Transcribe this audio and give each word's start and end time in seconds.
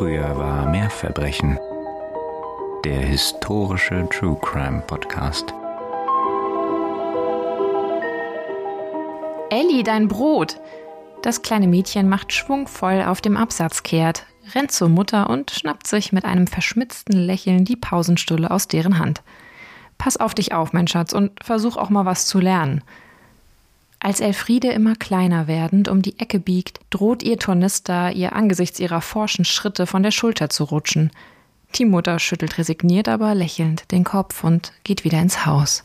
Früher 0.00 0.34
war 0.38 0.66
mehr 0.66 0.88
Verbrechen. 0.88 1.58
Der 2.86 3.00
historische 3.00 4.08
True 4.08 4.38
Crime 4.40 4.82
Podcast. 4.86 5.52
Elli, 9.50 9.82
dein 9.82 10.08
Brot! 10.08 10.58
Das 11.20 11.42
kleine 11.42 11.68
Mädchen 11.68 12.08
macht 12.08 12.32
schwungvoll 12.32 13.02
auf 13.02 13.20
dem 13.20 13.36
Absatz 13.36 13.82
kehrt, 13.82 14.24
rennt 14.54 14.72
zur 14.72 14.88
Mutter 14.88 15.28
und 15.28 15.50
schnappt 15.50 15.86
sich 15.86 16.12
mit 16.12 16.24
einem 16.24 16.46
verschmitzten 16.46 17.18
Lächeln 17.18 17.66
die 17.66 17.76
Pausenstulle 17.76 18.50
aus 18.50 18.68
deren 18.68 18.98
Hand. 18.98 19.20
Pass 19.98 20.16
auf 20.16 20.32
dich 20.34 20.54
auf, 20.54 20.72
mein 20.72 20.88
Schatz, 20.88 21.12
und 21.12 21.32
versuch 21.44 21.76
auch 21.76 21.90
mal 21.90 22.06
was 22.06 22.26
zu 22.26 22.40
lernen. 22.40 22.82
Als 24.02 24.20
Elfriede 24.20 24.72
immer 24.72 24.96
kleiner 24.96 25.46
werdend 25.46 25.86
um 25.88 26.00
die 26.00 26.18
Ecke 26.18 26.40
biegt, 26.40 26.80
droht 26.88 27.22
ihr 27.22 27.38
Tornister 27.38 28.12
ihr 28.12 28.34
angesichts 28.34 28.80
ihrer 28.80 29.02
forschen 29.02 29.44
Schritte 29.44 29.86
von 29.86 30.02
der 30.02 30.10
Schulter 30.10 30.48
zu 30.48 30.64
rutschen. 30.64 31.10
Die 31.74 31.84
Mutter 31.84 32.18
schüttelt 32.18 32.56
resigniert, 32.56 33.08
aber 33.08 33.34
lächelnd 33.34 33.92
den 33.92 34.04
Kopf 34.04 34.42
und 34.42 34.72
geht 34.84 35.04
wieder 35.04 35.20
ins 35.20 35.44
Haus. 35.44 35.84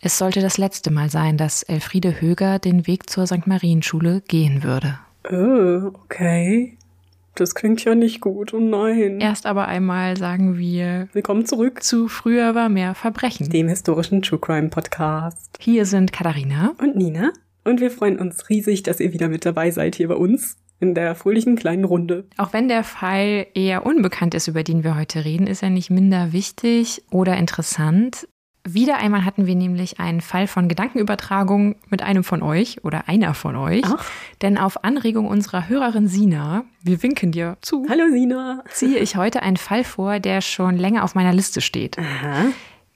Es 0.00 0.16
sollte 0.18 0.40
das 0.40 0.56
letzte 0.56 0.90
Mal 0.90 1.10
sein, 1.10 1.36
dass 1.36 1.62
Elfriede 1.62 2.20
Höger 2.20 2.58
den 2.58 2.86
Weg 2.86 3.08
zur 3.10 3.26
St. 3.26 3.46
Marienschule 3.46 4.22
gehen 4.26 4.62
würde. 4.62 4.98
Oh, 5.30 5.92
okay. 6.02 6.76
Das 7.34 7.54
klingt 7.54 7.82
ja 7.82 7.94
nicht 7.94 8.20
gut, 8.20 8.52
oh 8.52 8.60
nein. 8.60 9.18
Erst 9.18 9.46
aber 9.46 9.66
einmal 9.66 10.18
sagen 10.18 10.58
wir 10.58 11.08
Willkommen 11.14 11.46
zurück 11.46 11.82
zu 11.82 12.08
Früher 12.08 12.54
war 12.54 12.68
mehr 12.68 12.94
Verbrechen. 12.94 13.48
dem 13.48 13.68
historischen 13.68 14.20
True 14.20 14.38
Crime 14.38 14.68
Podcast. 14.68 15.56
Hier 15.58 15.86
sind 15.86 16.12
Katharina 16.12 16.74
Und 16.78 16.94
Nina. 16.94 17.32
Und 17.64 17.80
wir 17.80 17.90
freuen 17.90 18.18
uns 18.18 18.50
riesig, 18.50 18.82
dass 18.82 19.00
ihr 19.00 19.14
wieder 19.14 19.28
mit 19.28 19.46
dabei 19.46 19.70
seid 19.70 19.94
hier 19.94 20.08
bei 20.08 20.14
uns 20.14 20.58
in 20.78 20.94
der 20.94 21.14
fröhlichen 21.14 21.56
kleinen 21.56 21.84
Runde. 21.84 22.26
Auch 22.36 22.52
wenn 22.52 22.68
der 22.68 22.84
Fall 22.84 23.46
eher 23.54 23.86
unbekannt 23.86 24.34
ist, 24.34 24.48
über 24.48 24.62
den 24.62 24.84
wir 24.84 24.94
heute 24.94 25.24
reden, 25.24 25.46
ist 25.46 25.62
er 25.62 25.70
nicht 25.70 25.88
minder 25.88 26.34
wichtig 26.34 27.02
oder 27.10 27.38
interessant. 27.38 28.28
Wieder 28.64 28.98
einmal 28.98 29.24
hatten 29.24 29.46
wir 29.46 29.56
nämlich 29.56 29.98
einen 29.98 30.20
Fall 30.20 30.46
von 30.46 30.68
Gedankenübertragung 30.68 31.74
mit 31.90 32.02
einem 32.02 32.22
von 32.22 32.42
euch 32.42 32.84
oder 32.84 33.08
einer 33.08 33.34
von 33.34 33.56
euch. 33.56 33.82
Ach. 33.84 34.04
Denn 34.40 34.56
auf 34.56 34.84
Anregung 34.84 35.26
unserer 35.26 35.68
Hörerin 35.68 36.06
Sina, 36.06 36.64
wir 36.80 37.02
winken 37.02 37.32
dir 37.32 37.56
zu, 37.60 37.86
Hallo 37.88 38.04
Sina. 38.12 38.62
ziehe 38.70 38.98
ich 38.98 39.16
heute 39.16 39.42
einen 39.42 39.56
Fall 39.56 39.82
vor, 39.82 40.20
der 40.20 40.40
schon 40.42 40.76
länger 40.76 41.02
auf 41.02 41.16
meiner 41.16 41.32
Liste 41.32 41.60
steht. 41.60 41.98
Aha. 41.98 42.46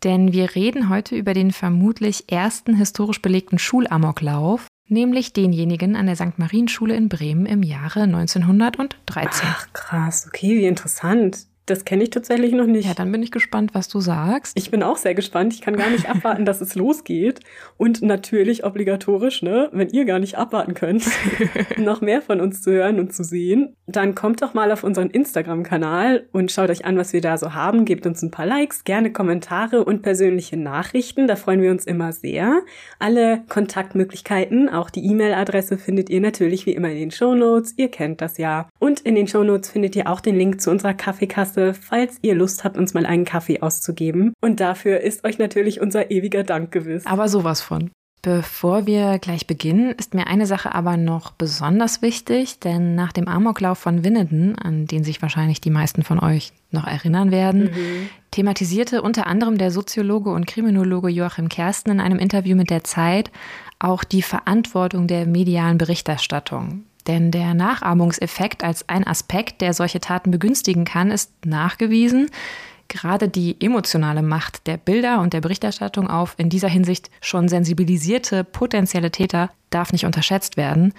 Denn 0.05 0.33
wir 0.33 0.55
reden 0.55 0.89
heute 0.89 1.17
über 1.17 1.34
den 1.34 1.50
vermutlich 1.50 2.31
ersten 2.31 2.77
historisch 2.77 3.20
belegten 3.20 3.59
Schulamoklauf, 3.59 4.69
nämlich 4.89 5.33
denjenigen 5.33 5.97
an 5.97 6.06
der 6.06 6.14
St. 6.14 6.39
Marienschule 6.39 6.94
in 6.94 7.09
Bremen 7.09 7.44
im 7.44 7.64
Jahre 7.64 8.03
1913. 8.03 9.48
Ach 9.50 9.67
krass, 9.72 10.28
okay, 10.28 10.59
wie 10.59 10.67
interessant. 10.67 11.47
Das 11.67 11.84
kenne 11.84 12.05
ich 12.05 12.11
tatsächlich 12.11 12.53
noch 12.53 12.67
nicht. 12.67 12.86
Ja, 12.86 12.95
dann 12.95 13.11
bin 13.11 13.25
ich 13.25 13.33
gespannt, 13.33 13.75
was 13.75 13.89
du 13.89 13.98
sagst. 13.98 14.56
Ich 14.56 14.70
bin 14.70 14.84
auch 14.84 14.97
sehr 14.97 15.17
gespannt. 15.17 15.53
Ich 15.53 15.61
kann 15.61 15.77
gar 15.77 15.91
nicht 15.91 16.09
abwarten, 16.09 16.45
dass 16.45 16.61
es 16.61 16.77
losgeht. 16.77 17.41
Und 17.77 18.03
natürlich 18.03 18.64
obligatorisch, 18.64 19.42
ne, 19.42 19.69
wenn 19.72 19.89
ihr 19.89 20.05
gar 20.05 20.20
nicht 20.20 20.39
abwarten 20.39 20.75
könnt, 20.75 21.05
noch 21.77 22.00
mehr 22.00 22.22
von 22.22 22.41
uns 22.41 22.62
zu 22.62 22.70
hören 22.70 23.00
und 23.00 23.12
zu 23.12 23.25
sehen, 23.25 23.75
dann 23.89 24.14
kommt 24.14 24.42
doch 24.42 24.55
mal 24.55 24.70
auf 24.70 24.84
unseren 24.84 25.11
Instagram-Kanal 25.11 26.28
und 26.31 26.53
schaut 26.53 26.70
euch 26.70 26.84
an, 26.84 26.97
was 26.97 27.12
wir 27.12 27.20
da 27.20 27.37
so 27.37 27.53
haben. 27.53 27.84
Gebt 27.84 28.06
uns 28.06 28.22
ein 28.22 28.31
paar 28.31 28.47
Likes, 28.47 28.84
gerne 28.84 29.12
Kommentare 29.12 29.84
und 29.84 30.03
persönliche 30.03 30.56
Nachrichten. 30.56 31.27
Da 31.27 31.34
freuen 31.34 31.62
wir 31.62 31.72
uns 31.72 31.84
immer 31.84 32.12
sehr. 32.12 32.62
Alle 33.00 33.42
Kontaktmöglichkeiten, 33.48 34.69
auch 34.69 34.89
die 34.89 35.05
E-Mail-Adresse 35.05 35.78
findet 35.78 36.11
ihr 36.11 36.20
natürlich 36.20 36.64
wie 36.67 36.72
immer 36.72 36.91
in 36.91 36.98
den 36.98 37.11
Shownotes. 37.11 37.75
Ihr 37.77 37.91
kennt 37.91 38.20
das 38.20 38.39
ja. 38.39 38.69
Und 38.78 39.00
in 39.00 39.17
den 39.17 39.27
Shownotes 39.27 39.70
findet 39.70 39.97
ihr 39.97 40.09
auch 40.09 40.20
den 40.20 40.37
Link 40.37 40.61
zu 40.61 40.70
unserer 40.70 40.94
Kaffeekasse, 40.94 41.56
falls 41.75 42.19
ihr 42.23 42.35
Lust 42.35 42.65
habt, 42.65 42.77
uns 42.77 42.95
mal 42.95 43.07
einen 43.07 43.25
Kaffee 43.25 43.61
auszugeben. 43.61 44.33
Und 44.41 44.61
dafür 44.61 45.01
ist 45.01 45.25
euch 45.25 45.39
natürlich 45.39 45.81
unser 45.81 46.11
ewiger 46.11 46.44
Dank 46.44 46.72
gewiss. 46.72 47.06
Aber 47.06 47.28
sowas 47.28 47.61
von. 47.61 47.91
Bevor 48.27 48.87
wir 48.87 49.21
gleich 49.21 49.47
beginnen, 49.47 49.93
ist 49.93 50.12
mir 50.12 50.27
eine 50.27 50.47
Sache 50.47 50.75
aber 50.75 50.97
noch 50.97 51.31
besonders 51.31 52.03
wichtig, 52.03 52.59
denn 52.59 52.97
nach 52.97 53.12
dem 53.12 53.28
Amoklauf 53.28 53.78
von 53.78 54.03
Winneden, 54.03 54.59
an 54.59 54.87
den 54.87 55.05
sich 55.05 55.22
wahrscheinlich 55.22 55.61
die 55.61 55.71
meisten 55.71 56.03
von 56.03 56.19
euch 56.19 56.53
noch 56.72 56.89
erinnern 56.89 57.31
werden, 57.31 57.71
thematisierte 58.33 59.03
unter 59.03 59.28
anderem 59.28 59.59
der 59.59 59.71
Soziologe 59.71 60.31
und 60.31 60.49
Kriminologe 60.49 61.09
Joachim 61.09 61.49
Kersten 61.49 61.91
in 61.91 62.00
einem 62.00 62.19
Interview 62.19 62.56
mit 62.56 62.69
der 62.69 62.83
Zeit 62.83 63.31
auch 63.78 64.03
die 64.03 64.22
Verantwortung 64.22 65.06
der 65.06 65.27
medialen 65.27 65.78
Berichterstattung. 65.78 66.84
Denn 67.06 67.31
der 67.31 67.55
Nachahmungseffekt 67.55 68.65
als 68.65 68.89
ein 68.89 69.06
Aspekt, 69.06 69.61
der 69.61 69.75
solche 69.75 70.00
Taten 70.00 70.31
begünstigen 70.31 70.84
kann, 70.84 71.11
ist 71.11 71.33
nachgewiesen. 71.44 72.31
Gerade 72.89 73.28
die 73.28 73.56
emotionale 73.61 74.22
Macht 74.22 74.67
der 74.67 74.77
Bilder 74.77 75.21
und 75.21 75.33
der 75.33 75.41
Berichterstattung 75.41 76.09
auf 76.09 76.34
in 76.37 76.49
dieser 76.49 76.69
Hinsicht 76.69 77.11
schon 77.21 77.49
sensibilisierte 77.49 78.45
potenzielle 78.45 79.11
Täter 79.11 79.50
darf 79.71 79.93
nicht 79.93 80.05
unterschätzt 80.05 80.56
werden. 80.56 80.93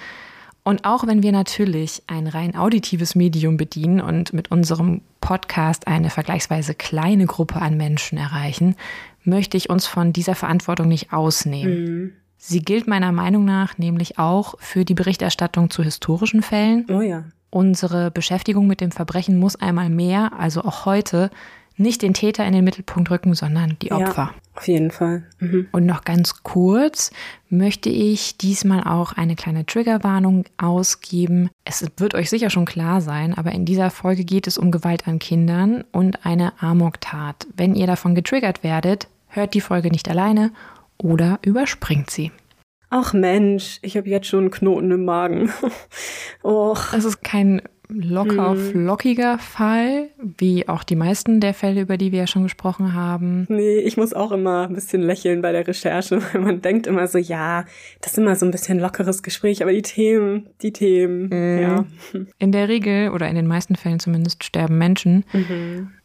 Und 0.64 0.84
auch 0.84 1.08
wenn 1.08 1.24
wir 1.24 1.32
natürlich 1.32 2.04
ein 2.08 2.28
rein 2.28 2.58
auditives 2.58 3.16
Medium 3.16 3.56
bedienen 3.56 4.02
und 4.02 4.34
mit 4.34 4.52
unserem 4.52 5.00
Podcast 5.22 5.88
eine 5.88 6.10
vergleichsweise 6.10 6.76
kleine 6.76 7.26
Gruppe 7.26 7.62
an 7.62 7.78
Menschen 7.78 8.18
erreichen, 8.18 8.76
möchte 9.24 9.56
ich 9.56 9.70
uns 9.70 9.88
von 9.88 10.12
dieser 10.12 10.36
Verantwortung 10.36 10.90
nicht 10.90 11.14
ausnehmen. 11.14 12.18
Sie 12.38 12.62
gilt 12.62 12.88
meiner 12.88 13.12
Meinung 13.12 13.46
nach 13.46 13.78
nämlich 13.78 14.20
auch 14.20 14.56
für 14.60 14.86
die 14.86 14.94
Berichterstattung 14.94 15.70
zu 15.70 15.84
historischen 15.84 16.42
Fällen. 16.42 16.86
Oh 16.90 17.02
ja. 17.02 17.24
Unsere 17.50 18.12
Beschäftigung 18.12 18.68
mit 18.68 18.82
dem 18.82 18.92
Verbrechen 18.92 19.40
muss 19.40 19.56
einmal 19.56 19.90
mehr, 19.90 20.34
also 20.38 20.62
auch 20.62 20.86
heute, 20.86 21.32
nicht 21.78 22.02
den 22.02 22.14
Täter 22.14 22.46
in 22.46 22.54
den 22.54 22.64
Mittelpunkt 22.64 23.12
rücken, 23.12 23.36
sondern 23.36 23.78
die 23.82 23.92
Opfer. 23.92 24.32
Ja, 24.34 24.36
auf 24.56 24.68
jeden 24.68 24.92
Fall. 24.92 25.24
Mhm. 25.40 25.68
Und 25.72 25.86
noch 25.86 26.04
ganz 26.04 26.42
kurz 26.44 27.12
möchte 27.50 27.90
ich 27.90 28.38
diesmal 28.38 28.84
auch 28.84 29.14
eine 29.14 29.36
kleine 29.36 29.66
Triggerwarnung 29.66 30.46
ausgeben. 30.58 31.50
Es 31.66 31.86
wird 31.98 32.16
euch 32.16 32.30
sicher 32.30 32.50
schon 32.50 32.66
klar 32.66 33.02
sein, 33.02 33.36
aber 33.36 33.52
in 33.52 33.66
dieser 33.66 33.92
Folge 33.92 34.26
geht 34.26 34.48
es 34.48 34.58
um 34.58 34.72
Gewalt 34.72 35.08
an 35.08 35.20
Kindern 35.20 35.84
und 35.92 36.26
eine 36.26 36.54
Amoktat. 36.62 37.46
Wenn 37.56 37.76
ihr 37.76 37.88
davon 37.88 38.16
getriggert 38.16 38.64
werdet, 38.64 39.08
hört 39.28 39.54
die 39.54 39.62
Folge 39.62 39.92
nicht 39.92 40.10
alleine 40.10 40.52
oder 41.02 41.40
überspringt 41.42 42.10
sie. 42.10 42.32
Ach 42.90 43.14
Mensch, 43.14 43.80
ich 43.82 43.98
habe 43.98 44.08
jetzt 44.08 44.28
schon 44.28 44.42
einen 44.42 44.52
Knoten 44.52 44.92
im 44.92 45.04
Magen. 45.04 45.52
Och. 46.44 46.94
Es 46.94 47.04
ist 47.04 47.22
kein 47.22 47.62
locker 47.90 48.56
flockiger 48.56 49.38
Fall, 49.40 50.10
wie 50.38 50.68
auch 50.68 50.84
die 50.84 50.96
meisten 50.96 51.40
der 51.40 51.54
Fälle, 51.54 51.82
über 51.82 51.98
die 51.98 52.12
wir 52.12 52.20
ja 52.20 52.28
schon 52.28 52.44
gesprochen 52.44 52.94
haben. 52.94 53.46
Nee, 53.50 53.80
ich 53.80 53.98
muss 53.98 54.14
auch 54.14 54.32
immer 54.32 54.68
ein 54.68 54.74
bisschen 54.74 55.02
lächeln 55.02 55.42
bei 55.42 55.52
der 55.52 55.68
Recherche, 55.68 56.22
weil 56.34 56.42
man 56.42 56.62
denkt 56.62 56.88
immer 56.88 57.08
so, 57.08 57.18
ja, 57.18 57.66
das 58.02 58.14
ist 58.14 58.18
immer 58.18 58.36
so 58.36 58.46
ein 58.46 58.52
bisschen 58.52 58.80
lockeres 58.80 59.24
Gespräch, 59.24 59.62
aber 59.62 59.72
die 59.72 59.82
Themen, 59.82 60.48
die 60.62 60.74
Themen, 60.74 61.32
ja. 61.62 61.86
In 62.40 62.52
der 62.52 62.68
Regel 62.68 63.12
oder 63.12 63.28
in 63.30 63.36
den 63.36 63.48
meisten 63.48 63.76
Fällen 63.76 64.00
zumindest 64.00 64.44
sterben 64.44 64.78
Menschen. 64.78 65.24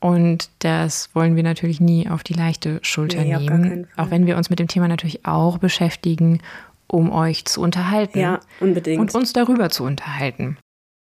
Und 0.00 0.50
das 0.60 1.10
wollen 1.14 1.36
wir 1.36 1.42
natürlich 1.42 1.80
nie 1.80 2.08
auf 2.08 2.22
die 2.22 2.34
leichte 2.34 2.78
Schulter 2.82 3.22
Nee, 3.22 3.36
nehmen. 3.36 3.86
Auch 3.96 4.10
wenn 4.10 4.26
wir 4.26 4.36
uns 4.36 4.50
mit 4.50 4.58
dem 4.58 4.68
Thema 4.68 4.88
natürlich 4.88 5.26
auch 5.26 5.58
beschäftigen, 5.58 6.40
um 6.86 7.10
euch 7.10 7.44
zu 7.46 7.60
unterhalten. 7.60 8.18
Ja, 8.18 8.40
unbedingt. 8.60 9.00
und 9.00 9.14
uns 9.14 9.32
darüber 9.32 9.70
zu 9.70 9.84
unterhalten. 9.84 10.58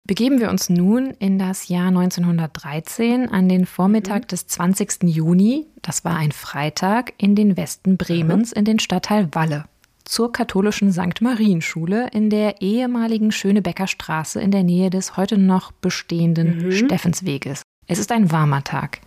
Begeben 0.07 0.39
wir 0.39 0.49
uns 0.49 0.69
nun 0.69 1.11
in 1.19 1.37
das 1.37 1.67
Jahr 1.67 1.89
1913 1.89 3.29
an 3.29 3.49
den 3.49 3.65
Vormittag 3.65 4.29
des 4.29 4.47
20. 4.47 5.03
Juni, 5.03 5.67
das 5.81 6.05
war 6.05 6.15
ein 6.15 6.31
Freitag, 6.31 7.13
in 7.17 7.35
den 7.35 7.57
Westen 7.57 7.97
Bremens 7.97 8.53
in 8.53 8.63
den 8.63 8.79
Stadtteil 8.79 9.27
Walle 9.33 9.65
zur 10.05 10.31
katholischen 10.31 10.93
St. 10.93 11.21
Marienschule 11.21 12.07
in 12.13 12.29
der 12.29 12.61
ehemaligen 12.61 13.33
Schönebecker 13.33 13.87
Straße 13.87 14.39
in 14.39 14.51
der 14.51 14.63
Nähe 14.63 14.89
des 14.89 15.17
heute 15.17 15.37
noch 15.37 15.73
bestehenden 15.73 16.71
Steffensweges. 16.71 17.63
Es 17.87 17.99
ist 17.99 18.13
ein 18.13 18.31
warmer 18.31 18.63
Tag. 18.63 19.01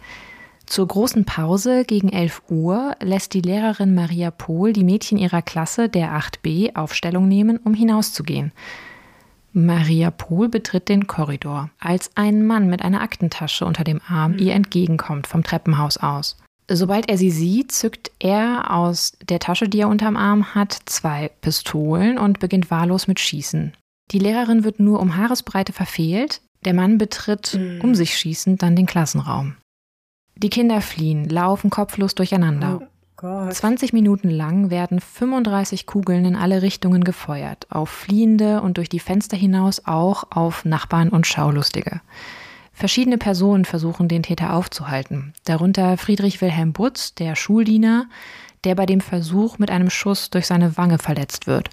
Zur 0.67 0.87
großen 0.87 1.25
Pause 1.25 1.85
gegen 1.85 2.11
11 2.11 2.43
Uhr 2.51 2.95
lässt 3.01 3.33
die 3.33 3.41
Lehrerin 3.41 3.95
Maria 3.95 4.31
Pohl 4.31 4.73
die 4.73 4.85
Mädchen 4.85 5.17
ihrer 5.19 5.41
Klasse 5.43 5.89
der 5.89 6.13
8b 6.13 6.77
Aufstellung 6.77 7.27
nehmen, 7.27 7.57
um 7.57 7.73
hinauszugehen. 7.73 8.53
Maria 9.53 10.11
Pohl 10.11 10.49
betritt 10.49 10.89
den 10.89 11.07
Korridor, 11.07 11.71
als 11.79 12.11
ein 12.15 12.47
Mann 12.47 12.69
mit 12.69 12.83
einer 12.83 13.01
Aktentasche 13.01 13.65
unter 13.65 13.85
dem 13.85 14.01
Arm 14.09 14.39
ihr 14.39 14.55
entgegenkommt 14.55 15.27
vom 15.27 15.43
Treppenhaus 15.43 15.97
aus. 15.97 16.37
Sobald 16.73 17.09
er 17.09 17.19
sie 17.19 17.33
sieht, 17.33 17.73
zückt 17.73 18.13
er 18.21 18.71
aus 18.71 19.17
der 19.29 19.41
Tasche, 19.41 19.69
die 19.69 19.81
er 19.81 19.89
unterm 19.89 20.17
Arm 20.17 20.55
hat, 20.55 20.79
zwei 20.87 21.33
Pistolen 21.41 22.17
und 22.17 22.39
beginnt 22.39 22.71
wahllos 22.71 23.09
mit 23.09 23.19
Schießen. 23.19 23.73
Die 24.13 24.21
Lehrerin 24.21 24.63
wird 24.63 24.79
nur 24.79 25.01
um 25.01 25.17
Haaresbreite 25.17 25.73
verfehlt, 25.73 26.41
der 26.65 26.75
Mann 26.75 26.99
betritt, 26.99 27.59
um 27.83 27.95
sich 27.95 28.17
schießend, 28.17 28.63
dann 28.63 28.77
den 28.77 28.87
Klassenraum. 28.87 29.57
Die 30.37 30.51
Kinder 30.51 30.81
fliehen, 30.81 31.29
laufen 31.29 31.71
kopflos 31.71 32.15
durcheinander. 32.15 32.89
Gott. 33.21 33.53
20 33.53 33.93
Minuten 33.93 34.31
lang 34.31 34.71
werden 34.71 34.99
35 34.99 35.85
Kugeln 35.85 36.25
in 36.25 36.37
alle 36.37 36.63
Richtungen 36.63 37.05
gefeuert, 37.05 37.67
auf 37.69 37.91
Fliehende 37.91 38.63
und 38.63 38.79
durch 38.79 38.89
die 38.89 38.99
Fenster 38.99 39.37
hinaus 39.37 39.83
auch 39.85 40.25
auf 40.31 40.65
Nachbarn 40.65 41.11
und 41.11 41.27
Schaulustige. 41.27 42.01
Verschiedene 42.73 43.19
Personen 43.19 43.67
versuchen, 43.67 44.09
den 44.09 44.23
Täter 44.23 44.55
aufzuhalten. 44.55 45.35
Darunter 45.45 45.99
Friedrich 45.99 46.41
Wilhelm 46.41 46.73
Butz, 46.73 47.15
der 47.15 47.37
Schuldiener, 47.37 48.07
der 48.65 48.75
bei 48.75 48.87
dem 48.87 49.03
Versuch 49.03 49.59
mit 49.59 49.71
einem 49.71 49.91
Schuss 49.91 50.31
durch 50.31 50.47
seine 50.47 50.79
Wange 50.79 50.97
verletzt 50.97 51.47
wird. 51.47 51.69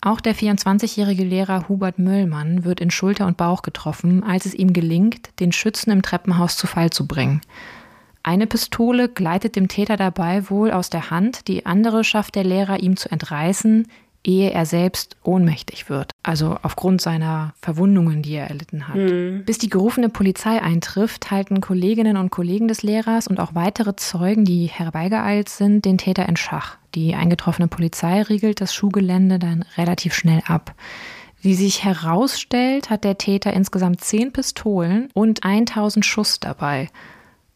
Auch 0.00 0.22
der 0.22 0.34
24-jährige 0.34 1.24
Lehrer 1.24 1.68
Hubert 1.68 1.98
Möllmann 1.98 2.64
wird 2.64 2.80
in 2.80 2.90
Schulter 2.90 3.26
und 3.26 3.36
Bauch 3.36 3.60
getroffen, 3.60 4.24
als 4.24 4.46
es 4.46 4.54
ihm 4.54 4.72
gelingt, 4.72 5.28
den 5.40 5.52
Schützen 5.52 5.90
im 5.90 6.00
Treppenhaus 6.00 6.56
zu 6.56 6.66
Fall 6.66 6.88
zu 6.88 7.06
bringen. 7.06 7.42
Eine 8.26 8.46
Pistole 8.46 9.10
gleitet 9.10 9.54
dem 9.54 9.68
Täter 9.68 9.98
dabei 9.98 10.48
wohl 10.48 10.70
aus 10.72 10.88
der 10.88 11.10
Hand, 11.10 11.46
die 11.46 11.66
andere 11.66 12.04
schafft 12.04 12.36
der 12.36 12.44
Lehrer 12.44 12.80
ihm 12.80 12.96
zu 12.96 13.12
entreißen, 13.12 13.86
ehe 14.24 14.50
er 14.50 14.64
selbst 14.64 15.18
ohnmächtig 15.22 15.90
wird. 15.90 16.10
Also 16.22 16.56
aufgrund 16.62 17.02
seiner 17.02 17.52
Verwundungen, 17.60 18.22
die 18.22 18.32
er 18.32 18.48
erlitten 18.48 18.88
hat. 18.88 18.96
Mhm. 18.96 19.44
Bis 19.44 19.58
die 19.58 19.68
gerufene 19.68 20.08
Polizei 20.08 20.62
eintrifft, 20.62 21.30
halten 21.30 21.60
Kolleginnen 21.60 22.16
und 22.16 22.30
Kollegen 22.30 22.66
des 22.66 22.82
Lehrers 22.82 23.28
und 23.28 23.38
auch 23.38 23.54
weitere 23.54 23.94
Zeugen, 23.96 24.46
die 24.46 24.68
herbeigeeilt 24.68 25.50
sind, 25.50 25.84
den 25.84 25.98
Täter 25.98 26.26
in 26.26 26.36
Schach. 26.36 26.78
Die 26.94 27.14
eingetroffene 27.14 27.68
Polizei 27.68 28.22
riegelt 28.22 28.62
das 28.62 28.74
Schuhgelände 28.74 29.38
dann 29.38 29.66
relativ 29.76 30.14
schnell 30.14 30.40
ab. 30.46 30.74
Wie 31.42 31.54
sich 31.54 31.84
herausstellt, 31.84 32.88
hat 32.88 33.04
der 33.04 33.18
Täter 33.18 33.52
insgesamt 33.52 34.00
zehn 34.00 34.32
Pistolen 34.32 35.10
und 35.12 35.44
1000 35.44 36.06
Schuss 36.06 36.40
dabei 36.40 36.88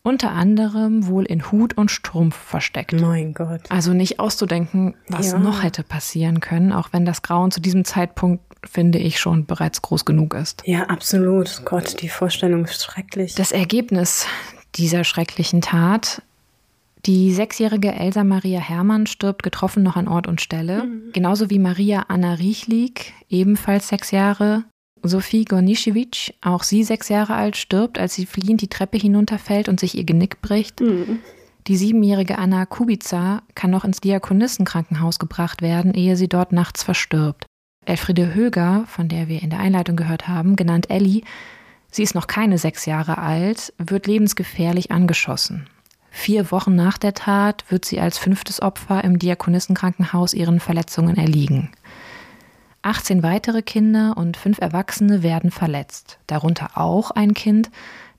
unter 0.02 0.30
anderem 0.30 1.06
wohl 1.06 1.24
in 1.24 1.50
Hut 1.50 1.76
und 1.76 1.90
Strumpf 1.90 2.36
versteckt. 2.36 2.92
Mein 3.00 3.34
Gott. 3.34 3.60
Also 3.68 3.92
nicht 3.92 4.20
auszudenken, 4.20 4.94
was 5.08 5.32
ja. 5.32 5.38
noch 5.38 5.62
hätte 5.62 5.82
passieren 5.82 6.40
können, 6.40 6.72
auch 6.72 6.88
wenn 6.92 7.04
das 7.04 7.22
Grauen 7.22 7.50
zu 7.50 7.60
diesem 7.60 7.84
Zeitpunkt, 7.84 8.42
finde 8.64 8.98
ich, 8.98 9.20
schon 9.20 9.46
bereits 9.46 9.82
groß 9.82 10.04
genug 10.04 10.34
ist. 10.34 10.62
Ja, 10.64 10.84
absolut. 10.84 11.62
Gott, 11.64 12.00
die 12.00 12.08
Vorstellung 12.08 12.64
ist 12.64 12.84
schrecklich. 12.84 13.34
Das 13.34 13.52
Ergebnis 13.52 14.26
dieser 14.74 15.04
schrecklichen 15.04 15.60
Tat 15.60 16.22
die 17.06 17.32
sechsjährige 17.32 17.92
Elsa 17.92 18.24
Maria 18.24 18.60
Hermann 18.60 19.06
stirbt 19.06 19.42
getroffen 19.42 19.82
noch 19.82 19.96
an 19.96 20.08
Ort 20.08 20.26
und 20.26 20.40
Stelle, 20.40 20.84
mhm. 20.84 21.12
genauso 21.12 21.48
wie 21.48 21.58
Maria 21.58 22.06
Anna 22.08 22.34
Riechlik, 22.34 23.12
ebenfalls 23.28 23.88
sechs 23.88 24.10
Jahre, 24.10 24.64
Sophie 25.02 25.44
Gornischewitsch, 25.44 26.32
auch 26.40 26.62
sie 26.62 26.84
sechs 26.84 27.08
Jahre 27.08 27.34
alt, 27.34 27.56
stirbt, 27.56 27.98
als 27.98 28.14
sie 28.14 28.26
fliehend 28.26 28.60
die 28.60 28.68
Treppe 28.68 28.98
hinunterfällt 28.98 29.68
und 29.68 29.80
sich 29.80 29.96
ihr 29.96 30.04
Genick 30.04 30.40
bricht. 30.42 30.80
Mhm. 30.80 31.18
Die 31.66 31.76
siebenjährige 31.76 32.38
Anna 32.38 32.64
Kubica 32.64 33.42
kann 33.54 33.70
noch 33.70 33.84
ins 33.84 34.00
Diakonissenkrankenhaus 34.00 35.18
gebracht 35.18 35.60
werden, 35.60 35.92
ehe 35.92 36.16
sie 36.16 36.28
dort 36.28 36.52
nachts 36.52 36.82
verstirbt. 36.82 37.44
Elfriede 37.84 38.34
Höger, 38.34 38.84
von 38.86 39.08
der 39.08 39.28
wir 39.28 39.42
in 39.42 39.50
der 39.50 39.60
Einleitung 39.60 39.96
gehört 39.96 40.28
haben, 40.28 40.56
genannt 40.56 40.90
Ellie, 40.90 41.22
sie 41.90 42.02
ist 42.02 42.14
noch 42.14 42.26
keine 42.26 42.58
sechs 42.58 42.86
Jahre 42.86 43.18
alt, 43.18 43.72
wird 43.78 44.06
lebensgefährlich 44.06 44.90
angeschossen. 44.90 45.68
Vier 46.10 46.50
Wochen 46.50 46.74
nach 46.74 46.98
der 46.98 47.14
Tat 47.14 47.64
wird 47.68 47.84
sie 47.84 48.00
als 48.00 48.18
fünftes 48.18 48.60
Opfer 48.62 49.04
im 49.04 49.18
Diakonissenkrankenhaus 49.18 50.34
ihren 50.34 50.60
Verletzungen 50.60 51.16
erliegen. 51.16 51.70
18 52.82 53.22
weitere 53.22 53.62
Kinder 53.62 54.14
und 54.16 54.36
fünf 54.36 54.60
Erwachsene 54.60 55.22
werden 55.22 55.50
verletzt, 55.50 56.18
darunter 56.26 56.70
auch 56.74 57.10
ein 57.10 57.34
Kind, 57.34 57.70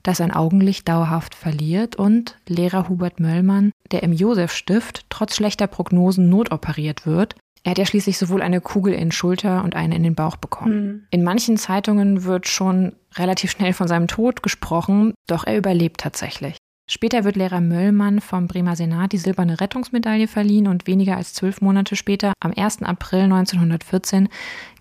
das 0.02 0.18
sein 0.18 0.30
Augenlicht 0.30 0.88
dauerhaft 0.88 1.34
verliert 1.34 1.96
und 1.96 2.36
Lehrer 2.46 2.88
Hubert 2.88 3.20
Möllmann, 3.20 3.72
der 3.90 4.02
im 4.02 4.12
Josefstift 4.12 5.06
trotz 5.10 5.36
schlechter 5.36 5.66
Prognosen 5.66 6.28
notoperiert 6.28 7.06
wird. 7.06 7.36
Er 7.62 7.72
hat 7.72 7.78
ja 7.78 7.84
schließlich 7.84 8.16
sowohl 8.16 8.40
eine 8.40 8.62
Kugel 8.62 8.94
in 8.94 9.12
Schulter 9.12 9.62
und 9.64 9.76
eine 9.76 9.94
in 9.94 10.02
den 10.02 10.14
Bauch 10.14 10.36
bekommen. 10.36 10.86
Mhm. 10.86 11.02
In 11.10 11.24
manchen 11.24 11.58
Zeitungen 11.58 12.24
wird 12.24 12.48
schon 12.48 12.94
relativ 13.16 13.50
schnell 13.50 13.74
von 13.74 13.88
seinem 13.88 14.08
Tod 14.08 14.42
gesprochen, 14.42 15.12
doch 15.26 15.44
er 15.44 15.58
überlebt 15.58 16.00
tatsächlich. 16.00 16.56
Später 16.92 17.22
wird 17.22 17.36
Lehrer 17.36 17.60
Möllmann 17.60 18.20
vom 18.20 18.48
Bremer 18.48 18.74
Senat 18.74 19.12
die 19.12 19.18
silberne 19.18 19.60
Rettungsmedaille 19.60 20.26
verliehen 20.26 20.66
und 20.66 20.88
weniger 20.88 21.16
als 21.16 21.34
zwölf 21.34 21.60
Monate 21.60 21.94
später, 21.94 22.32
am 22.40 22.52
1. 22.56 22.82
April 22.82 23.20
1914, 23.20 24.28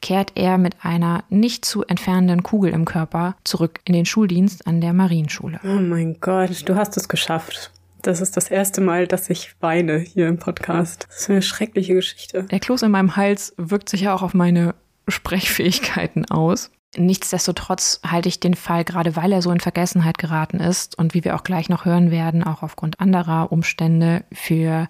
kehrt 0.02 0.32
er 0.34 0.58
mit 0.58 0.76
einer 0.82 1.24
nicht 1.30 1.66
zu 1.66 1.84
entfernenden 1.84 2.42
Kugel 2.42 2.72
im 2.72 2.86
Körper 2.86 3.36
zurück 3.44 3.80
in 3.86 3.94
den 3.94 4.08
Schuldienst 4.08 4.66
an 4.66 4.82
der 4.82 4.94
Marienschule. 4.94 5.60
Oh 5.64 5.68
mein 5.68 6.20
Gott, 6.20 6.68
du 6.68 6.76
hast 6.76 6.98
es 6.98 7.10
geschafft. 7.10 7.72
Das 8.02 8.22
ist 8.22 8.36
das 8.36 8.50
erste 8.50 8.82
Mal, 8.82 9.06
dass 9.06 9.30
ich 9.30 9.54
weine 9.60 10.00
hier 10.00 10.30
im 10.30 10.40
Podcast. 10.40 11.06
Das 11.10 11.20
ist 11.20 11.30
eine 11.30 11.44
schreckliche 11.44 11.94
Geschichte. 11.94 12.46
Der 12.46 12.60
Kloß 12.60 12.82
in 12.82 12.92
meinem 12.92 13.18
Hals 13.18 13.54
wirkt 13.58 13.88
sich 13.88 14.02
ja 14.02 14.16
auch 14.16 14.24
auf 14.24 14.34
meine 14.34 14.74
Sprechfähigkeiten 15.08 16.26
aus. 16.26 16.72
Nichtsdestotrotz 16.98 18.02
halte 18.06 18.30
ich 18.30 18.40
den 18.40 18.56
Fall, 18.56 18.84
gerade 18.84 19.16
weil 19.16 19.32
er 19.32 19.42
so 19.42 19.52
in 19.52 19.60
Vergessenheit 19.60 20.18
geraten 20.18 20.60
ist 20.60 20.98
und 20.98 21.14
wie 21.14 21.24
wir 21.24 21.36
auch 21.36 21.44
gleich 21.44 21.70
noch 21.70 21.86
hören 21.86 22.10
werden, 22.10 22.44
auch 22.44 22.64
aufgrund 22.64 23.00
anderer 23.00 23.52
Umstände, 23.52 24.24
für 24.32 24.88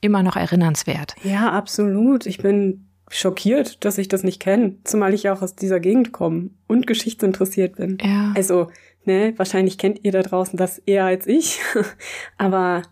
immer 0.00 0.22
noch 0.22 0.36
erinnernswert. 0.36 1.14
Ja, 1.22 1.50
absolut. 1.50 2.26
Ich 2.26 2.38
bin 2.38 2.86
schockiert, 3.10 3.84
dass 3.84 3.98
ich 3.98 4.08
das 4.08 4.22
nicht 4.22 4.40
kenne, 4.40 4.76
zumal 4.84 5.14
ich 5.14 5.28
auch 5.30 5.40
aus 5.40 5.54
dieser 5.54 5.80
Gegend 5.80 6.12
komme 6.12 6.50
und 6.66 6.86
geschichtsinteressiert 6.86 7.76
bin. 7.76 7.98
Ja. 8.02 8.32
Also, 8.36 8.70
ne, 9.04 9.32
wahrscheinlich 9.36 9.78
kennt 9.78 10.04
ihr 10.04 10.12
da 10.12 10.22
draußen 10.22 10.58
das 10.58 10.78
eher 10.78 11.06
als 11.06 11.26
ich, 11.26 11.60
aber 12.38 12.82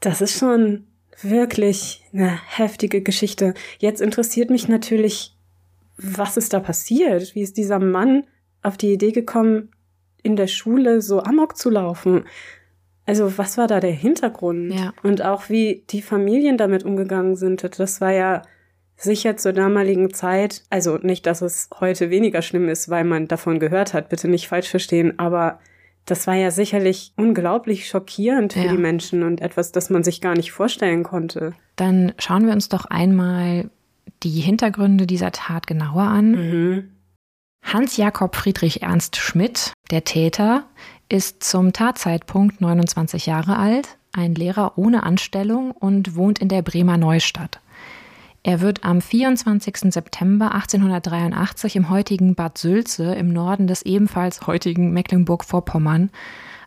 das 0.00 0.20
ist 0.20 0.38
schon 0.38 0.86
wirklich 1.22 2.02
eine 2.12 2.38
heftige 2.56 3.02
Geschichte. 3.02 3.54
Jetzt 3.78 4.00
interessiert 4.00 4.50
mich 4.50 4.68
natürlich 4.68 5.36
was 6.02 6.36
ist 6.36 6.52
da 6.52 6.60
passiert? 6.60 7.34
Wie 7.34 7.42
ist 7.42 7.56
dieser 7.56 7.78
Mann 7.78 8.24
auf 8.62 8.76
die 8.76 8.92
Idee 8.92 9.12
gekommen, 9.12 9.70
in 10.22 10.36
der 10.36 10.46
Schule 10.46 11.00
so 11.00 11.22
amok 11.22 11.56
zu 11.56 11.70
laufen? 11.70 12.24
Also 13.06 13.38
was 13.38 13.58
war 13.58 13.66
da 13.66 13.80
der 13.80 13.92
Hintergrund? 13.92 14.72
Ja. 14.72 14.92
Und 15.02 15.22
auch 15.22 15.48
wie 15.48 15.84
die 15.90 16.02
Familien 16.02 16.56
damit 16.56 16.84
umgegangen 16.84 17.36
sind. 17.36 17.78
Das 17.78 18.00
war 18.00 18.12
ja 18.12 18.42
sicher 18.96 19.36
zur 19.36 19.52
damaligen 19.52 20.12
Zeit, 20.12 20.62
also 20.68 20.98
nicht, 20.98 21.26
dass 21.26 21.40
es 21.40 21.70
heute 21.80 22.10
weniger 22.10 22.42
schlimm 22.42 22.68
ist, 22.68 22.90
weil 22.90 23.04
man 23.04 23.28
davon 23.28 23.58
gehört 23.58 23.94
hat, 23.94 24.10
bitte 24.10 24.28
nicht 24.28 24.48
falsch 24.48 24.68
verstehen, 24.68 25.18
aber 25.18 25.58
das 26.04 26.26
war 26.26 26.34
ja 26.34 26.50
sicherlich 26.50 27.12
unglaublich 27.16 27.88
schockierend 27.88 28.52
für 28.52 28.60
ja. 28.60 28.72
die 28.72 28.78
Menschen 28.78 29.22
und 29.22 29.40
etwas, 29.40 29.72
das 29.72 29.90
man 29.90 30.02
sich 30.02 30.20
gar 30.20 30.34
nicht 30.34 30.52
vorstellen 30.52 31.02
konnte. 31.02 31.54
Dann 31.76 32.12
schauen 32.18 32.46
wir 32.46 32.52
uns 32.52 32.68
doch 32.68 32.84
einmal 32.84 33.70
die 34.22 34.40
Hintergründe 34.40 35.06
dieser 35.06 35.32
Tat 35.32 35.66
genauer 35.66 36.02
an. 36.02 36.30
Mhm. 36.32 36.90
Hans-Jakob 37.62 38.36
Friedrich 38.36 38.82
Ernst 38.82 39.16
Schmidt, 39.16 39.72
der 39.90 40.04
Täter, 40.04 40.64
ist 41.08 41.42
zum 41.42 41.72
Tatzeitpunkt 41.72 42.60
29 42.60 43.26
Jahre 43.26 43.56
alt, 43.56 43.98
ein 44.12 44.34
Lehrer 44.34 44.78
ohne 44.78 45.02
Anstellung 45.02 45.72
und 45.72 46.16
wohnt 46.16 46.38
in 46.38 46.48
der 46.48 46.62
Bremer 46.62 46.96
Neustadt. 46.96 47.60
Er 48.42 48.60
wird 48.60 48.84
am 48.84 49.02
24. 49.02 49.92
September 49.92 50.54
1883 50.54 51.76
im 51.76 51.90
heutigen 51.90 52.34
Bad 52.34 52.56
Sülze 52.56 53.14
im 53.14 53.32
Norden 53.32 53.66
des 53.66 53.82
ebenfalls 53.82 54.46
heutigen 54.46 54.92
Mecklenburg-Vorpommern 54.92 56.10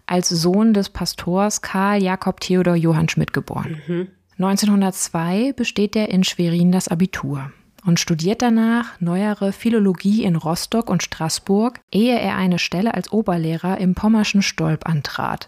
als 0.06 0.30
Sohn 0.30 0.74
des 0.74 0.90
Pastors 0.90 1.62
Karl 1.62 2.04
Jakob 2.04 2.42
Theodor 2.42 2.76
Johann 2.76 3.10
Schmidt 3.10 3.34
geboren. 3.34 3.82
Mhm. 3.88 4.08
1902 4.44 5.54
besteht 5.54 5.96
er 5.96 6.10
in 6.10 6.24
Schwerin 6.24 6.72
das 6.72 6.88
Abitur 6.88 7.52
und 7.86 8.00
studiert 8.00 8.42
danach 8.42 9.00
neuere 9.00 9.52
Philologie 9.52 10.24
in 10.24 10.36
Rostock 10.36 10.90
und 10.90 11.04
Straßburg, 11.04 11.80
ehe 11.92 12.18
er 12.18 12.36
eine 12.36 12.60
Stelle 12.60 12.94
als 12.94 13.12
Oberlehrer 13.12 13.78
im 13.78 13.96
Pommerschen 13.96 14.42
Stolp 14.42 14.88
antrat, 14.88 15.48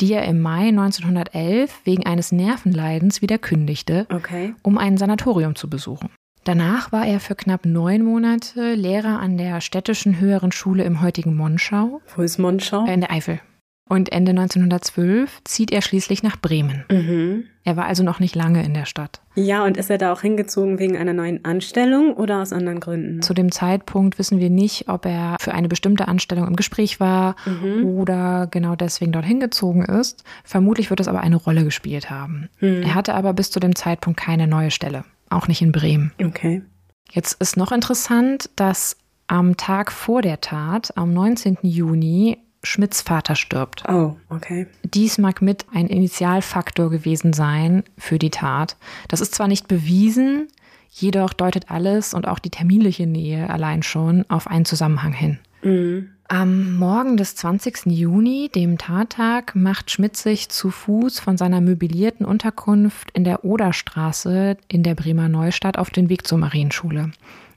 die 0.00 0.12
er 0.12 0.24
im 0.24 0.40
Mai 0.40 0.68
1911 0.68 1.80
wegen 1.84 2.06
eines 2.06 2.32
Nervenleidens 2.32 3.22
wieder 3.22 3.38
kündigte, 3.38 4.06
okay. 4.12 4.54
um 4.62 4.78
ein 4.78 4.96
Sanatorium 4.96 5.54
zu 5.54 5.68
besuchen. 5.68 6.10
Danach 6.44 6.92
war 6.92 7.06
er 7.06 7.20
für 7.20 7.34
knapp 7.34 7.66
neun 7.66 8.02
Monate 8.02 8.74
Lehrer 8.74 9.18
an 9.18 9.36
der 9.36 9.60
städtischen 9.60 10.18
höheren 10.18 10.52
Schule 10.52 10.84
im 10.84 11.02
heutigen 11.02 11.36
Monschau. 11.36 12.00
Wo 12.16 12.22
ist 12.22 12.38
Monschau? 12.38 12.86
In 12.86 13.00
der 13.00 13.10
Eifel. 13.10 13.40
Und 13.88 14.12
Ende 14.12 14.30
1912 14.30 15.42
zieht 15.44 15.72
er 15.72 15.82
schließlich 15.82 16.22
nach 16.22 16.36
Bremen. 16.36 16.84
Mhm. 16.90 17.44
Er 17.64 17.76
war 17.76 17.86
also 17.86 18.02
noch 18.02 18.20
nicht 18.20 18.34
lange 18.34 18.64
in 18.64 18.72
der 18.72 18.86
Stadt. 18.86 19.20
Ja, 19.34 19.64
und 19.64 19.76
ist 19.76 19.90
er 19.90 19.98
da 19.98 20.12
auch 20.12 20.22
hingezogen 20.22 20.78
wegen 20.78 20.96
einer 20.96 21.12
neuen 21.12 21.44
Anstellung 21.44 22.14
oder 22.14 22.40
aus 22.40 22.52
anderen 22.52 22.80
Gründen? 22.80 23.22
Zu 23.22 23.34
dem 23.34 23.52
Zeitpunkt 23.52 24.18
wissen 24.18 24.40
wir 24.40 24.50
nicht, 24.50 24.88
ob 24.88 25.06
er 25.06 25.36
für 25.40 25.52
eine 25.52 25.68
bestimmte 25.68 26.08
Anstellung 26.08 26.46
im 26.46 26.56
Gespräch 26.56 27.00
war 27.00 27.36
mhm. 27.44 27.84
oder 27.84 28.46
genau 28.50 28.74
deswegen 28.74 29.12
dort 29.12 29.26
hingezogen 29.26 29.84
ist. 29.84 30.24
Vermutlich 30.44 30.90
wird 30.90 31.00
es 31.00 31.08
aber 31.08 31.20
eine 31.20 31.36
Rolle 31.36 31.64
gespielt 31.64 32.10
haben. 32.10 32.48
Mhm. 32.60 32.82
Er 32.82 32.94
hatte 32.94 33.14
aber 33.14 33.32
bis 33.32 33.50
zu 33.50 33.60
dem 33.60 33.74
Zeitpunkt 33.74 34.18
keine 34.18 34.46
neue 34.46 34.70
Stelle, 34.70 35.04
auch 35.28 35.48
nicht 35.48 35.62
in 35.62 35.72
Bremen. 35.72 36.12
Okay. 36.22 36.62
Jetzt 37.10 37.40
ist 37.40 37.56
noch 37.56 37.72
interessant, 37.72 38.50
dass 38.56 38.96
am 39.28 39.56
Tag 39.56 39.92
vor 39.92 40.22
der 40.22 40.40
Tat, 40.40 40.96
am 40.96 41.12
19. 41.12 41.58
Juni, 41.62 42.38
Schmidts 42.62 43.02
Vater 43.02 43.36
stirbt. 43.36 43.84
Oh, 43.88 44.16
okay. 44.28 44.66
Dies 44.82 45.18
mag 45.18 45.42
mit 45.42 45.66
ein 45.72 45.86
Initialfaktor 45.86 46.90
gewesen 46.90 47.32
sein 47.32 47.84
für 47.96 48.18
die 48.18 48.30
Tat. 48.30 48.76
Das 49.08 49.20
ist 49.20 49.34
zwar 49.34 49.48
nicht 49.48 49.68
bewiesen, 49.68 50.48
jedoch 50.90 51.32
deutet 51.32 51.70
alles 51.70 52.14
und 52.14 52.26
auch 52.26 52.38
die 52.38 52.50
terminliche 52.50 53.06
Nähe 53.06 53.48
allein 53.48 53.82
schon 53.82 54.24
auf 54.28 54.46
einen 54.48 54.64
Zusammenhang 54.64 55.12
hin. 55.12 55.38
Mhm. 55.62 56.10
Am 56.30 56.76
Morgen 56.76 57.16
des 57.16 57.36
20. 57.36 57.86
Juni, 57.86 58.50
dem 58.54 58.76
Tattag, 58.76 59.54
macht 59.54 59.90
Schmidt 59.90 60.14
sich 60.14 60.50
zu 60.50 60.70
Fuß 60.70 61.20
von 61.20 61.38
seiner 61.38 61.62
möblierten 61.62 62.26
Unterkunft 62.26 63.10
in 63.12 63.24
der 63.24 63.46
Oderstraße 63.46 64.58
in 64.68 64.82
der 64.82 64.94
Bremer 64.94 65.30
Neustadt 65.30 65.78
auf 65.78 65.88
den 65.88 66.10
Weg 66.10 66.26
zur 66.26 66.36
Marienschule. 66.36 67.12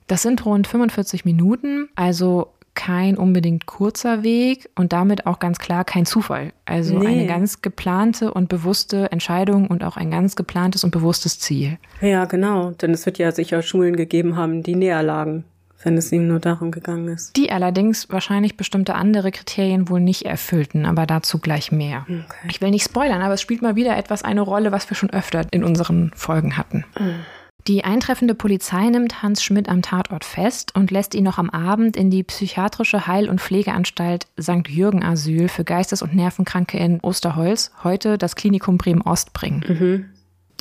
Das 0.06 0.22
sind 0.22 0.46
rund 0.46 0.66
45 0.66 1.26
Minuten, 1.26 1.90
also 1.96 2.54
kein 2.74 3.16
unbedingt 3.16 3.66
kurzer 3.66 4.22
Weg 4.22 4.70
und 4.74 4.92
damit 4.92 5.26
auch 5.26 5.38
ganz 5.38 5.58
klar 5.58 5.84
kein 5.84 6.06
Zufall. 6.06 6.52
Also 6.64 6.98
nee. 6.98 7.06
eine 7.06 7.26
ganz 7.26 7.62
geplante 7.62 8.32
und 8.32 8.48
bewusste 8.48 9.10
Entscheidung 9.12 9.66
und 9.68 9.84
auch 9.84 9.96
ein 9.96 10.10
ganz 10.10 10.36
geplantes 10.36 10.84
und 10.84 10.90
bewusstes 10.90 11.38
Ziel. 11.38 11.78
Ja, 12.00 12.24
genau. 12.24 12.70
Denn 12.70 12.92
es 12.92 13.06
wird 13.06 13.18
ja 13.18 13.32
sicher 13.32 13.62
Schulen 13.62 13.96
gegeben 13.96 14.36
haben, 14.36 14.62
die 14.62 14.74
näher 14.74 15.02
lagen 15.02 15.44
wenn 15.84 15.96
es 15.96 16.12
ihm 16.12 16.28
nur 16.28 16.38
darum 16.38 16.70
gegangen 16.70 17.08
ist. 17.08 17.36
Die 17.36 17.50
allerdings 17.50 18.10
wahrscheinlich 18.10 18.56
bestimmte 18.56 18.94
andere 18.94 19.30
Kriterien 19.32 19.88
wohl 19.88 20.00
nicht 20.00 20.24
erfüllten, 20.24 20.86
aber 20.86 21.06
dazu 21.06 21.38
gleich 21.38 21.72
mehr. 21.72 22.06
Okay. 22.08 22.48
Ich 22.48 22.60
will 22.60 22.70
nicht 22.70 22.84
spoilern, 22.84 23.22
aber 23.22 23.34
es 23.34 23.40
spielt 23.40 23.62
mal 23.62 23.76
wieder 23.76 23.96
etwas 23.96 24.22
eine 24.22 24.42
Rolle, 24.42 24.72
was 24.72 24.88
wir 24.90 24.96
schon 24.96 25.10
öfter 25.10 25.44
in 25.50 25.64
unseren 25.64 26.12
Folgen 26.14 26.56
hatten. 26.56 26.84
Mhm. 26.98 27.24
Die 27.68 27.84
eintreffende 27.84 28.34
Polizei 28.34 28.88
nimmt 28.88 29.22
Hans 29.22 29.42
Schmidt 29.42 29.68
am 29.68 29.82
Tatort 29.82 30.24
fest 30.24 30.74
und 30.74 30.90
lässt 30.90 31.14
ihn 31.14 31.22
noch 31.22 31.38
am 31.38 31.48
Abend 31.48 31.96
in 31.96 32.10
die 32.10 32.24
psychiatrische 32.24 33.06
Heil- 33.06 33.28
und 33.28 33.40
Pflegeanstalt 33.40 34.26
St. 34.40 34.68
Jürgen 34.68 35.04
Asyl 35.04 35.48
für 35.48 35.62
Geistes- 35.62 36.02
und 36.02 36.14
Nervenkranke 36.14 36.78
in 36.78 36.98
Osterholz, 37.00 37.70
heute 37.84 38.18
das 38.18 38.34
Klinikum 38.34 38.78
Bremen-Ost 38.78 39.32
bringen. 39.32 39.64
Mhm. 39.68 40.04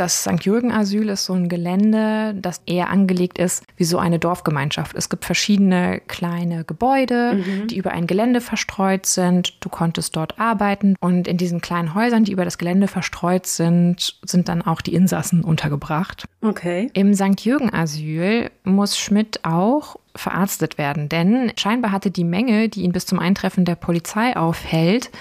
Das 0.02 0.24
St. 0.24 0.44
Jürgen-Asyl 0.46 1.10
ist 1.10 1.26
so 1.26 1.34
ein 1.34 1.48
Gelände, 1.48 2.34
das 2.34 2.64
eher 2.66 2.90
angelegt 2.90 3.38
ist 3.38 3.64
wie 3.78 3.84
so 3.84 4.00
eine 4.00 4.18
Dorfgemeinschaft. 4.18 4.96
Es 4.96 5.10
gibt 5.10 5.26
verschiedene 5.26 6.02
kleine 6.08 6.64
Gebäude, 6.64 7.36
mhm. 7.36 7.68
die 7.68 7.78
über 7.78 7.92
ein 7.92 8.08
Gelände 8.08 8.42
verstreut 8.42 9.06
sind. 9.06 9.64
Du 9.64 9.70
konntest 9.70 10.16
dort 10.16 10.40
arbeiten 10.40 10.96
und 11.02 11.28
in 11.28 11.38
diesen 11.38 11.62
kleinen 11.62 11.94
Häusern, 11.94 12.24
die 12.24 12.32
über 12.32 12.46
das 12.46 12.58
Gelände 12.58 12.88
verstreut 12.88 13.46
sind, 13.46 14.18
sind 14.26 14.50
dann 14.50 14.64
auch 14.64 14.82
die 14.82 14.96
Insassen 14.96 15.44
untergebracht. 15.44 16.26
Okay. 16.42 16.90
Im 16.94 17.14
St. 17.14 17.40
Jürgen-Asyl 17.42 18.50
muss 18.64 18.98
Schmidt 18.98 19.42
auch 19.44 19.98
verarztet 20.16 20.80
werden, 20.80 21.10
denn 21.10 21.52
scheinbar 21.60 21.92
hatte 21.92 22.10
die 22.10 22.24
Menge, 22.24 22.70
die 22.70 22.82
ihn 22.82 22.92
bis 22.92 23.06
zum 23.06 23.20
Eintreffen 23.20 23.66
der 23.66 23.76
Polizei 23.76 24.36
aufhält, 24.36 25.12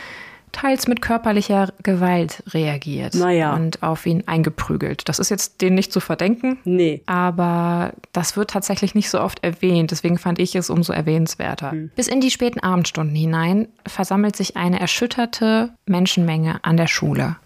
teils 0.52 0.88
mit 0.88 1.02
körperlicher 1.02 1.72
Gewalt 1.82 2.42
reagiert 2.48 3.14
naja. 3.14 3.54
und 3.54 3.82
auf 3.82 4.06
ihn 4.06 4.24
eingeprügelt. 4.26 5.08
Das 5.08 5.18
ist 5.18 5.30
jetzt 5.30 5.60
denen 5.60 5.76
nicht 5.76 5.92
zu 5.92 6.00
verdenken. 6.00 6.58
Nee. 6.64 7.02
Aber 7.06 7.92
das 8.12 8.36
wird 8.36 8.50
tatsächlich 8.50 8.94
nicht 8.94 9.10
so 9.10 9.20
oft 9.20 9.42
erwähnt. 9.44 9.90
Deswegen 9.90 10.18
fand 10.18 10.38
ich 10.38 10.54
es 10.54 10.70
umso 10.70 10.92
erwähnenswerter. 10.92 11.72
Mhm. 11.72 11.90
Bis 11.94 12.08
in 12.08 12.20
die 12.20 12.30
späten 12.30 12.60
Abendstunden 12.60 13.14
hinein 13.14 13.68
versammelt 13.86 14.36
sich 14.36 14.56
eine 14.56 14.80
erschütterte 14.80 15.70
Menschenmenge 15.86 16.64
an 16.64 16.76
der 16.76 16.88
Schule. 16.88 17.36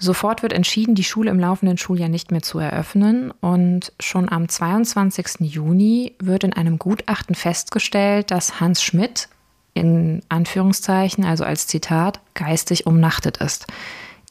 Sofort 0.00 0.42
wird 0.42 0.52
entschieden, 0.52 0.94
die 0.94 1.04
Schule 1.04 1.30
im 1.30 1.40
laufenden 1.40 1.76
Schuljahr 1.76 2.08
nicht 2.08 2.30
mehr 2.30 2.42
zu 2.42 2.60
eröffnen. 2.60 3.32
Und 3.40 3.92
schon 3.98 4.28
am 4.28 4.48
22. 4.48 5.40
Juni 5.40 6.14
wird 6.20 6.44
in 6.44 6.52
einem 6.52 6.78
Gutachten 6.78 7.34
festgestellt, 7.34 8.30
dass 8.30 8.60
Hans 8.60 8.82
Schmidt 8.82 9.28
in 9.74 10.22
Anführungszeichen, 10.28 11.24
also 11.24 11.44
als 11.44 11.66
Zitat, 11.66 12.20
geistig 12.34 12.86
umnachtet 12.86 13.38
ist. 13.38 13.66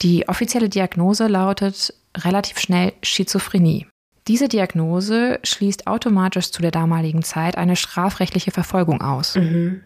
Die 0.02 0.28
offizielle 0.28 0.68
Diagnose 0.68 1.26
lautet 1.26 1.94
relativ 2.16 2.58
schnell 2.58 2.92
Schizophrenie. 3.02 3.86
Diese 4.28 4.48
Diagnose 4.48 5.40
schließt 5.42 5.86
automatisch 5.86 6.50
zu 6.50 6.60
der 6.60 6.70
damaligen 6.70 7.22
Zeit 7.22 7.56
eine 7.56 7.76
strafrechtliche 7.76 8.50
Verfolgung 8.50 9.00
aus. 9.00 9.36
Mhm. 9.36 9.82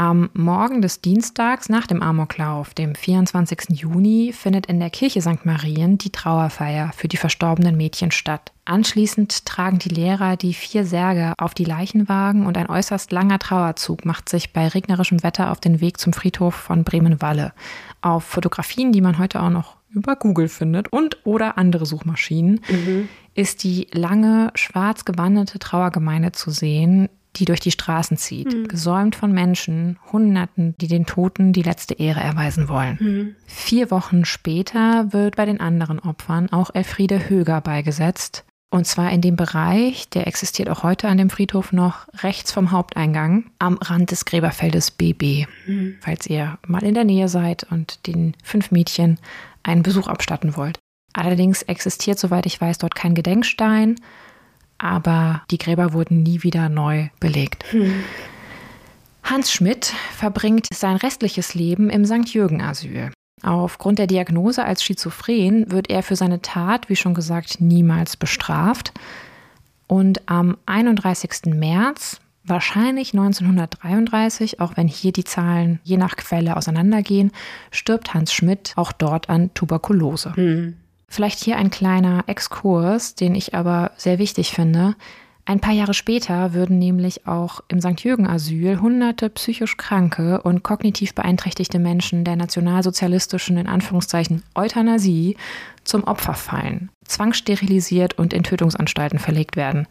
Am 0.00 0.30
Morgen 0.32 0.80
des 0.80 1.02
Dienstags 1.02 1.68
nach 1.68 1.86
dem 1.86 2.02
Amoklauf, 2.02 2.72
dem 2.72 2.94
24. 2.94 3.78
Juni, 3.78 4.32
findet 4.32 4.64
in 4.64 4.80
der 4.80 4.88
Kirche 4.88 5.20
St. 5.20 5.44
Marien 5.44 5.98
die 5.98 6.08
Trauerfeier 6.08 6.90
für 6.96 7.06
die 7.06 7.18
verstorbenen 7.18 7.76
Mädchen 7.76 8.10
statt. 8.10 8.50
Anschließend 8.64 9.44
tragen 9.44 9.78
die 9.78 9.90
Lehrer 9.90 10.38
die 10.38 10.54
vier 10.54 10.86
Särge 10.86 11.34
auf 11.36 11.52
die 11.52 11.66
Leichenwagen 11.66 12.46
und 12.46 12.56
ein 12.56 12.70
äußerst 12.70 13.12
langer 13.12 13.38
Trauerzug 13.38 14.06
macht 14.06 14.30
sich 14.30 14.54
bei 14.54 14.68
regnerischem 14.68 15.22
Wetter 15.22 15.50
auf 15.50 15.60
den 15.60 15.82
Weg 15.82 16.00
zum 16.00 16.14
Friedhof 16.14 16.54
von 16.54 16.82
Bremen-Walle. 16.82 17.52
Auf 18.00 18.24
Fotografien, 18.24 18.92
die 18.92 19.02
man 19.02 19.18
heute 19.18 19.42
auch 19.42 19.50
noch 19.50 19.76
über 19.90 20.16
Google 20.16 20.48
findet 20.48 20.90
und 20.90 21.18
oder 21.26 21.58
andere 21.58 21.84
Suchmaschinen, 21.84 22.62
mhm. 22.70 23.10
ist 23.34 23.64
die 23.64 23.86
lange 23.92 24.50
schwarz 24.54 25.04
gewandete 25.04 25.58
Trauergemeinde 25.58 26.32
zu 26.32 26.50
sehen, 26.50 27.10
die 27.36 27.44
durch 27.44 27.60
die 27.60 27.70
Straßen 27.70 28.16
zieht, 28.16 28.52
mhm. 28.52 28.68
gesäumt 28.68 29.16
von 29.16 29.32
Menschen, 29.32 29.98
Hunderten, 30.12 30.74
die 30.80 30.88
den 30.88 31.06
Toten 31.06 31.52
die 31.52 31.62
letzte 31.62 31.94
Ehre 31.94 32.20
erweisen 32.20 32.68
wollen. 32.68 32.98
Mhm. 33.00 33.36
Vier 33.46 33.90
Wochen 33.90 34.24
später 34.24 35.12
wird 35.12 35.36
bei 35.36 35.46
den 35.46 35.60
anderen 35.60 36.00
Opfern 36.00 36.50
auch 36.50 36.74
Elfriede 36.74 37.28
Höger 37.28 37.60
beigesetzt. 37.60 38.44
Und 38.72 38.86
zwar 38.86 39.10
in 39.10 39.20
dem 39.20 39.34
Bereich, 39.34 40.08
der 40.10 40.28
existiert 40.28 40.70
auch 40.70 40.84
heute 40.84 41.08
an 41.08 41.18
dem 41.18 41.28
Friedhof 41.28 41.72
noch, 41.72 42.06
rechts 42.22 42.52
vom 42.52 42.70
Haupteingang, 42.70 43.50
am 43.58 43.78
Rand 43.78 44.12
des 44.12 44.24
Gräberfeldes 44.24 44.92
BB. 44.92 45.46
Mhm. 45.66 45.96
Falls 46.00 46.28
ihr 46.28 46.58
mal 46.66 46.84
in 46.84 46.94
der 46.94 47.04
Nähe 47.04 47.28
seid 47.28 47.66
und 47.70 48.06
den 48.06 48.34
fünf 48.44 48.70
Mädchen 48.70 49.18
einen 49.64 49.82
Besuch 49.82 50.06
abstatten 50.06 50.56
wollt. 50.56 50.78
Allerdings 51.12 51.62
existiert, 51.62 52.20
soweit 52.20 52.46
ich 52.46 52.60
weiß, 52.60 52.78
dort 52.78 52.94
kein 52.94 53.16
Gedenkstein 53.16 53.96
aber 54.80 55.42
die 55.50 55.58
Gräber 55.58 55.92
wurden 55.92 56.22
nie 56.22 56.42
wieder 56.42 56.68
neu 56.68 57.08
belegt. 57.20 57.64
Hm. 57.70 58.04
Hans 59.22 59.52
Schmidt 59.52 59.92
verbringt 60.16 60.66
sein 60.72 60.96
restliches 60.96 61.54
Leben 61.54 61.90
im 61.90 62.04
St. 62.04 62.28
Jürgen-Asyl. 62.32 63.12
Aufgrund 63.42 63.98
der 63.98 64.06
Diagnose 64.06 64.64
als 64.64 64.82
Schizophren 64.82 65.70
wird 65.70 65.88
er 65.88 66.02
für 66.02 66.16
seine 66.16 66.42
Tat, 66.42 66.88
wie 66.88 66.96
schon 66.96 67.14
gesagt, 67.14 67.60
niemals 67.60 68.16
bestraft. 68.16 68.92
Und 69.86 70.28
am 70.28 70.56
31. 70.66 71.54
März, 71.54 72.20
wahrscheinlich 72.44 73.12
1933, 73.12 74.60
auch 74.60 74.76
wenn 74.76 74.88
hier 74.88 75.12
die 75.12 75.24
Zahlen 75.24 75.80
je 75.84 75.96
nach 75.96 76.16
Quelle 76.16 76.56
auseinandergehen, 76.56 77.32
stirbt 77.70 78.14
Hans 78.14 78.32
Schmidt 78.32 78.72
auch 78.76 78.92
dort 78.92 79.30
an 79.30 79.52
Tuberkulose. 79.54 80.32
Mhm. 80.36 80.76
Vielleicht 81.12 81.42
hier 81.42 81.56
ein 81.56 81.70
kleiner 81.70 82.22
Exkurs, 82.28 83.16
den 83.16 83.34
ich 83.34 83.52
aber 83.52 83.90
sehr 83.96 84.20
wichtig 84.20 84.52
finde. 84.52 84.94
Ein 85.44 85.58
paar 85.58 85.72
Jahre 85.72 85.92
später 85.92 86.54
würden 86.54 86.78
nämlich 86.78 87.26
auch 87.26 87.62
im 87.66 87.80
St. 87.80 88.00
Jürgen 88.04 88.28
Asyl 88.28 88.80
hunderte 88.80 89.28
psychisch 89.30 89.76
kranke 89.76 90.40
und 90.40 90.62
kognitiv 90.62 91.12
beeinträchtigte 91.16 91.80
Menschen 91.80 92.22
der 92.22 92.36
nationalsozialistischen 92.36 93.56
in 93.56 93.66
Anführungszeichen 93.66 94.44
Euthanasie 94.54 95.36
zum 95.82 96.04
Opfer 96.04 96.34
fallen, 96.34 96.90
zwangssterilisiert 97.04 98.16
und 98.16 98.32
in 98.32 98.44
Tötungsanstalten 98.44 99.18
verlegt 99.18 99.56
werden. 99.56 99.88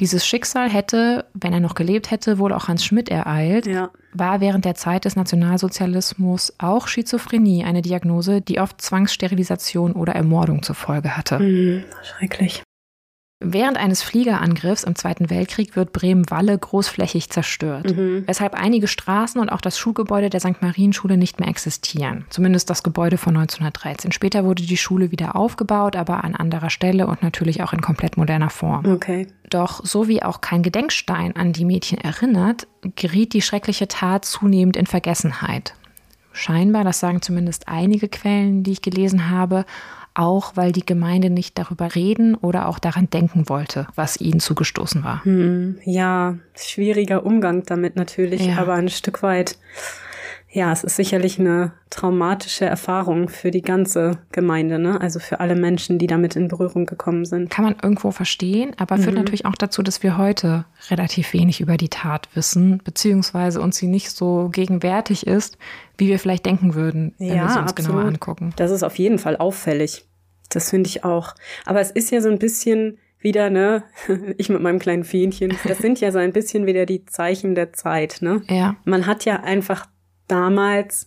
Dieses 0.00 0.24
Schicksal 0.24 0.70
hätte, 0.70 1.24
wenn 1.34 1.52
er 1.52 1.60
noch 1.60 1.74
gelebt 1.74 2.10
hätte, 2.10 2.38
wohl 2.38 2.52
auch 2.52 2.68
Hans 2.68 2.84
Schmidt 2.84 3.08
ereilt, 3.08 3.66
ja. 3.66 3.90
war 4.12 4.40
während 4.40 4.64
der 4.64 4.76
Zeit 4.76 5.04
des 5.04 5.16
Nationalsozialismus 5.16 6.54
auch 6.58 6.86
Schizophrenie 6.86 7.64
eine 7.64 7.82
Diagnose, 7.82 8.40
die 8.40 8.60
oft 8.60 8.80
Zwangssterilisation 8.80 9.92
oder 9.92 10.14
Ermordung 10.14 10.62
zur 10.62 10.76
Folge 10.76 11.16
hatte. 11.16 11.40
Mhm, 11.40 11.84
schrecklich. 12.02 12.62
Während 13.40 13.76
eines 13.76 14.02
Fliegerangriffs 14.02 14.82
im 14.82 14.96
Zweiten 14.96 15.30
Weltkrieg 15.30 15.76
wird 15.76 15.92
Bremen-Walle 15.92 16.58
großflächig 16.58 17.30
zerstört, 17.30 17.96
mhm. 17.96 18.24
weshalb 18.26 18.54
einige 18.54 18.88
Straßen 18.88 19.40
und 19.40 19.50
auch 19.50 19.60
das 19.60 19.78
Schulgebäude 19.78 20.28
der 20.28 20.40
St. 20.40 20.60
Marienschule 20.60 21.16
nicht 21.16 21.38
mehr 21.38 21.48
existieren. 21.48 22.24
Zumindest 22.30 22.68
das 22.68 22.82
Gebäude 22.82 23.16
von 23.16 23.36
1913. 23.36 24.10
Später 24.10 24.44
wurde 24.44 24.64
die 24.64 24.76
Schule 24.76 25.12
wieder 25.12 25.36
aufgebaut, 25.36 25.94
aber 25.94 26.24
an 26.24 26.34
anderer 26.34 26.68
Stelle 26.68 27.06
und 27.06 27.22
natürlich 27.22 27.62
auch 27.62 27.72
in 27.72 27.80
komplett 27.80 28.16
moderner 28.16 28.50
Form. 28.50 28.84
Okay. 28.84 29.28
Doch 29.50 29.84
so 29.84 30.08
wie 30.08 30.20
auch 30.24 30.40
kein 30.40 30.64
Gedenkstein 30.64 31.36
an 31.36 31.52
die 31.52 31.64
Mädchen 31.64 31.98
erinnert, 31.98 32.66
geriet 32.96 33.34
die 33.34 33.42
schreckliche 33.42 33.86
Tat 33.86 34.24
zunehmend 34.24 34.76
in 34.76 34.86
Vergessenheit. 34.86 35.74
Scheinbar, 36.32 36.82
das 36.82 36.98
sagen 36.98 37.22
zumindest 37.22 37.68
einige 37.68 38.08
Quellen, 38.08 38.64
die 38.64 38.72
ich 38.72 38.82
gelesen 38.82 39.30
habe, 39.30 39.64
auch 40.18 40.52
weil 40.56 40.72
die 40.72 40.84
Gemeinde 40.84 41.30
nicht 41.30 41.58
darüber 41.58 41.94
reden 41.94 42.34
oder 42.34 42.68
auch 42.68 42.78
daran 42.78 43.08
denken 43.08 43.48
wollte, 43.48 43.86
was 43.94 44.20
ihnen 44.20 44.40
zugestoßen 44.40 45.04
war. 45.04 45.24
Hm, 45.24 45.78
ja, 45.84 46.38
schwieriger 46.54 47.24
Umgang 47.24 47.62
damit 47.64 47.96
natürlich, 47.96 48.46
ja. 48.46 48.58
aber 48.58 48.74
ein 48.74 48.88
Stück 48.88 49.22
weit 49.22 49.56
ja, 50.50 50.72
es 50.72 50.82
ist 50.82 50.96
sicherlich 50.96 51.38
eine 51.38 51.72
traumatische 51.90 52.64
Erfahrung 52.64 53.28
für 53.28 53.50
die 53.50 53.60
ganze 53.60 54.18
Gemeinde, 54.32 54.78
ne? 54.78 54.98
Also 54.98 55.18
für 55.18 55.40
alle 55.40 55.54
Menschen, 55.54 55.98
die 55.98 56.06
damit 56.06 56.36
in 56.36 56.48
Berührung 56.48 56.86
gekommen 56.86 57.26
sind. 57.26 57.50
Kann 57.50 57.66
man 57.66 57.76
irgendwo 57.82 58.12
verstehen, 58.12 58.72
aber 58.78 58.96
führt 58.96 59.10
mhm. 59.10 59.18
natürlich 59.18 59.44
auch 59.44 59.54
dazu, 59.54 59.82
dass 59.82 60.02
wir 60.02 60.16
heute 60.16 60.64
relativ 60.90 61.34
wenig 61.34 61.60
über 61.60 61.76
die 61.76 61.90
Tat 61.90 62.30
wissen, 62.32 62.80
beziehungsweise 62.82 63.60
uns 63.60 63.76
sie 63.76 63.88
nicht 63.88 64.10
so 64.10 64.48
gegenwärtig 64.50 65.26
ist, 65.26 65.58
wie 65.98 66.08
wir 66.08 66.18
vielleicht 66.18 66.46
denken 66.46 66.74
würden, 66.74 67.14
wenn 67.18 67.28
ja, 67.28 67.34
wir 67.34 67.48
sie 67.50 67.58
uns 67.60 67.70
absolut. 67.72 67.92
genauer 67.92 68.08
angucken. 68.08 68.52
Das 68.56 68.70
ist 68.70 68.82
auf 68.82 68.98
jeden 68.98 69.18
Fall 69.18 69.36
auffällig. 69.36 70.07
Das 70.50 70.70
finde 70.70 70.88
ich 70.88 71.04
auch. 71.04 71.34
Aber 71.66 71.80
es 71.80 71.90
ist 71.90 72.10
ja 72.10 72.20
so 72.20 72.28
ein 72.28 72.38
bisschen 72.38 72.98
wieder, 73.20 73.50
ne, 73.50 73.82
ich 74.38 74.48
mit 74.48 74.60
meinem 74.62 74.78
kleinen 74.78 75.04
Fähnchen, 75.04 75.56
das 75.66 75.78
sind 75.78 76.00
ja 76.00 76.12
so 76.12 76.18
ein 76.18 76.32
bisschen 76.32 76.66
wieder 76.66 76.86
die 76.86 77.04
Zeichen 77.06 77.54
der 77.54 77.72
Zeit, 77.72 78.18
ne? 78.20 78.42
Ja. 78.48 78.76
Man 78.84 79.06
hat 79.06 79.24
ja 79.24 79.42
einfach 79.42 79.86
damals 80.28 81.06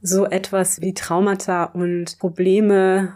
so 0.00 0.26
etwas 0.26 0.80
wie 0.80 0.94
Traumata 0.94 1.64
und 1.64 2.18
Probleme 2.18 3.14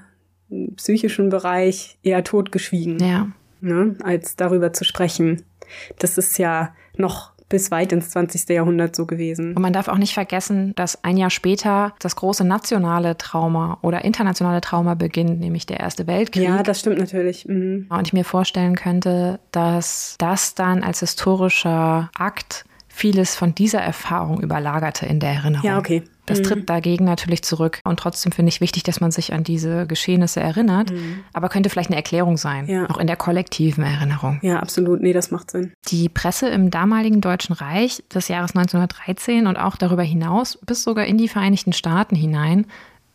im 0.50 0.74
psychischen 0.76 1.28
Bereich 1.28 1.98
eher 2.02 2.24
totgeschwiegen, 2.24 2.98
Ja. 2.98 3.28
ne, 3.60 3.96
als 4.02 4.36
darüber 4.36 4.72
zu 4.72 4.84
sprechen. 4.84 5.42
Das 5.98 6.18
ist 6.18 6.38
ja 6.38 6.74
noch 6.96 7.31
bis 7.52 7.70
weit 7.70 7.92
ins 7.92 8.08
20. 8.10 8.48
Jahrhundert 8.48 8.96
so 8.96 9.04
gewesen. 9.04 9.54
Und 9.54 9.60
man 9.60 9.74
darf 9.74 9.88
auch 9.88 9.98
nicht 9.98 10.14
vergessen, 10.14 10.72
dass 10.74 11.04
ein 11.04 11.18
Jahr 11.18 11.28
später 11.28 11.92
das 11.98 12.16
große 12.16 12.44
nationale 12.44 13.18
Trauma 13.18 13.78
oder 13.82 14.06
internationale 14.06 14.62
Trauma 14.62 14.94
beginnt, 14.94 15.38
nämlich 15.38 15.66
der 15.66 15.78
Erste 15.78 16.06
Weltkrieg. 16.06 16.44
Ja, 16.44 16.62
das 16.62 16.80
stimmt 16.80 16.98
natürlich. 16.98 17.46
Mhm. 17.46 17.86
Und 17.90 18.06
ich 18.06 18.14
mir 18.14 18.24
vorstellen 18.24 18.74
könnte, 18.74 19.38
dass 19.52 20.16
das 20.18 20.54
dann 20.54 20.82
als 20.82 21.00
historischer 21.00 22.10
Akt 22.14 22.64
vieles 22.88 23.36
von 23.36 23.54
dieser 23.54 23.80
Erfahrung 23.80 24.40
überlagerte 24.40 25.04
in 25.04 25.20
der 25.20 25.32
Erinnerung. 25.32 25.66
Ja, 25.66 25.78
okay. 25.78 26.02
Das 26.26 26.38
Mhm. 26.38 26.42
tritt 26.44 26.70
dagegen 26.70 27.04
natürlich 27.04 27.42
zurück. 27.42 27.80
Und 27.84 27.98
trotzdem 27.98 28.30
finde 28.32 28.50
ich 28.50 28.60
wichtig, 28.60 28.84
dass 28.84 29.00
man 29.00 29.10
sich 29.10 29.32
an 29.32 29.42
diese 29.42 29.86
Geschehnisse 29.88 30.40
erinnert. 30.40 30.92
Aber 31.32 31.48
könnte 31.48 31.68
vielleicht 31.68 31.90
eine 31.90 31.96
Erklärung 31.96 32.36
sein, 32.36 32.66
Mhm. 32.66 32.70
Ja. 32.70 32.90
auch 32.90 32.98
in 32.98 33.06
der 33.08 33.16
kollektiven 33.16 33.82
Erinnerung. 33.82 34.38
Ja, 34.42 34.60
absolut. 34.60 35.00
Nee, 35.00 35.12
das 35.12 35.30
macht 35.32 35.50
Sinn. 35.50 35.72
Die 35.88 36.08
Presse 36.08 36.48
im 36.48 36.70
damaligen 36.70 37.20
Deutschen 37.20 37.54
Reich 37.54 38.04
des 38.14 38.28
Jahres 38.28 38.54
1913 38.54 39.46
und 39.48 39.56
auch 39.56 39.76
darüber 39.76 40.02
hinaus 40.04 40.58
bis 40.64 40.84
sogar 40.84 41.06
in 41.06 41.18
die 41.18 41.28
Vereinigten 41.28 41.72
Staaten 41.72 42.14
hinein 42.14 42.66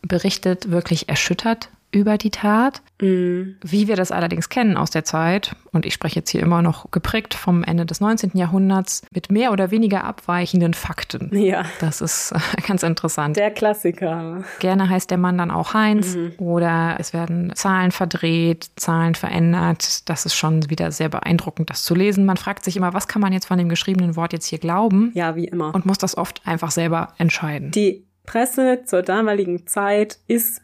berichtet 0.01 0.69
wirklich 0.71 1.09
erschüttert 1.09 1.69
über 1.97 2.17
die 2.17 2.31
Tat. 2.31 2.81
Mhm. 3.01 3.57
Wie 3.61 3.87
wir 3.87 3.95
das 3.95 4.11
allerdings 4.11 4.49
kennen 4.49 4.77
aus 4.77 4.89
der 4.89 5.03
Zeit, 5.03 5.55
und 5.71 5.85
ich 5.85 5.93
spreche 5.93 6.15
jetzt 6.17 6.29
hier 6.31 6.41
immer 6.41 6.61
noch 6.63 6.89
geprägt 6.89 7.33
vom 7.35 7.63
Ende 7.63 7.85
des 7.85 8.01
19. 8.01 8.31
Jahrhunderts, 8.33 9.03
mit 9.11 9.31
mehr 9.31 9.51
oder 9.51 9.69
weniger 9.69 10.03
abweichenden 10.03 10.73
Fakten. 10.73 11.29
Ja, 11.37 11.65
Das 11.79 12.01
ist 12.01 12.31
äh, 12.31 12.39
ganz 12.67 12.81
interessant. 12.83 13.37
der 13.37 13.51
Klassiker. 13.51 14.43
Gerne 14.59 14.89
heißt 14.89 15.11
der 15.11 15.17
Mann 15.19 15.37
dann 15.37 15.51
auch 15.51 15.73
Heinz 15.73 16.17
oder 16.39 16.95
es 16.99 17.13
werden 17.13 17.51
Zahlen 17.55 17.91
verdreht, 17.91 18.69
Zahlen 18.75 19.13
verändert. 19.15 20.09
Das 20.09 20.25
ist 20.25 20.35
schon 20.35 20.69
wieder 20.69 20.91
sehr 20.91 21.09
beeindruckend, 21.09 21.69
das 21.69 21.83
zu 21.83 21.93
lesen. 21.93 22.25
Man 22.25 22.37
fragt 22.37 22.63
sich 22.65 22.75
immer, 22.77 22.93
was 22.93 23.07
kann 23.07 23.21
man 23.21 23.33
jetzt 23.33 23.45
von 23.45 23.57
dem 23.57 23.69
geschriebenen 23.69 24.15
Wort 24.15 24.33
jetzt 24.33 24.45
hier 24.47 24.59
glauben 24.59 25.11
Ja, 25.13 25.35
wie 25.35 25.45
immer. 25.45 25.75
und 25.75 25.85
muss 25.85 25.97
das 25.99 26.17
oft 26.17 26.41
einfach 26.45 26.71
selber 26.71 27.13
entscheiden. 27.17 27.71
Die 27.71 28.05
Presse 28.25 28.81
zur 28.85 29.03
damaligen 29.03 29.67
Zeit 29.67 30.17
ist, 30.27 30.61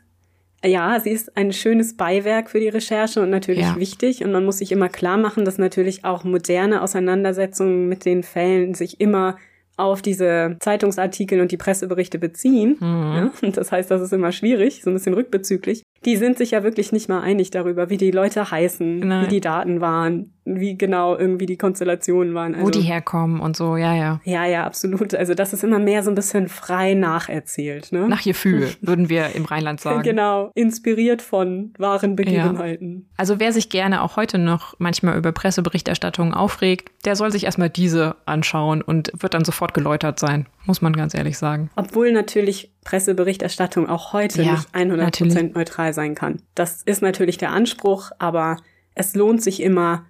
ja, 0.66 1.00
sie 1.00 1.10
ist 1.12 1.36
ein 1.38 1.52
schönes 1.54 1.96
Beiwerk 1.98 2.50
für 2.50 2.60
die 2.60 2.70
Recherche 2.70 3.22
und 3.22 3.30
natürlich 3.30 3.62
Ja. 3.64 3.76
wichtig. 3.78 4.24
Und 4.24 4.32
man 4.32 4.46
muss 4.46 4.60
sich 4.60 4.72
immer 4.72 4.90
klar 4.90 5.18
machen, 5.18 5.46
dass 5.46 5.58
natürlich 5.58 6.06
auch 6.06 6.24
moderne 6.24 6.82
Auseinandersetzungen 6.82 7.88
mit 7.88 8.06
den 8.06 8.24
Fällen 8.24 8.74
sich 8.74 9.00
immer 9.00 9.38
auf 9.76 10.04
diese 10.04 10.58
Zeitungsartikel 10.60 11.42
und 11.42 11.52
die 11.52 11.58
Presseberichte 11.58 12.20
beziehen. 12.20 12.78
Ja, 12.80 13.32
und 13.42 13.58
das 13.58 13.72
heißt, 13.72 13.90
das 13.90 14.02
ist 14.02 14.14
immer 14.14 14.32
schwierig, 14.32 14.82
so 14.84 14.92
ein 14.92 14.94
bisschen 14.94 15.16
rückbezüglich. 15.16 15.82
Die 16.06 16.16
sind 16.16 16.38
sich 16.38 16.52
ja 16.52 16.64
wirklich 16.64 16.92
nicht 16.92 17.10
mal 17.10 17.22
einig 17.22 17.50
darüber, 17.50 17.90
wie 17.90 17.98
die 17.98 18.12
Leute 18.12 18.52
heißen, 18.52 19.00
Nein. 19.00 19.26
wie 19.26 19.30
die 19.30 19.42
Daten 19.42 19.82
waren, 19.82 20.33
wie 20.46 20.78
genau 20.78 21.18
irgendwie 21.18 21.46
die 21.46 21.58
Konstellationen 21.58 22.34
waren. 22.34 22.62
Wo 22.62 22.70
die 22.70 22.82
herkommen 22.82 23.40
und 23.40 23.56
so, 23.56 23.78
ja, 23.78 23.96
ja. 23.96 24.20
ja, 24.26 24.46
ja, 24.46 24.66
absolut. 24.66 25.16
Also 25.16 25.34
das 25.34 25.54
ist 25.54 25.64
immer 25.64 25.80
mehr 25.80 26.04
so 26.04 26.12
ein 26.12 26.16
bisschen 26.16 26.50
frei 26.50 26.94
nacherzählt. 26.94 27.92
Ne? 27.92 28.08
Nach 28.08 28.24
Gefühl, 28.24 28.70
würden 28.82 29.10
wir 29.10 29.36
im 29.36 29.46
Rheinland 29.46 29.80
sagen. 29.80 30.04
Genau, 30.04 30.52
inspiriert 30.56 31.22
von 31.22 31.74
wahren 31.78 32.16
Begebenheiten. 32.16 33.08
Also 33.18 33.40
wer 33.40 33.54
sich 33.54 33.70
gerne 33.70 34.02
auch 34.02 34.18
heute 34.18 34.38
noch 34.38 34.76
manchmal 34.80 35.18
über 35.18 35.32
Presseberichterstattungen 35.32 36.34
aufregt, 36.34 36.92
der 37.06 37.16
soll 37.16 37.32
sich 37.32 37.46
erstmal 37.46 37.70
diese 37.70 38.16
anschauen 38.26 38.82
und 38.82 39.12
wird 39.18 39.34
dann 39.34 39.46
sofort 39.46 39.74
geläutert 39.74 40.20
sein, 40.20 40.48
muss 40.66 40.82
man 40.82 40.94
ganz 40.94 41.14
ehrlich 41.14 41.38
sagen. 41.38 41.70
Obwohl 41.76 42.12
natürlich 42.12 42.72
Presseberichterstattung 42.84 43.88
auch 43.88 44.14
heute 44.14 44.44
Ja, 44.44 44.54
nicht 44.54 44.70
100% 44.76 44.96
natürlich. 44.98 45.54
neutral 45.54 45.94
sein 45.94 46.16
kann. 46.16 46.42
Das 46.56 46.82
ist 46.84 47.02
natürlich 47.02 47.38
der 47.38 47.52
Anspruch, 47.52 48.12
aber 48.20 48.58
es 48.96 49.16
lohnt 49.16 49.42
sich 49.42 49.62
immer, 49.62 50.06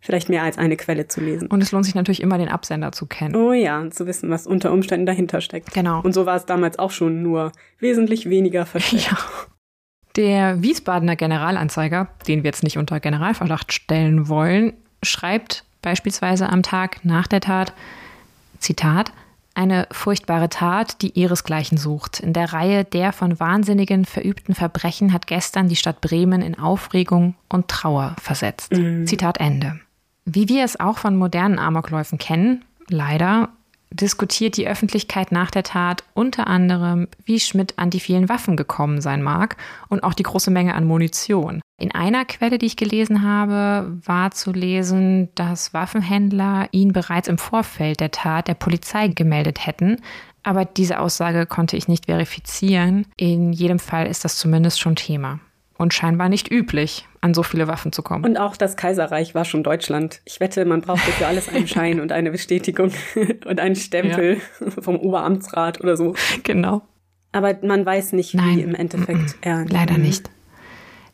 vielleicht 0.00 0.28
mehr 0.28 0.42
als 0.42 0.58
eine 0.58 0.76
Quelle 0.76 1.08
zu 1.08 1.20
lesen. 1.20 1.48
Und 1.48 1.62
es 1.62 1.72
lohnt 1.72 1.84
sich 1.84 1.94
natürlich 1.94 2.22
immer, 2.22 2.38
den 2.38 2.48
Absender 2.48 2.92
zu 2.92 3.06
kennen. 3.06 3.36
Oh 3.36 3.52
ja, 3.52 3.80
und 3.80 3.94
zu 3.94 4.06
wissen, 4.06 4.30
was 4.30 4.46
unter 4.46 4.72
Umständen 4.72 5.06
dahinter 5.06 5.40
steckt. 5.40 5.72
Genau. 5.72 6.00
Und 6.00 6.12
so 6.12 6.26
war 6.26 6.36
es 6.36 6.46
damals 6.46 6.78
auch 6.78 6.90
schon, 6.90 7.22
nur 7.22 7.52
wesentlich 7.78 8.28
weniger 8.28 8.66
versteckt. 8.66 9.10
Ja. 9.10 9.18
Der 10.16 10.60
Wiesbadener 10.62 11.16
Generalanzeiger, 11.16 12.08
den 12.26 12.42
wir 12.42 12.48
jetzt 12.48 12.64
nicht 12.64 12.78
unter 12.78 12.98
Generalverdacht 12.98 13.72
stellen 13.72 14.28
wollen, 14.28 14.72
schreibt 15.02 15.64
beispielsweise 15.82 16.48
am 16.48 16.62
Tag 16.62 17.04
nach 17.04 17.26
der 17.26 17.40
Tat, 17.40 17.72
Zitat, 18.58 19.12
eine 19.54 19.86
furchtbare 19.90 20.48
Tat, 20.48 21.02
die 21.02 21.18
ihresgleichen 21.18 21.76
sucht. 21.76 22.20
In 22.20 22.32
der 22.32 22.52
Reihe 22.52 22.84
der 22.84 23.12
von 23.12 23.40
Wahnsinnigen 23.40 24.04
verübten 24.04 24.54
Verbrechen 24.54 25.12
hat 25.12 25.26
gestern 25.26 25.68
die 25.68 25.76
Stadt 25.76 26.00
Bremen 26.00 26.40
in 26.40 26.58
Aufregung 26.58 27.34
und 27.48 27.68
Trauer 27.68 28.16
versetzt. 28.20 28.72
Zitat 29.04 29.38
Ende. 29.38 29.80
Wie 30.32 30.48
wir 30.48 30.64
es 30.64 30.78
auch 30.78 30.96
von 30.96 31.16
modernen 31.16 31.58
Amokläufen 31.58 32.16
kennen, 32.16 32.64
leider, 32.88 33.48
diskutiert 33.90 34.56
die 34.56 34.68
Öffentlichkeit 34.68 35.32
nach 35.32 35.50
der 35.50 35.64
Tat 35.64 36.04
unter 36.14 36.46
anderem, 36.46 37.08
wie 37.24 37.40
Schmidt 37.40 37.74
an 37.78 37.90
die 37.90 37.98
vielen 37.98 38.28
Waffen 38.28 38.56
gekommen 38.56 39.00
sein 39.00 39.24
mag 39.24 39.56
und 39.88 40.04
auch 40.04 40.14
die 40.14 40.22
große 40.22 40.52
Menge 40.52 40.76
an 40.76 40.84
Munition. 40.84 41.60
In 41.80 41.92
einer 41.92 42.24
Quelle, 42.24 42.58
die 42.58 42.66
ich 42.66 42.76
gelesen 42.76 43.24
habe, 43.24 43.98
war 44.04 44.30
zu 44.30 44.52
lesen, 44.52 45.30
dass 45.34 45.74
Waffenhändler 45.74 46.68
ihn 46.70 46.92
bereits 46.92 47.26
im 47.26 47.38
Vorfeld 47.38 47.98
der 47.98 48.12
Tat 48.12 48.46
der 48.46 48.54
Polizei 48.54 49.08
gemeldet 49.08 49.66
hätten. 49.66 49.96
Aber 50.44 50.64
diese 50.64 51.00
Aussage 51.00 51.46
konnte 51.46 51.76
ich 51.76 51.88
nicht 51.88 52.06
verifizieren. 52.06 53.04
In 53.16 53.52
jedem 53.52 53.80
Fall 53.80 54.06
ist 54.06 54.24
das 54.24 54.36
zumindest 54.36 54.78
schon 54.78 54.94
Thema. 54.94 55.40
Und 55.80 55.94
scheinbar 55.94 56.28
nicht 56.28 56.50
üblich, 56.50 57.08
an 57.22 57.32
so 57.32 57.42
viele 57.42 57.66
Waffen 57.66 57.90
zu 57.90 58.02
kommen. 58.02 58.22
Und 58.26 58.36
auch 58.36 58.54
das 58.54 58.76
Kaiserreich 58.76 59.34
war 59.34 59.46
schon 59.46 59.62
Deutschland. 59.62 60.20
Ich 60.26 60.38
wette, 60.38 60.66
man 60.66 60.82
brauchte 60.82 61.10
für 61.10 61.26
alles 61.26 61.48
einen 61.48 61.66
Schein 61.74 62.00
und 62.00 62.12
eine 62.12 62.30
Bestätigung 62.30 62.92
und 63.46 63.60
einen 63.60 63.76
Stempel 63.76 64.42
vom 64.78 64.96
Oberamtsrat 64.96 65.80
oder 65.80 65.96
so. 65.96 66.14
genau. 66.42 66.82
Aber 67.32 67.56
man 67.62 67.86
weiß 67.86 68.12
nicht, 68.12 68.34
Nein. 68.34 68.58
wie 68.58 68.60
im 68.60 68.74
Endeffekt 68.74 69.36
er. 69.40 69.64
Leider 69.70 69.96
nicht. 69.96 70.28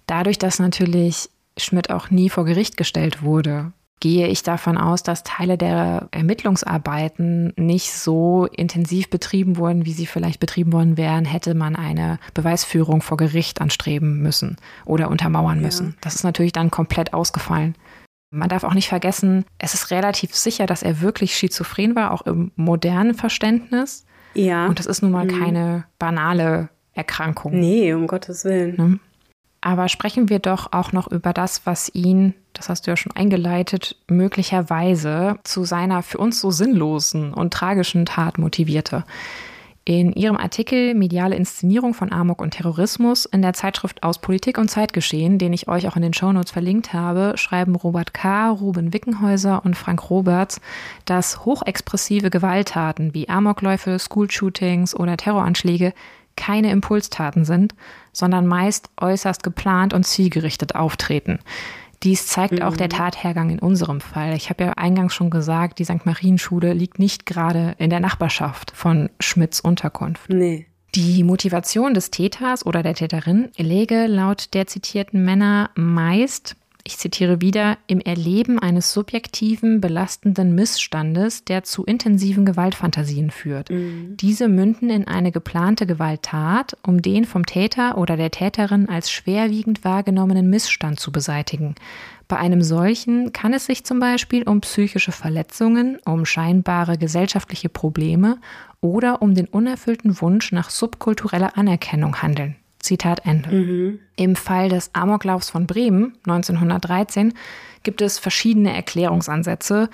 Dadurch, 0.08 0.36
dass 0.36 0.58
natürlich 0.58 1.28
Schmidt 1.56 1.90
auch 1.90 2.10
nie 2.10 2.28
vor 2.28 2.44
Gericht 2.44 2.76
gestellt 2.76 3.22
wurde, 3.22 3.72
gehe 4.00 4.28
ich 4.28 4.42
davon 4.42 4.76
aus, 4.76 5.02
dass 5.02 5.22
Teile 5.22 5.56
der 5.56 6.08
Ermittlungsarbeiten 6.10 7.52
nicht 7.56 7.92
so 7.92 8.46
intensiv 8.46 9.08
betrieben 9.08 9.56
wurden, 9.56 9.86
wie 9.86 9.92
sie 9.92 10.06
vielleicht 10.06 10.38
betrieben 10.38 10.72
worden 10.72 10.96
wären, 10.96 11.24
hätte 11.24 11.54
man 11.54 11.76
eine 11.76 12.18
Beweisführung 12.34 13.00
vor 13.00 13.16
Gericht 13.16 13.60
anstreben 13.60 14.20
müssen 14.20 14.56
oder 14.84 15.10
untermauern 15.10 15.60
müssen. 15.60 15.96
Das 16.00 16.14
ist 16.14 16.24
natürlich 16.24 16.52
dann 16.52 16.70
komplett 16.70 17.14
ausgefallen. 17.14 17.74
Man 18.30 18.48
darf 18.48 18.64
auch 18.64 18.74
nicht 18.74 18.88
vergessen, 18.88 19.44
es 19.58 19.72
ist 19.72 19.90
relativ 19.90 20.34
sicher, 20.34 20.66
dass 20.66 20.82
er 20.82 21.00
wirklich 21.00 21.36
schizophren 21.36 21.96
war, 21.96 22.10
auch 22.10 22.22
im 22.22 22.50
modernen 22.56 23.14
Verständnis. 23.14 24.04
Ja. 24.34 24.66
Und 24.66 24.78
das 24.78 24.86
ist 24.86 25.00
nun 25.00 25.12
mal 25.12 25.26
keine 25.26 25.84
banale 25.98 26.68
Erkrankung. 26.92 27.58
nee, 27.58 27.92
um 27.92 28.06
Gottes 28.06 28.44
Willen. 28.44 28.76
Ne? 28.76 28.98
Aber 29.66 29.88
sprechen 29.88 30.28
wir 30.28 30.38
doch 30.38 30.72
auch 30.72 30.92
noch 30.92 31.10
über 31.10 31.32
das, 31.32 31.66
was 31.66 31.92
ihn, 31.92 32.34
das 32.52 32.68
hast 32.68 32.86
du 32.86 32.92
ja 32.92 32.96
schon 32.96 33.16
eingeleitet, 33.16 33.96
möglicherweise 34.06 35.40
zu 35.42 35.64
seiner 35.64 36.04
für 36.04 36.18
uns 36.18 36.40
so 36.40 36.52
sinnlosen 36.52 37.34
und 37.34 37.52
tragischen 37.52 38.06
Tat 38.06 38.38
motivierte. 38.38 39.02
In 39.84 40.12
ihrem 40.12 40.36
Artikel 40.36 40.94
Mediale 40.94 41.34
Inszenierung 41.34 41.94
von 41.94 42.12
Amok 42.12 42.42
und 42.42 42.52
Terrorismus 42.52 43.24
in 43.24 43.42
der 43.42 43.54
Zeitschrift 43.54 44.04
aus 44.04 44.20
Politik 44.20 44.56
und 44.56 44.70
Zeitgeschehen, 44.70 45.36
den 45.36 45.52
ich 45.52 45.66
euch 45.66 45.88
auch 45.88 45.96
in 45.96 46.02
den 46.02 46.14
Shownotes 46.14 46.52
verlinkt 46.52 46.92
habe, 46.92 47.32
schreiben 47.34 47.74
Robert 47.74 48.14
K., 48.14 48.50
Ruben 48.50 48.92
Wickenhäuser 48.92 49.64
und 49.64 49.76
Frank 49.76 50.10
Roberts, 50.10 50.60
dass 51.06 51.44
hochexpressive 51.44 52.30
Gewalttaten 52.30 53.14
wie 53.14 53.28
Amokläufe, 53.28 53.98
Schoolshootings 53.98 54.94
oder 54.94 55.16
Terroranschläge 55.16 55.92
keine 56.36 56.70
Impulstaten 56.70 57.44
sind, 57.44 57.74
sondern 58.12 58.46
meist 58.46 58.90
äußerst 59.00 59.42
geplant 59.42 59.94
und 59.94 60.04
zielgerichtet 60.04 60.74
auftreten. 60.74 61.38
Dies 62.02 62.26
zeigt 62.26 62.62
auch 62.62 62.76
der 62.76 62.88
Tathergang 62.88 63.50
in 63.50 63.58
unserem 63.58 64.00
Fall. 64.00 64.34
Ich 64.34 64.50
habe 64.50 64.64
ja 64.64 64.72
eingangs 64.72 65.14
schon 65.14 65.30
gesagt, 65.30 65.78
die 65.78 65.84
St. 65.84 66.04
Marienschule 66.04 66.72
liegt 66.72 66.98
nicht 66.98 67.26
gerade 67.26 67.74
in 67.78 67.90
der 67.90 68.00
Nachbarschaft 68.00 68.70
von 68.70 69.10
Schmidts 69.18 69.60
Unterkunft. 69.60 70.28
Nee. 70.28 70.66
Die 70.94 71.24
Motivation 71.24 71.94
des 71.94 72.10
Täters 72.10 72.64
oder 72.64 72.82
der 72.82 72.94
Täterin 72.94 73.50
läge 73.56 74.06
laut 74.06 74.54
der 74.54 74.66
zitierten 74.66 75.24
Männer 75.24 75.70
meist 75.74 76.56
ich 76.86 76.98
zitiere 76.98 77.40
wieder, 77.40 77.78
im 77.88 78.00
Erleben 78.00 78.60
eines 78.60 78.92
subjektiven, 78.92 79.80
belastenden 79.80 80.54
Missstandes, 80.54 81.44
der 81.44 81.64
zu 81.64 81.84
intensiven 81.84 82.46
Gewaltfantasien 82.46 83.30
führt. 83.30 83.70
Mhm. 83.70 84.16
Diese 84.16 84.46
münden 84.46 84.88
in 84.88 85.08
eine 85.08 85.32
geplante 85.32 85.86
Gewalttat, 85.86 86.76
um 86.86 87.02
den 87.02 87.24
vom 87.24 87.44
Täter 87.44 87.98
oder 87.98 88.16
der 88.16 88.30
Täterin 88.30 88.88
als 88.88 89.10
schwerwiegend 89.10 89.84
wahrgenommenen 89.84 90.48
Missstand 90.48 91.00
zu 91.00 91.10
beseitigen. 91.10 91.74
Bei 92.28 92.36
einem 92.36 92.62
solchen 92.62 93.32
kann 93.32 93.52
es 93.52 93.66
sich 93.66 93.84
zum 93.84 93.98
Beispiel 93.98 94.44
um 94.44 94.60
psychische 94.60 95.12
Verletzungen, 95.12 95.98
um 96.04 96.24
scheinbare 96.24 96.98
gesellschaftliche 96.98 97.68
Probleme 97.68 98.38
oder 98.80 99.22
um 99.22 99.34
den 99.34 99.46
unerfüllten 99.46 100.20
Wunsch 100.20 100.52
nach 100.52 100.70
subkultureller 100.70 101.58
Anerkennung 101.58 102.22
handeln. 102.22 102.56
Zitat 102.86 103.26
Ende. 103.26 103.50
Mhm. 103.50 104.00
Im 104.16 104.36
Fall 104.36 104.68
des 104.68 104.90
Amoklaufs 104.94 105.50
von 105.50 105.66
Bremen 105.66 106.16
1913 106.26 107.34
gibt 107.82 108.00
es 108.00 108.18
verschiedene 108.18 108.74
Erklärungsansätze, 108.74 109.90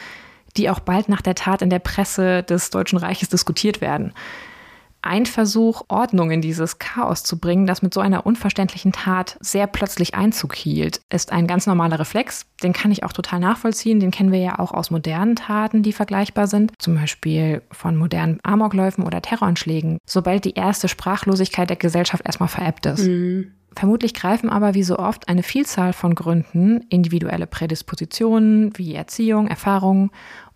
die 0.57 0.71
auch 0.71 0.81
bald 0.81 1.09
nach 1.09 1.23
der 1.23 1.35
Tat 1.35 1.63
in 1.63 1.71
der 1.71 1.79
Presse 1.79 2.43
des 2.43 2.71
Deutschen 2.71 2.99
Reiches 2.99 3.29
diskutiert 3.29 3.81
werden 3.81 4.13
ein 5.03 5.27
Versuch, 5.27 5.83
Ordnung 5.88 6.31
in 6.31 6.41
dieses 6.41 6.79
Chaos 6.79 7.25
zu 7.25 7.38
bringen, 7.38 7.67
das 7.67 7.83
mit 7.83 7.93
so 7.93 8.01
einer 8.01 8.25
unverständlichen 8.25 8.93
Tat 8.93 9.37
sehr 9.41 9.67
plötzlich 9.67 10.15
Einzug 10.15 10.55
hielt, 10.55 11.01
ist 11.11 11.33
ein 11.33 11.47
ganz 11.47 11.67
normaler 11.67 11.99
Reflex. 11.99 12.47
Den 12.62 12.73
kann 12.73 12.93
ich 12.93 13.05
auch 13.05 13.12
total 13.12 13.41
nachvollziehen. 13.41 14.01
Den 14.01 14.11
kennen 14.11 14.33
wir 14.33 14.41
ja 14.41 14.59
auch 14.59 14.73
aus 14.73 14.91
modernen 14.91 15.37
Taten, 15.37 15.83
die 15.83 15.93
vergleichbar 15.93 16.47
sind. 16.47 16.73
Zum 16.79 16.95
Beispiel 16.95 17.62
von 17.71 17.97
modernen 17.97 18.38
Amokläufen 18.43 19.05
oder 19.05 19.21
Terroranschlägen. 19.21 19.99
Sobald 20.07 20.45
die 20.45 20.55
erste 20.55 20.88
Sprachlosigkeit 20.88 21.69
der 21.69 21.77
Gesellschaft 21.77 22.25
erstmal 22.25 22.49
veräppt 22.49 22.87
ist. 22.87 23.07
Mhm. 23.07 23.53
Vermutlich 23.75 24.15
greifen 24.15 24.51
aber 24.51 24.75
wie 24.75 24.83
so 24.83 24.99
oft 24.99 25.29
eine 25.29 25.43
Vielzahl 25.43 25.93
von 25.93 26.15
Gründen, 26.15 26.85
individuelle 26.91 27.47
Prädispositionen 27.47 28.77
wie 28.77 28.95
Erziehung, 28.95 29.47
Erfahrung 29.49 30.11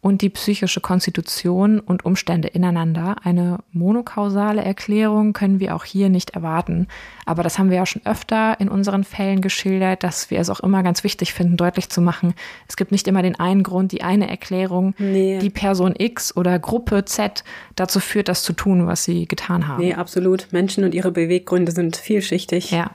und 0.07 0.23
die 0.23 0.31
psychische 0.31 0.81
Konstitution 0.81 1.81
und 1.81 2.05
Umstände 2.05 2.47
ineinander. 2.47 3.17
Eine 3.25 3.59
monokausale 3.73 4.63
Erklärung 4.63 5.33
können 5.33 5.59
wir 5.59 5.75
auch 5.75 5.85
hier 5.85 6.11
nicht 6.11 6.31
erwarten. 6.31 6.87
Aber 7.25 7.43
das 7.43 7.59
haben 7.59 7.71
wir 7.71 7.79
ja 7.79 7.87
schon 7.87 8.03
öfter 8.05 8.61
in 8.61 8.69
unseren 8.69 9.03
Fällen 9.03 9.41
geschildert, 9.41 10.05
dass 10.05 10.31
wir 10.31 10.39
es 10.39 10.49
auch 10.49 10.61
immer 10.61 10.85
ganz 10.85 11.03
wichtig 11.03 11.35
finden, 11.35 11.57
deutlich 11.57 11.89
zu 11.89 12.01
machen, 12.01 12.35
es 12.69 12.77
gibt 12.77 12.93
nicht 12.93 13.09
immer 13.09 13.21
den 13.21 13.35
einen 13.41 13.65
Grund, 13.65 13.91
die 13.91 14.03
eine 14.03 14.31
Erklärung, 14.31 14.95
nee. 14.99 15.41
die 15.41 15.51
Person 15.51 15.97
X 15.99 16.37
oder 16.37 16.57
Gruppe 16.61 17.05
Z 17.05 17.43
dazu 17.75 17.99
führt, 17.99 18.29
das 18.29 18.45
zu 18.45 18.53
tun, 18.53 18.87
was 18.87 19.03
sie 19.03 19.27
getan 19.27 19.67
haben. 19.67 19.83
Nee, 19.83 19.95
absolut. 19.95 20.47
Menschen 20.53 20.85
und 20.85 20.95
ihre 20.95 21.11
Beweggründe 21.11 21.73
sind 21.73 21.97
vielschichtig. 21.97 22.71
Ja. 22.71 22.93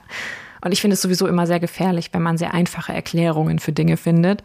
Und 0.64 0.72
ich 0.72 0.80
finde 0.80 0.94
es 0.94 1.02
sowieso 1.02 1.26
immer 1.26 1.46
sehr 1.46 1.60
gefährlich, 1.60 2.08
wenn 2.12 2.22
man 2.22 2.38
sehr 2.38 2.54
einfache 2.54 2.94
Erklärungen 2.94 3.58
für 3.58 3.72
Dinge 3.72 3.98
findet. 3.98 4.42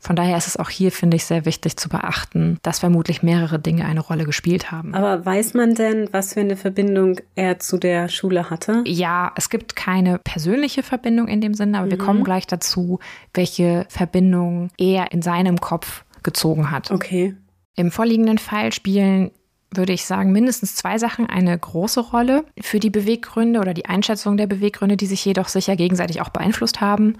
Von 0.00 0.16
daher 0.16 0.38
ist 0.38 0.46
es 0.46 0.56
auch 0.56 0.70
hier, 0.70 0.90
finde 0.90 1.18
ich, 1.18 1.26
sehr 1.26 1.44
wichtig 1.44 1.76
zu 1.76 1.90
beachten, 1.90 2.58
dass 2.62 2.78
vermutlich 2.78 3.22
mehrere 3.22 3.58
Dinge 3.58 3.84
eine 3.84 4.00
Rolle 4.00 4.24
gespielt 4.24 4.72
haben. 4.72 4.94
Aber 4.94 5.26
weiß 5.26 5.52
man 5.52 5.74
denn, 5.74 6.08
was 6.10 6.32
für 6.32 6.40
eine 6.40 6.56
Verbindung 6.56 7.20
er 7.34 7.58
zu 7.58 7.76
der 7.76 8.08
Schule 8.08 8.48
hatte? 8.48 8.82
Ja, 8.86 9.32
es 9.36 9.50
gibt 9.50 9.76
keine 9.76 10.18
persönliche 10.18 10.82
Verbindung 10.82 11.28
in 11.28 11.42
dem 11.42 11.52
Sinne, 11.52 11.76
aber 11.76 11.86
mhm. 11.86 11.90
wir 11.90 11.98
kommen 11.98 12.24
gleich 12.24 12.46
dazu, 12.46 12.98
welche 13.34 13.84
Verbindung 13.90 14.70
er 14.78 15.12
in 15.12 15.20
seinem 15.20 15.60
Kopf 15.60 16.04
gezogen 16.22 16.70
hat. 16.70 16.90
Okay. 16.90 17.36
Im 17.76 17.90
vorliegenden 17.90 18.38
Fall 18.38 18.72
spielen 18.72 19.30
würde 19.72 19.92
ich 19.92 20.04
sagen, 20.04 20.32
mindestens 20.32 20.74
zwei 20.74 20.98
Sachen 20.98 21.26
eine 21.26 21.56
große 21.56 22.00
Rolle 22.00 22.44
für 22.60 22.80
die 22.80 22.90
Beweggründe 22.90 23.60
oder 23.60 23.74
die 23.74 23.86
Einschätzung 23.86 24.36
der 24.36 24.48
Beweggründe, 24.48 24.96
die 24.96 25.06
sich 25.06 25.24
jedoch 25.24 25.48
sicher 25.48 25.76
gegenseitig 25.76 26.20
auch 26.22 26.30
beeinflusst 26.30 26.80
haben 26.80 27.16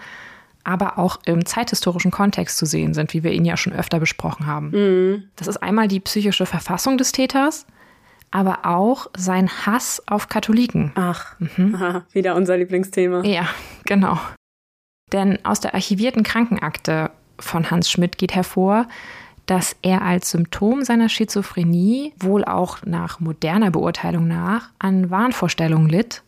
aber 0.65 0.99
auch 0.99 1.19
im 1.25 1.45
zeithistorischen 1.45 2.11
Kontext 2.11 2.59
zu 2.59 2.67
sehen 2.67 2.95
sind, 2.95 3.15
wie 3.15 3.23
wir 3.23 3.33
ihn 3.33 3.45
ja 3.45 3.57
schon 3.57 3.73
öfter 3.73 4.01
besprochen 4.01 4.47
haben. 4.47 4.71
Mhm. 4.71 5.25
Das 5.37 5.49
ist 5.49 5.63
einmal 5.63 5.89
die 5.89 6.01
psychische 6.01 6.47
Verfassung 6.47 6.99
des 6.99 7.13
Täters, 7.13 7.67
aber 8.31 8.61
auch 8.65 9.09
sein 9.17 9.49
Hass 9.49 10.03
auf 10.07 10.29
Katholiken. 10.29 10.93
Ach, 10.95 11.35
mhm. 11.39 11.75
Aha, 11.81 12.05
wieder 12.13 12.35
unser 12.35 12.57
Lieblingsthema. 12.57 13.25
Ja, 13.25 13.49
genau. 13.85 14.19
Denn 15.13 15.45
aus 15.45 15.61
der 15.61 15.75
archivierten 15.75 16.23
Krankenakte 16.23 17.11
von 17.39 17.71
Hans 17.71 17.91
Schmidt 17.91 18.19
geht 18.19 18.35
hervor, 18.35 18.87
dass 19.47 19.75
er 19.83 20.03
als 20.03 20.31
Symptom 20.31 20.85
seiner 20.85 21.09
Schizophrenie, 21.09 22.13
wohl 22.21 22.45
auch 22.45 22.79
nach 22.85 23.19
moderner 23.19 23.73
Beurteilung 23.73 24.29
nach, 24.29 24.71
an 24.79 25.11
Wahnvorstellungen 25.11 25.89
litt 25.89 26.23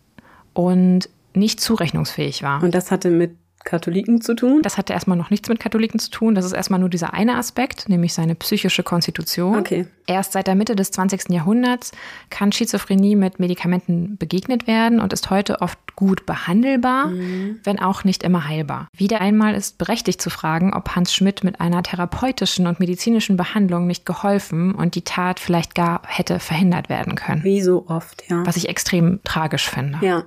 und 0.55 1.09
nicht 1.35 1.61
zurechnungsfähig 1.61 2.43
war. 2.43 2.63
Und 2.63 2.75
das 2.75 2.91
hatte 2.91 3.11
mit 3.11 3.37
Katholiken 3.65 4.21
zu 4.21 4.35
tun? 4.35 4.61
Das 4.63 4.79
hatte 4.79 4.93
erstmal 4.93 5.17
noch 5.17 5.31
nichts 5.31 5.49
mit 5.49 5.61
Katholiken 5.61 5.99
zu 5.99 6.11
tun. 6.11 6.35
Das 6.35 6.45
ist 6.45 6.53
erstmal 6.53 6.81
nur 6.81 6.89
dieser 6.89 7.15
eine 7.15 7.37
Aspekt, 7.37 7.89
nämlich 7.89 8.15
seine 8.15 8.35
psychische 8.35 8.83
Konstitution. 8.83 9.59
Okay. 9.59 9.87
Erst 10.07 10.33
seit 10.33 10.47
der 10.47 10.55
Mitte 10.55 10.75
des 10.75 10.91
20. 10.91 11.31
Jahrhunderts 11.31 11.93
kann 12.31 12.53
Schizophrenie 12.53 13.17
mit 13.17 13.39
Medikamenten 13.39 14.17
begegnet 14.17 14.67
werden 14.67 15.01
und 15.01 15.13
ist 15.13 15.31
heute 15.31 15.61
oft 15.61 15.79
gut 15.95 16.27
behandelbar, 16.27 17.09
mhm. 17.09 17.61
wenn 17.65 17.79
auch 17.79 18.05
nicht 18.05 18.23
immer 18.23 18.49
heilbar. 18.49 18.89
Wieder 18.97 19.21
einmal 19.21 19.55
ist 19.55 19.79
berechtigt 19.79 20.21
zu 20.21 20.31
fragen, 20.31 20.75
ob 20.75 20.97
Hans 20.97 21.15
Schmidt 21.15 21.45
mit 21.45 21.61
einer 21.61 21.83
therapeutischen 21.83 22.67
und 22.67 22.81
medizinischen 22.81 23.37
Behandlung 23.37 23.87
nicht 23.87 24.07
geholfen 24.07 24.75
und 24.75 24.95
die 24.95 25.03
Tat 25.03 25.39
vielleicht 25.39 25.75
gar 25.75 26.03
hätte 26.07 26.41
verhindert 26.41 26.89
werden 26.89 27.15
können. 27.15 27.45
Wie 27.45 27.61
so 27.61 27.87
oft, 27.89 28.29
ja. 28.29 28.45
Was 28.45 28.57
ich 28.57 28.69
extrem 28.69 29.21
tragisch 29.25 29.69
finde. 29.69 29.99
Ja. 30.03 30.25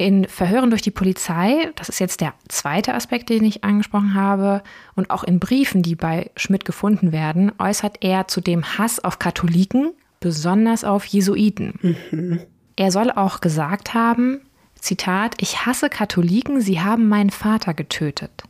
In 0.00 0.26
Verhören 0.26 0.70
durch 0.70 0.80
die 0.80 0.90
Polizei, 0.90 1.72
das 1.76 1.90
ist 1.90 2.00
jetzt 2.00 2.22
der 2.22 2.32
zweite 2.48 2.94
Aspekt, 2.94 3.28
den 3.28 3.44
ich 3.44 3.64
angesprochen 3.64 4.14
habe, 4.14 4.62
und 4.94 5.10
auch 5.10 5.24
in 5.24 5.38
Briefen, 5.38 5.82
die 5.82 5.94
bei 5.94 6.30
Schmidt 6.36 6.64
gefunden 6.64 7.12
werden, 7.12 7.52
äußert 7.58 7.98
er 8.00 8.26
zudem 8.26 8.78
Hass 8.78 9.04
auf 9.04 9.18
Katholiken, 9.18 9.92
besonders 10.18 10.84
auf 10.84 11.04
Jesuiten. 11.04 11.74
Mhm. 11.82 12.40
Er 12.76 12.92
soll 12.92 13.10
auch 13.10 13.42
gesagt 13.42 13.92
haben, 13.92 14.40
Zitat, 14.74 15.34
ich 15.38 15.66
hasse 15.66 15.90
Katholiken, 15.90 16.62
sie 16.62 16.80
haben 16.80 17.06
meinen 17.06 17.28
Vater 17.28 17.74
getötet. 17.74 18.44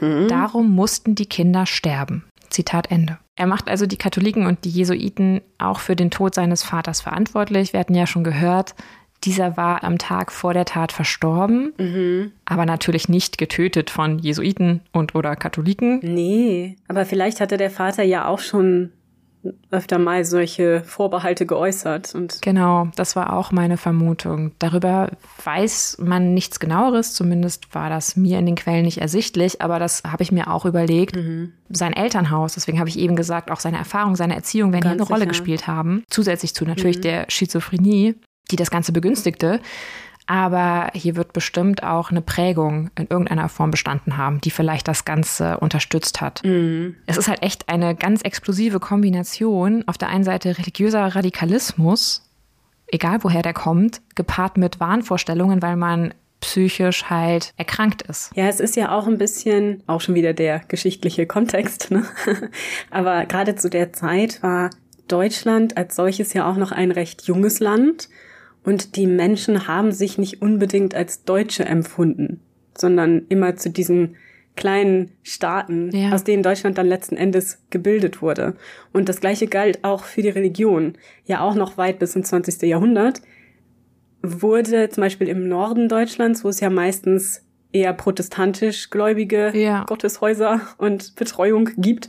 Mhm. 0.00 0.28
Darum 0.28 0.70
mussten 0.70 1.14
die 1.14 1.26
Kinder 1.26 1.66
sterben. 1.66 2.24
Zitat 2.48 2.90
Ende. 2.90 3.18
Er 3.36 3.46
macht 3.46 3.68
also 3.68 3.84
die 3.84 3.98
Katholiken 3.98 4.46
und 4.46 4.64
die 4.64 4.70
Jesuiten 4.70 5.42
auch 5.58 5.80
für 5.80 5.96
den 5.96 6.10
Tod 6.10 6.34
seines 6.34 6.62
Vaters 6.62 7.02
verantwortlich. 7.02 7.74
Wir 7.74 7.80
hatten 7.80 7.94
ja 7.94 8.06
schon 8.06 8.24
gehört, 8.24 8.74
dieser 9.24 9.56
war 9.56 9.84
am 9.84 9.98
Tag 9.98 10.32
vor 10.32 10.54
der 10.54 10.64
Tat 10.64 10.92
verstorben, 10.92 11.72
mhm. 11.78 12.32
aber 12.44 12.66
natürlich 12.66 13.08
nicht 13.08 13.38
getötet 13.38 13.90
von 13.90 14.18
Jesuiten 14.18 14.80
und 14.92 15.14
oder 15.14 15.36
Katholiken. 15.36 16.00
Nee, 16.02 16.76
aber 16.88 17.04
vielleicht 17.04 17.40
hatte 17.40 17.56
der 17.56 17.70
Vater 17.70 18.02
ja 18.02 18.26
auch 18.26 18.40
schon 18.40 18.90
öfter 19.70 19.98
mal 19.98 20.24
solche 20.24 20.82
Vorbehalte 20.84 21.46
geäußert. 21.46 22.14
Und 22.14 22.40
genau, 22.42 22.88
das 22.96 23.16
war 23.16 23.32
auch 23.32 23.52
meine 23.52 23.76
Vermutung. 23.76 24.52
Darüber 24.58 25.10
weiß 25.44 25.98
man 26.00 26.34
nichts 26.34 26.60
genaueres, 26.60 27.14
zumindest 27.14 27.74
war 27.74 27.90
das 27.90 28.16
mir 28.16 28.38
in 28.38 28.46
den 28.46 28.54
Quellen 28.54 28.84
nicht 28.84 28.98
ersichtlich, 28.98 29.60
aber 29.60 29.78
das 29.78 30.02
habe 30.04 30.22
ich 30.22 30.32
mir 30.32 30.50
auch 30.50 30.64
überlegt. 30.64 31.16
Mhm. 31.16 31.52
Sein 31.68 31.92
Elternhaus, 31.92 32.54
deswegen 32.54 32.78
habe 32.78 32.88
ich 32.88 32.98
eben 32.98 33.16
gesagt, 33.16 33.50
auch 33.50 33.60
seine 33.60 33.78
Erfahrung, 33.78 34.16
seine 34.16 34.34
Erziehung 34.34 34.72
werden 34.72 34.84
hier 34.84 34.92
eine 34.92 35.02
sicher. 35.02 35.14
Rolle 35.14 35.26
gespielt 35.26 35.66
haben, 35.66 36.04
zusätzlich 36.08 36.54
zu 36.54 36.64
natürlich 36.64 36.98
mhm. 36.98 37.02
der 37.02 37.26
Schizophrenie 37.28 38.14
die 38.50 38.56
das 38.56 38.70
Ganze 38.70 38.92
begünstigte. 38.92 39.60
Aber 40.26 40.90
hier 40.94 41.16
wird 41.16 41.34
bestimmt 41.34 41.82
auch 41.82 42.10
eine 42.10 42.22
Prägung 42.22 42.90
in 42.98 43.06
irgendeiner 43.08 43.48
Form 43.50 43.70
bestanden 43.70 44.16
haben, 44.16 44.40
die 44.40 44.50
vielleicht 44.50 44.88
das 44.88 45.04
Ganze 45.04 45.58
unterstützt 45.58 46.20
hat. 46.22 46.42
Mhm. 46.44 46.96
Es 47.06 47.18
ist 47.18 47.28
halt 47.28 47.42
echt 47.42 47.68
eine 47.68 47.94
ganz 47.94 48.22
explosive 48.22 48.80
Kombination. 48.80 49.84
Auf 49.86 49.98
der 49.98 50.08
einen 50.08 50.24
Seite 50.24 50.56
religiöser 50.56 51.14
Radikalismus, 51.14 52.26
egal 52.86 53.18
woher 53.20 53.42
der 53.42 53.52
kommt, 53.52 54.00
gepaart 54.14 54.56
mit 54.56 54.80
Wahnvorstellungen, 54.80 55.60
weil 55.60 55.76
man 55.76 56.14
psychisch 56.40 57.04
halt 57.10 57.52
erkrankt 57.56 58.02
ist. 58.02 58.30
Ja, 58.34 58.46
es 58.48 58.60
ist 58.60 58.76
ja 58.76 58.92
auch 58.92 59.06
ein 59.06 59.18
bisschen, 59.18 59.82
auch 59.86 60.00
schon 60.00 60.14
wieder 60.14 60.32
der 60.32 60.60
geschichtliche 60.60 61.26
Kontext, 61.26 61.90
ne? 61.90 62.04
aber 62.90 63.24
gerade 63.26 63.56
zu 63.56 63.70
der 63.70 63.92
Zeit 63.92 64.42
war 64.42 64.70
Deutschland 65.08 65.76
als 65.76 65.96
solches 65.96 66.32
ja 66.32 66.48
auch 66.48 66.56
noch 66.56 66.72
ein 66.72 66.90
recht 66.90 67.22
junges 67.22 67.60
Land 67.60 68.08
und 68.64 68.96
die 68.96 69.06
Menschen 69.06 69.68
haben 69.68 69.92
sich 69.92 70.18
nicht 70.18 70.42
unbedingt 70.42 70.94
als 70.94 71.24
Deutsche 71.24 71.64
empfunden, 71.64 72.40
sondern 72.76 73.26
immer 73.28 73.56
zu 73.56 73.70
diesen 73.70 74.16
kleinen 74.56 75.10
Staaten, 75.22 75.90
ja. 75.92 76.12
aus 76.12 76.24
denen 76.24 76.42
Deutschland 76.42 76.78
dann 76.78 76.86
letzten 76.86 77.16
Endes 77.16 77.58
gebildet 77.70 78.22
wurde. 78.22 78.54
Und 78.92 79.08
das 79.08 79.20
gleiche 79.20 79.48
galt 79.48 79.82
auch 79.82 80.04
für 80.04 80.22
die 80.22 80.28
Religion. 80.28 80.94
Ja, 81.26 81.40
auch 81.40 81.54
noch 81.54 81.76
weit 81.76 81.98
bis 81.98 82.14
ins 82.14 82.28
20. 82.28 82.62
Jahrhundert 82.62 83.20
wurde 84.22 84.88
zum 84.88 85.02
Beispiel 85.02 85.28
im 85.28 85.48
Norden 85.48 85.88
Deutschlands, 85.88 86.44
wo 86.44 86.48
es 86.48 86.60
ja 86.60 86.70
meistens 86.70 87.42
eher 87.72 87.92
protestantisch 87.92 88.88
gläubige 88.90 89.52
ja. 89.54 89.84
Gotteshäuser 89.84 90.60
und 90.78 91.16
Betreuung 91.16 91.70
gibt, 91.76 92.08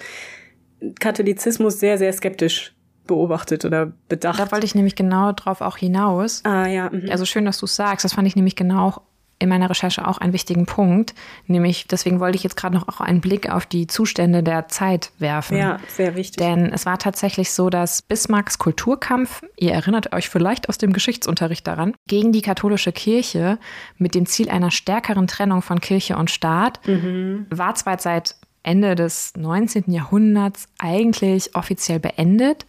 Katholizismus 1.00 1.80
sehr, 1.80 1.98
sehr 1.98 2.14
skeptisch 2.14 2.75
beobachtet 3.08 3.66
oder 3.66 3.92
bedacht. 4.10 4.40
Da 4.40 4.52
wollte 4.52 4.66
ich 4.66 4.76
nämlich 4.76 4.96
genau 4.96 5.32
drauf 5.32 5.62
auch 5.62 5.78
hinaus. 5.78 6.44
Ah 6.46 6.68
ja. 6.68 6.90
Mhm. 6.90 7.10
Also 7.10 7.26
schön, 7.26 7.46
dass 7.46 7.60
du 7.60 7.66
es 7.66 7.76
sagst. 7.76 8.04
Das 8.06 8.14
fand 8.14 8.28
ich 8.28 8.36
nämlich 8.36 8.56
genau 8.56 9.02
in 9.38 9.50
meiner 9.50 9.70
Recherche 9.70 10.08
auch 10.08 10.18
einen 10.18 10.34
wichtigen 10.34 10.66
Punkt, 10.66 11.14
nämlich 11.48 11.88
deswegen 11.88 12.20
wollte 12.20 12.38
ich 12.38 12.44
jetzt 12.44 12.56
gerade 12.56 12.76
noch 12.76 12.88
auch 12.88 13.02
einen 13.02 13.20
Blick 13.20 13.50
auf 13.50 13.66
die 13.66 13.86
Zustände 13.88 14.44
der 14.44 14.68
Zeit 14.70 15.12
werfen. 15.20 15.58
Ja, 15.58 15.80
sehr 15.88 16.16
wichtig. 16.16 16.38
Denn 16.38 16.72
es 16.72 16.86
war 16.86 16.98
tatsächlich 16.98 17.52
so, 17.52 17.70
dass 17.70 18.02
Bismarcks 18.02 18.58
Kulturkampf, 18.60 19.44
ihr 19.58 19.74
erinnert 19.74 20.14
euch 20.14 20.30
vielleicht 20.30 20.70
aus 20.70 20.78
dem 20.78 20.94
Geschichtsunterricht 20.94 21.68
daran, 21.68 21.94
gegen 22.08 22.32
die 22.32 22.42
katholische 22.42 22.94
Kirche 22.94 23.60
mit 23.98 24.16
dem 24.16 24.26
Ziel 24.26 24.50
einer 24.50 24.72
stärkeren 24.72 25.28
Trennung 25.28 25.62
von 25.62 25.82
Kirche 25.82 26.16
und 26.16 26.32
Staat, 26.32 26.80
mhm. 26.88 27.46
war 27.50 27.76
zwar 27.76 28.00
seit 28.00 28.36
Ende 28.66 28.96
des 28.96 29.34
19. 29.38 29.92
Jahrhunderts 29.92 30.68
eigentlich 30.78 31.56
offiziell 31.56 32.00
beendet. 32.00 32.66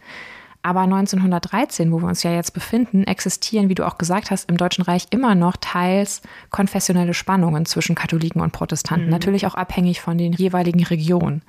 Aber 0.63 0.81
1913, 0.81 1.91
wo 1.91 1.99
wir 2.01 2.07
uns 2.07 2.23
ja 2.23 2.33
jetzt 2.33 2.53
befinden, 2.53 3.05
existieren, 3.05 3.69
wie 3.69 3.75
du 3.75 3.87
auch 3.87 3.97
gesagt 3.97 4.31
hast, 4.31 4.49
im 4.49 4.57
Deutschen 4.57 4.83
Reich 4.83 5.07
immer 5.11 5.33
noch 5.33 5.55
teils 5.61 6.21
konfessionelle 6.49 7.13
Spannungen 7.13 7.65
zwischen 7.65 7.95
Katholiken 7.95 8.41
und 8.41 8.51
Protestanten, 8.51 9.05
mhm. 9.05 9.11
natürlich 9.11 9.47
auch 9.47 9.55
abhängig 9.55 10.01
von 10.01 10.17
den 10.17 10.33
jeweiligen 10.33 10.83
Regionen. 10.83 11.41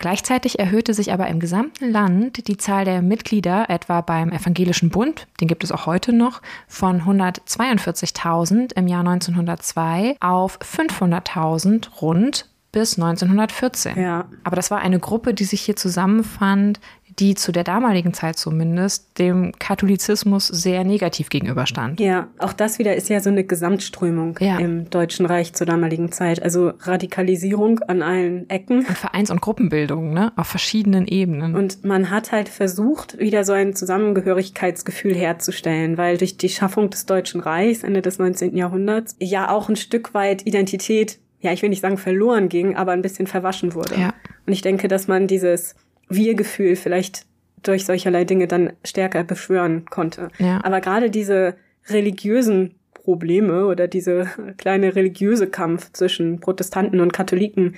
Gleichzeitig 0.00 0.58
erhöhte 0.58 0.94
sich 0.94 1.12
aber 1.12 1.28
im 1.28 1.40
gesamten 1.40 1.90
Land 1.92 2.48
die 2.48 2.56
Zahl 2.56 2.86
der 2.86 3.02
Mitglieder, 3.02 3.68
etwa 3.68 4.00
beim 4.00 4.32
Evangelischen 4.32 4.88
Bund, 4.88 5.28
den 5.40 5.46
gibt 5.46 5.62
es 5.62 5.70
auch 5.70 5.84
heute 5.84 6.14
noch, 6.14 6.40
von 6.66 7.02
142.000 7.02 8.76
im 8.76 8.88
Jahr 8.88 9.06
1902 9.06 10.16
auf 10.20 10.58
500.000 10.60 12.00
rund 12.00 12.48
bis 12.72 12.98
1914. 12.98 14.00
Ja. 14.00 14.28
Aber 14.44 14.56
das 14.56 14.70
war 14.70 14.80
eine 14.80 14.98
Gruppe, 14.98 15.34
die 15.34 15.44
sich 15.44 15.60
hier 15.62 15.76
zusammenfand, 15.76 16.80
die 17.18 17.34
zu 17.34 17.52
der 17.52 17.64
damaligen 17.64 18.14
Zeit 18.14 18.38
zumindest 18.38 19.18
dem 19.18 19.52
Katholizismus 19.58 20.46
sehr 20.46 20.84
negativ 20.84 21.28
gegenüberstand. 21.28 22.00
Ja, 22.00 22.28
auch 22.38 22.52
das 22.52 22.78
wieder 22.78 22.94
ist 22.94 23.08
ja 23.08 23.20
so 23.20 23.30
eine 23.30 23.44
Gesamtströmung 23.44 24.38
ja. 24.40 24.58
im 24.58 24.88
Deutschen 24.88 25.26
Reich 25.26 25.52
zur 25.52 25.66
damaligen 25.66 26.12
Zeit. 26.12 26.42
Also 26.42 26.72
Radikalisierung 26.80 27.80
an 27.80 28.02
allen 28.02 28.48
Ecken. 28.48 28.86
Und 28.86 28.96
Vereins- 28.96 29.30
und 29.30 29.40
Gruppenbildung, 29.40 30.14
ne? 30.14 30.32
Auf 30.36 30.46
verschiedenen 30.46 31.06
Ebenen. 31.06 31.54
Und 31.54 31.84
man 31.84 32.10
hat 32.10 32.32
halt 32.32 32.48
versucht, 32.48 33.18
wieder 33.18 33.44
so 33.44 33.52
ein 33.52 33.74
Zusammengehörigkeitsgefühl 33.74 35.14
herzustellen, 35.14 35.98
weil 35.98 36.16
durch 36.16 36.36
die 36.36 36.48
Schaffung 36.48 36.90
des 36.90 37.06
Deutschen 37.06 37.40
Reichs 37.40 37.82
Ende 37.82 38.02
des 38.02 38.18
19. 38.18 38.56
Jahrhunderts 38.56 39.16
ja 39.18 39.50
auch 39.50 39.68
ein 39.68 39.76
Stück 39.76 40.14
weit 40.14 40.46
Identität 40.46 41.18
ja, 41.40 41.52
ich 41.52 41.62
will 41.62 41.70
nicht 41.70 41.80
sagen 41.80 41.98
verloren 41.98 42.48
ging, 42.48 42.76
aber 42.76 42.92
ein 42.92 43.02
bisschen 43.02 43.26
verwaschen 43.26 43.74
wurde. 43.74 43.98
Ja. 43.98 44.14
Und 44.46 44.52
ich 44.52 44.62
denke, 44.62 44.88
dass 44.88 45.08
man 45.08 45.26
dieses 45.26 45.74
Wir-Gefühl 46.08 46.76
vielleicht 46.76 47.26
durch 47.62 47.84
solcherlei 47.86 48.24
Dinge 48.24 48.46
dann 48.46 48.72
stärker 48.84 49.24
beschwören 49.24 49.84
konnte. 49.86 50.30
Ja. 50.38 50.60
Aber 50.64 50.80
gerade 50.80 51.10
diese 51.10 51.56
religiösen 51.88 52.74
Probleme 52.94 53.66
oder 53.66 53.88
diese 53.88 54.28
kleine 54.58 54.94
religiöse 54.94 55.46
Kampf 55.46 55.92
zwischen 55.92 56.40
Protestanten 56.40 57.00
und 57.00 57.12
Katholiken 57.12 57.76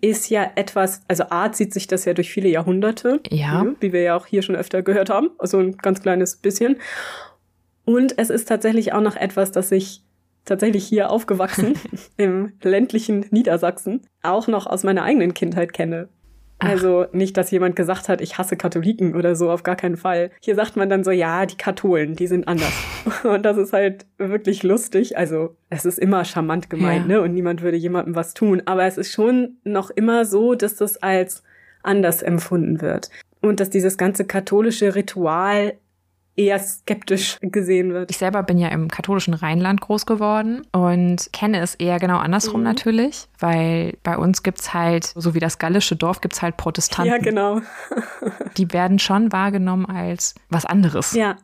ist 0.00 0.28
ja 0.30 0.50
etwas, 0.56 1.02
also 1.08 1.24
Art 1.30 1.54
zieht 1.56 1.72
sich 1.72 1.86
das 1.86 2.04
ja 2.04 2.12
durch 2.12 2.30
viele 2.30 2.48
Jahrhunderte, 2.48 3.20
ja. 3.30 3.66
wie 3.80 3.92
wir 3.92 4.02
ja 4.02 4.16
auch 4.16 4.26
hier 4.26 4.42
schon 4.42 4.56
öfter 4.56 4.82
gehört 4.82 5.10
haben, 5.10 5.30
also 5.38 5.58
ein 5.58 5.76
ganz 5.78 6.02
kleines 6.02 6.36
bisschen. 6.36 6.76
Und 7.84 8.18
es 8.18 8.28
ist 8.28 8.48
tatsächlich 8.48 8.92
auch 8.92 9.00
noch 9.00 9.16
etwas, 9.16 9.52
das 9.52 9.68
sich 9.68 10.02
tatsächlich 10.44 10.84
hier 10.84 11.10
aufgewachsen, 11.10 11.74
im 12.16 12.52
ländlichen 12.62 13.26
Niedersachsen, 13.30 14.02
auch 14.22 14.48
noch 14.48 14.66
aus 14.66 14.84
meiner 14.84 15.02
eigenen 15.02 15.34
Kindheit 15.34 15.72
kenne. 15.72 16.08
Also 16.62 17.06
nicht, 17.12 17.36
dass 17.36 17.50
jemand 17.50 17.74
gesagt 17.74 18.08
hat, 18.08 18.20
ich 18.20 18.38
hasse 18.38 18.56
Katholiken 18.56 19.16
oder 19.16 19.34
so, 19.34 19.50
auf 19.50 19.64
gar 19.64 19.74
keinen 19.74 19.96
Fall. 19.96 20.30
Hier 20.40 20.54
sagt 20.54 20.76
man 20.76 20.88
dann 20.88 21.02
so, 21.02 21.10
ja, 21.10 21.44
die 21.44 21.56
Katholen, 21.56 22.14
die 22.14 22.28
sind 22.28 22.46
anders. 22.46 22.72
Und 23.24 23.42
das 23.42 23.56
ist 23.56 23.72
halt 23.72 24.06
wirklich 24.16 24.62
lustig. 24.62 25.18
Also 25.18 25.56
es 25.70 25.84
ist 25.84 25.98
immer 25.98 26.24
charmant 26.24 26.70
gemeint, 26.70 27.08
ja. 27.08 27.16
ne? 27.16 27.22
Und 27.22 27.34
niemand 27.34 27.62
würde 27.62 27.76
jemandem 27.76 28.14
was 28.14 28.32
tun. 28.32 28.62
Aber 28.64 28.84
es 28.84 28.96
ist 28.96 29.10
schon 29.12 29.56
noch 29.64 29.90
immer 29.90 30.24
so, 30.24 30.54
dass 30.54 30.76
das 30.76 31.02
als 31.02 31.42
anders 31.82 32.22
empfunden 32.22 32.80
wird. 32.80 33.10
Und 33.40 33.58
dass 33.58 33.70
dieses 33.70 33.98
ganze 33.98 34.24
katholische 34.24 34.94
Ritual 34.94 35.74
eher 36.36 36.58
skeptisch 36.58 37.38
gesehen 37.42 37.92
wird. 37.92 38.10
Ich 38.10 38.18
selber 38.18 38.42
bin 38.42 38.58
ja 38.58 38.68
im 38.68 38.88
katholischen 38.88 39.34
Rheinland 39.34 39.80
groß 39.80 40.06
geworden 40.06 40.66
und 40.72 41.28
kenne 41.32 41.60
es 41.60 41.74
eher 41.74 41.98
genau 41.98 42.18
andersrum 42.18 42.60
mhm. 42.60 42.66
natürlich, 42.66 43.28
weil 43.38 43.98
bei 44.02 44.16
uns 44.16 44.42
gibt 44.42 44.60
es 44.60 44.72
halt, 44.72 45.04
so 45.04 45.34
wie 45.34 45.40
das 45.40 45.58
gallische 45.58 45.96
Dorf, 45.96 46.20
gibt 46.20 46.34
es 46.34 46.42
halt 46.42 46.56
Protestanten. 46.56 47.12
Ja, 47.12 47.18
genau. 47.18 47.60
Die 48.56 48.72
werden 48.72 48.98
schon 48.98 49.32
wahrgenommen 49.32 49.86
als 49.86 50.34
was 50.48 50.64
anderes. 50.64 51.12
Ja, 51.12 51.36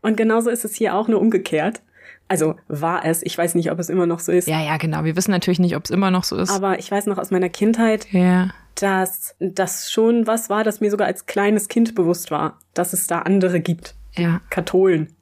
und 0.00 0.16
genauso 0.16 0.50
ist 0.50 0.64
es 0.64 0.74
hier 0.74 0.94
auch 0.94 1.06
nur 1.06 1.20
umgekehrt. 1.20 1.82
Also 2.26 2.54
war 2.66 3.04
es. 3.04 3.22
Ich 3.22 3.36
weiß 3.36 3.54
nicht, 3.54 3.70
ob 3.70 3.78
es 3.78 3.90
immer 3.90 4.06
noch 4.06 4.18
so 4.18 4.32
ist. 4.32 4.48
Ja, 4.48 4.60
ja, 4.60 4.76
genau. 4.78 5.04
Wir 5.04 5.16
wissen 5.16 5.32
natürlich 5.32 5.58
nicht, 5.58 5.76
ob 5.76 5.84
es 5.84 5.90
immer 5.90 6.10
noch 6.10 6.24
so 6.24 6.36
ist. 6.36 6.50
Aber 6.50 6.78
ich 6.78 6.90
weiß 6.90 7.06
noch 7.06 7.18
aus 7.18 7.30
meiner 7.30 7.50
Kindheit, 7.50 8.10
ja. 8.10 8.48
dass 8.74 9.36
das 9.38 9.92
schon 9.92 10.26
was 10.26 10.48
war, 10.48 10.64
das 10.64 10.80
mir 10.80 10.90
sogar 10.90 11.06
als 11.06 11.26
kleines 11.26 11.68
Kind 11.68 11.94
bewusst 11.94 12.30
war, 12.30 12.58
dass 12.74 12.94
es 12.94 13.06
da 13.06 13.20
andere 13.20 13.60
gibt 13.60 13.94
ja. 14.16 14.40
Katholen, 14.50 15.14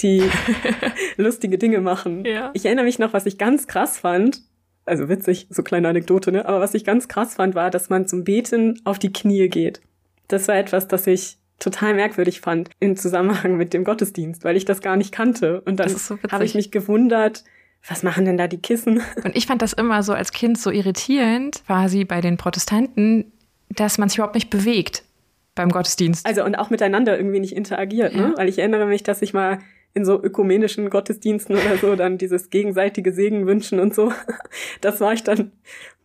die 0.00 0.22
lustige 1.16 1.58
Dinge 1.58 1.80
machen. 1.80 2.24
Ja. 2.24 2.50
Ich 2.54 2.64
erinnere 2.64 2.84
mich 2.84 2.98
noch, 2.98 3.12
was 3.12 3.26
ich 3.26 3.38
ganz 3.38 3.66
krass 3.66 3.98
fand. 3.98 4.42
Also 4.86 5.08
witzig, 5.08 5.46
so 5.50 5.62
kleine 5.62 5.88
Anekdote, 5.88 6.32
ne? 6.32 6.46
Aber 6.46 6.60
was 6.60 6.74
ich 6.74 6.84
ganz 6.84 7.08
krass 7.08 7.34
fand, 7.34 7.54
war, 7.54 7.70
dass 7.70 7.90
man 7.90 8.06
zum 8.08 8.24
Beten 8.24 8.80
auf 8.84 8.98
die 8.98 9.12
Knie 9.12 9.48
geht. 9.48 9.80
Das 10.28 10.48
war 10.48 10.56
etwas, 10.56 10.88
das 10.88 11.06
ich 11.06 11.38
total 11.58 11.94
merkwürdig 11.94 12.40
fand 12.40 12.70
im 12.80 12.96
Zusammenhang 12.96 13.56
mit 13.56 13.74
dem 13.74 13.84
Gottesdienst, 13.84 14.44
weil 14.44 14.56
ich 14.56 14.64
das 14.64 14.80
gar 14.80 14.96
nicht 14.96 15.12
kannte. 15.12 15.60
Und 15.60 15.76
dann 15.76 15.90
so 15.90 16.18
habe 16.30 16.44
ich 16.44 16.54
mich 16.54 16.70
gewundert, 16.70 17.44
was 17.86 18.02
machen 18.02 18.24
denn 18.24 18.36
da 18.36 18.48
die 18.48 18.60
Kissen? 18.60 19.02
Und 19.24 19.36
ich 19.36 19.46
fand 19.46 19.62
das 19.62 19.72
immer 19.72 20.02
so 20.02 20.12
als 20.12 20.32
Kind 20.32 20.58
so 20.58 20.70
irritierend, 20.70 21.62
quasi 21.66 22.04
bei 22.04 22.20
den 22.20 22.36
Protestanten, 22.36 23.32
dass 23.68 23.98
man 23.98 24.08
sich 24.08 24.18
überhaupt 24.18 24.34
nicht 24.34 24.50
bewegt 24.50 25.04
beim 25.54 25.70
Gottesdienst. 25.70 26.26
Also 26.26 26.44
und 26.44 26.54
auch 26.54 26.70
miteinander 26.70 27.16
irgendwie 27.16 27.40
nicht 27.40 27.56
interagiert, 27.56 28.14
ne? 28.14 28.34
Weil 28.36 28.48
ich 28.48 28.58
erinnere 28.58 28.86
mich, 28.86 29.02
dass 29.02 29.22
ich 29.22 29.34
mal 29.34 29.58
in 29.94 30.04
so 30.04 30.22
ökumenischen 30.22 30.88
Gottesdiensten 30.88 31.56
oder 31.56 31.76
so 31.76 31.96
dann 31.96 32.18
dieses 32.18 32.50
gegenseitige 32.50 33.12
Segen 33.12 33.46
wünschen 33.46 33.80
und 33.80 33.94
so. 33.94 34.12
Das 34.80 35.00
war 35.00 35.12
ich 35.12 35.24
dann, 35.24 35.52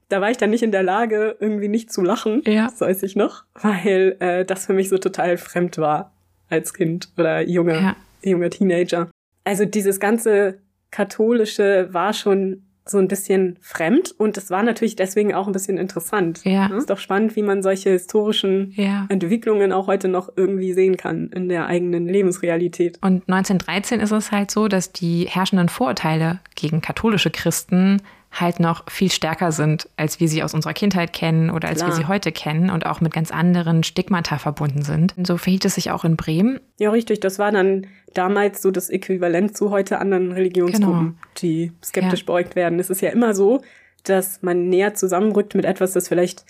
da 0.09 0.21
war 0.21 0.31
ich 0.31 0.37
dann 0.37 0.49
nicht 0.49 0.63
in 0.63 0.71
der 0.71 0.83
Lage, 0.83 1.35
irgendwie 1.39 1.67
nicht 1.67 1.91
zu 1.91 2.01
lachen, 2.01 2.41
ja. 2.45 2.65
das 2.65 2.81
weiß 2.81 3.03
ich 3.03 3.15
noch, 3.15 3.43
weil 3.61 4.17
äh, 4.19 4.45
das 4.45 4.65
für 4.65 4.73
mich 4.73 4.89
so 4.89 4.97
total 4.97 5.37
fremd 5.37 5.77
war 5.77 6.11
als 6.49 6.73
Kind 6.73 7.09
oder 7.17 7.41
junger, 7.41 7.81
ja. 7.81 7.95
junger 8.23 8.49
Teenager. 8.49 9.09
Also 9.43 9.65
dieses 9.65 9.99
ganze 9.99 10.59
katholische 10.91 11.89
war 11.91 12.13
schon 12.13 12.64
so 12.87 12.99
ein 12.99 13.07
bisschen 13.07 13.57
fremd 13.61 14.13
und 14.17 14.37
es 14.37 14.51
war 14.51 14.61
natürlich 14.61 14.95
deswegen 14.95 15.33
auch 15.33 15.47
ein 15.47 15.53
bisschen 15.53 15.77
interessant. 15.77 16.41
Ja. 16.43 16.67
Ist 16.67 16.89
doch 16.89 16.99
spannend, 16.99 17.35
wie 17.35 17.41
man 17.41 17.63
solche 17.63 17.89
historischen 17.89 18.73
ja. 18.75 19.07
Entwicklungen 19.09 19.71
auch 19.71 19.87
heute 19.87 20.07
noch 20.07 20.29
irgendwie 20.35 20.73
sehen 20.73 20.95
kann 20.95 21.29
in 21.29 21.49
der 21.49 21.65
eigenen 21.65 22.07
Lebensrealität. 22.07 22.99
Und 23.01 23.27
1913 23.27 23.99
ist 23.99 24.11
es 24.11 24.31
halt 24.31 24.51
so, 24.51 24.67
dass 24.67 24.91
die 24.91 25.25
herrschenden 25.25 25.69
Vorurteile 25.69 26.39
gegen 26.55 26.81
katholische 26.81 27.31
Christen 27.31 28.01
halt 28.35 28.59
noch 28.59 28.89
viel 28.89 29.11
stärker 29.11 29.51
sind, 29.51 29.89
als 29.95 30.19
wir 30.19 30.27
sie 30.27 30.43
aus 30.43 30.53
unserer 30.53 30.73
Kindheit 30.73 31.13
kennen 31.13 31.49
oder 31.49 31.69
als 31.69 31.79
Klar. 31.79 31.91
wir 31.91 31.95
sie 31.95 32.05
heute 32.05 32.31
kennen 32.31 32.69
und 32.69 32.85
auch 32.85 32.99
mit 32.99 33.13
ganz 33.13 33.31
anderen 33.31 33.83
Stigmata 33.83 34.37
verbunden 34.37 34.81
sind. 34.83 35.15
So 35.25 35.37
verhielt 35.37 35.63
es 35.65 35.75
sich 35.75 35.91
auch 35.91 36.03
in 36.03 36.17
Bremen. 36.17 36.59
Ja, 36.77 36.91
richtig. 36.91 37.21
Das 37.21 37.39
war 37.39 37.51
dann 37.51 37.87
damals 38.13 38.61
so 38.61 38.71
das 38.71 38.89
Äquivalent 38.89 39.55
zu 39.55 39.71
heute 39.71 39.99
anderen 39.99 40.33
Religionsgruppen, 40.33 40.99
genau. 40.99 41.31
die 41.41 41.71
skeptisch 41.83 42.21
ja. 42.21 42.25
beäugt 42.25 42.55
werden. 42.55 42.79
Es 42.79 42.89
ist 42.89 43.01
ja 43.01 43.09
immer 43.09 43.33
so, 43.33 43.61
dass 44.03 44.41
man 44.41 44.69
näher 44.69 44.93
zusammenrückt 44.93 45.55
mit 45.55 45.65
etwas, 45.65 45.93
das 45.93 46.09
vielleicht 46.09 46.45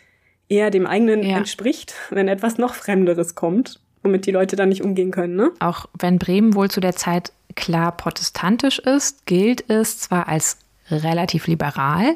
eher 0.50 0.71
dem 0.71 0.88
eigenen 0.88 1.24
ja. 1.24 1.38
entspricht, 1.38 1.93
wenn 2.10 2.28
etwas 2.28 2.58
noch 2.58 2.74
Fremderes 2.74 3.36
kommt, 3.36 3.80
womit 4.04 4.26
die 4.26 4.32
Leute 4.32 4.56
dann 4.56 4.69
nicht 4.69 4.84
umgehen 4.84 5.12
können. 5.12 5.36
Ne? 5.36 5.52
Auch 5.60 5.86
wenn 5.98 6.19
Bremen 6.19 6.56
wohl 6.56 6.69
zu 6.69 6.80
der 6.80 6.95
Zeit 6.95 7.32
klar 7.56 7.95
protestantisch 7.95 8.80
ist, 8.80 9.26
gilt 9.26 9.69
es 9.69 10.00
zwar 10.00 10.28
als 10.28 10.58
relativ 10.89 11.48
liberal. 11.48 12.15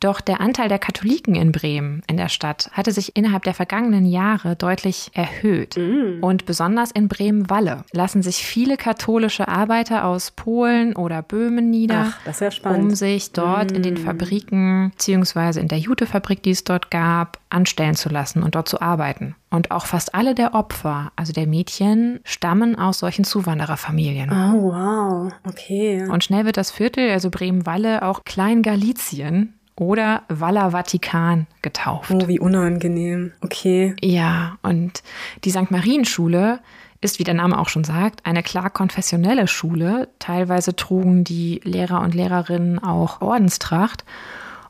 Doch 0.00 0.22
der 0.22 0.40
Anteil 0.40 0.70
der 0.70 0.78
Katholiken 0.78 1.34
in 1.34 1.52
Bremen, 1.52 2.02
in 2.08 2.16
der 2.16 2.30
Stadt, 2.30 2.70
hatte 2.72 2.90
sich 2.90 3.16
innerhalb 3.16 3.44
der 3.44 3.52
vergangenen 3.52 4.06
Jahre 4.06 4.56
deutlich 4.56 5.10
erhöht. 5.12 5.76
Mm. 5.76 6.24
Und 6.24 6.46
besonders 6.46 6.90
in 6.90 7.06
Bremen-Walle 7.06 7.84
lassen 7.92 8.22
sich 8.22 8.38
viele 8.38 8.78
katholische 8.78 9.46
Arbeiter 9.48 10.06
aus 10.06 10.30
Polen 10.30 10.96
oder 10.96 11.20
Böhmen 11.20 11.68
nieder, 11.68 12.14
Ach, 12.24 12.64
um 12.64 12.94
sich 12.94 13.32
dort 13.32 13.72
mm. 13.72 13.74
in 13.74 13.82
den 13.82 13.94
mm. 13.94 13.98
Fabriken 13.98 14.90
beziehungsweise 14.92 15.60
in 15.60 15.68
der 15.68 15.78
Jutefabrik, 15.78 16.42
die 16.42 16.50
es 16.50 16.64
dort 16.64 16.90
gab, 16.90 17.38
anstellen 17.50 17.94
zu 17.94 18.08
lassen 18.08 18.42
und 18.42 18.54
dort 18.54 18.70
zu 18.70 18.80
arbeiten. 18.80 19.34
Und 19.50 19.70
auch 19.70 19.84
fast 19.84 20.14
alle 20.14 20.34
der 20.34 20.54
Opfer, 20.54 21.12
also 21.16 21.34
der 21.34 21.46
Mädchen, 21.46 22.20
stammen 22.24 22.76
aus 22.76 23.00
solchen 23.00 23.24
Zuwandererfamilien. 23.24 24.30
Oh, 24.30 24.72
wow. 24.72 25.32
Okay. 25.46 26.08
Und 26.08 26.24
schnell 26.24 26.46
wird 26.46 26.56
das 26.56 26.70
Viertel, 26.70 27.10
also 27.10 27.28
Bremen-Walle, 27.28 28.02
auch 28.02 28.24
Klein-Galizien 28.24 29.59
oder 29.80 30.22
Valla 30.28 30.70
Vatikan 30.70 31.46
getauft. 31.62 32.10
Oh, 32.12 32.28
wie 32.28 32.38
unangenehm. 32.38 33.32
Okay. 33.40 33.96
Ja, 34.02 34.58
und 34.62 35.02
die 35.44 35.50
St. 35.50 35.70
Marienschule 35.70 36.60
ist, 37.00 37.18
wie 37.18 37.24
der 37.24 37.32
Name 37.32 37.58
auch 37.58 37.70
schon 37.70 37.84
sagt, 37.84 38.26
eine 38.26 38.42
klar 38.42 38.68
konfessionelle 38.68 39.48
Schule. 39.48 40.08
Teilweise 40.18 40.76
trugen 40.76 41.24
die 41.24 41.62
Lehrer 41.64 42.02
und 42.02 42.14
Lehrerinnen 42.14 42.78
auch 42.78 43.22
Ordenstracht. 43.22 44.04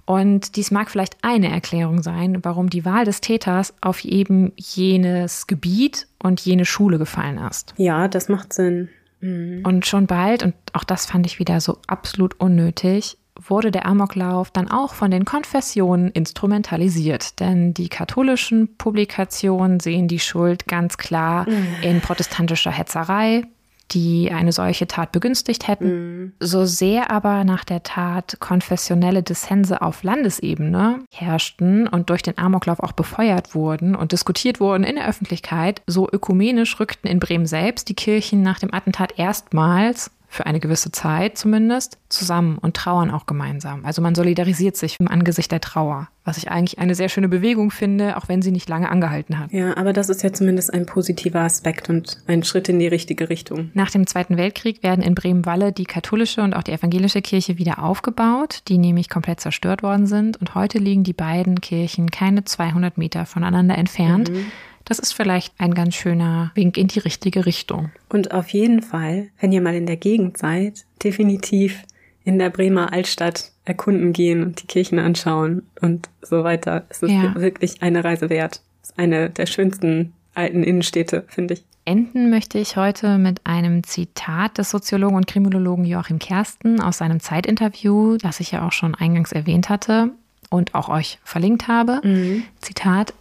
Und 0.05 0.55
dies 0.55 0.71
mag 0.71 0.89
vielleicht 0.91 1.17
eine 1.23 1.51
Erklärung 1.51 2.03
sein, 2.03 2.45
warum 2.45 2.71
die 2.71 2.85
Wahl 2.85 3.05
des 3.05 3.21
Täters 3.21 3.75
auf 3.81 4.05
eben 4.05 4.53
jenes 4.57 5.49
Gebiet 5.49 6.07
und 6.23 6.41
jene 6.41 6.65
Schule 6.65 6.99
gefallen 6.99 7.39
ist. 7.39 7.75
Ja, 7.79 8.07
das 8.07 8.29
macht 8.29 8.53
Sinn. 8.53 8.91
Mhm. 9.21 9.63
Und 9.65 9.87
schon 9.87 10.07
bald, 10.07 10.45
und 10.45 10.55
auch 10.73 10.85
das 10.85 11.07
fand 11.07 11.27
ich 11.27 11.41
wieder 11.41 11.61
so 11.61 11.79
absolut 11.89 12.39
unnötig, 12.39 13.17
wurde 13.49 13.71
der 13.71 13.87
Amoklauf 13.87 14.51
dann 14.51 14.71
auch 14.71 14.95
von 14.95 15.11
den 15.11 15.25
Konfessionen 15.25 16.11
instrumentalisiert. 16.11 17.41
Denn 17.41 17.75
die 17.75 17.89
katholischen 17.89 18.77
Publikationen 18.77 19.81
sehen 19.81 20.09
die 20.09 20.21
Schuld 20.21 20.67
ganz 20.67 20.99
klar 20.99 21.49
mhm. 21.49 21.83
in 21.83 22.01
protestantischer 22.01 22.71
Hetzerei, 22.71 23.45
die 23.93 24.31
eine 24.31 24.53
solche 24.53 24.87
Tat 24.87 25.13
begünstigt 25.13 25.69
hätten. 25.69 25.89
Mhm. 25.89 26.33
So 26.41 26.65
sehr 26.65 27.11
aber 27.11 27.45
nach 27.45 27.65
der 27.65 27.83
Tat 27.83 28.37
konfessionelle 28.41 29.23
Dissense 29.23 29.83
auf 29.83 30.03
Landesebene 30.03 31.01
herrschten 31.13 31.89
und 31.89 32.11
durch 32.11 32.23
den 32.23 32.39
Amoklauf 32.39 32.81
auch 32.81 32.93
befeuert 32.93 33.55
wurden 33.55 33.95
und 33.95 34.13
diskutiert 34.13 34.61
wurden 34.61 34.85
in 34.85 34.97
der 34.97 35.09
Öffentlichkeit, 35.09 35.83
so 35.87 36.09
ökumenisch 36.11 36.79
rückten 36.79 37.11
in 37.11 37.21
Bremen 37.21 37.47
selbst 37.47 37.89
die 37.89 37.95
Kirchen 37.95 38.43
nach 38.43 38.59
dem 38.59 38.73
Attentat 38.73 39.19
erstmals 39.19 40.11
für 40.31 40.47
eine 40.47 40.61
gewisse 40.61 40.93
Zeit 40.93 41.37
zumindest, 41.37 41.99
zusammen 42.09 42.57
und 42.57 42.77
trauern 42.77 43.11
auch 43.11 43.27
gemeinsam. 43.27 43.85
Also 43.85 44.01
man 44.01 44.15
solidarisiert 44.15 44.77
sich 44.77 44.97
im 45.01 45.09
Angesicht 45.09 45.51
der 45.51 45.61
Trauer, 45.61 46.09
was 46.25 46.39
ich 46.39 46.49
eigentlich 46.51 46.79
eine 46.79 46.95
sehr 46.95 47.09
schöne 47.09 47.29
Bewegung 47.29 47.73
finde, 47.73 48.17
auch 48.17 48.29
wenn 48.29 48.41
sie 48.41 48.53
nicht 48.53 48.69
lange 48.69 48.89
angehalten 48.89 49.41
hat. 49.41 49.53
Ja, 49.53 49.77
aber 49.77 49.93
das 49.93 50.09
ist 50.09 50.23
ja 50.23 50.33
zumindest 50.33 50.73
ein 50.73 50.87
positiver 50.87 51.41
Aspekt 51.41 51.91
und 51.91 52.19
ein 52.29 52.45
Schritt 52.45 52.69
in 52.69 52.79
die 52.79 52.87
richtige 52.87 53.29
Richtung. 53.29 53.71
Nach 53.75 53.91
dem 53.91 54.07
Zweiten 54.07 54.37
Weltkrieg 54.37 54.85
werden 54.85 55.03
in 55.03 55.17
Bremen-Walle 55.17 55.73
die 55.73 55.85
katholische 55.85 56.43
und 56.43 56.55
auch 56.55 56.63
die 56.63 56.73
evangelische 56.73 57.23
Kirche 57.23 57.59
wieder 57.59 57.83
aufgebaut, 57.83 58.63
die 58.69 58.79
nämlich 58.79 59.09
komplett 59.09 59.41
zerstört 59.41 59.83
worden 59.83 60.07
sind. 60.07 60.37
Und 60.37 60.55
heute 60.55 60.79
liegen 60.79 61.03
die 61.03 61.13
beiden 61.13 61.61
Kirchen 61.61 62.09
keine 62.13 62.45
200 62.45 62.97
Meter 62.99 63.27
voneinander 63.27 63.77
entfernt. 63.77 64.31
Mhm. 64.31 64.47
Das 64.91 64.99
ist 64.99 65.13
vielleicht 65.13 65.55
ein 65.59 65.73
ganz 65.73 65.95
schöner 65.95 66.51
Wink 66.57 66.77
in 66.77 66.89
die 66.89 66.99
richtige 66.99 67.47
Richtung. 67.47 67.93
Und 68.09 68.33
auf 68.33 68.49
jeden 68.49 68.83
Fall, 68.83 69.29
wenn 69.39 69.53
ihr 69.53 69.61
mal 69.61 69.77
in 69.77 69.87
der 69.87 69.97
Gegend 69.97 70.37
seid, 70.37 70.85
definitiv 71.05 71.85
in 72.25 72.41
der 72.41 72.51
Bremer 72.51 72.93
Altstadt 72.93 73.53
erkunden 73.65 74.13
gehen 74.13 74.43
und 74.43 74.61
die 74.61 74.67
Kirchen 74.67 74.99
anschauen 74.99 75.63
und 75.81 76.09
so 76.23 76.43
weiter. 76.43 76.87
Es 76.89 77.05
ist 77.05 77.13
ja. 77.13 77.37
wirklich 77.37 77.83
eine 77.83 78.03
Reise 78.03 78.31
wert. 78.31 78.63
Es 78.83 78.91
ist 78.91 78.99
eine 78.99 79.31
der 79.31 79.47
schönsten 79.47 80.13
alten 80.35 80.65
Innenstädte, 80.65 81.25
finde 81.29 81.55
ich. 81.55 81.65
Enden 81.85 82.29
möchte 82.29 82.59
ich 82.59 82.77
heute 82.77 83.17
mit 83.17 83.47
einem 83.47 83.85
Zitat 83.85 84.59
des 84.59 84.71
Soziologen 84.71 85.15
und 85.15 85.29
Kriminologen 85.29 85.85
Joachim 85.85 86.19
Kersten 86.19 86.81
aus 86.81 86.99
seinem 86.99 87.21
Zeitinterview, 87.21 88.17
das 88.17 88.41
ich 88.41 88.51
ja 88.51 88.67
auch 88.67 88.73
schon 88.73 88.97
eingangs 88.97 89.31
erwähnt 89.31 89.69
hatte 89.69 90.11
und 90.49 90.75
auch 90.75 90.89
euch 90.89 91.21
verlinkt 91.23 91.69
habe. 91.69 92.01
Mhm. 92.03 92.43
Zitat, 92.61 93.15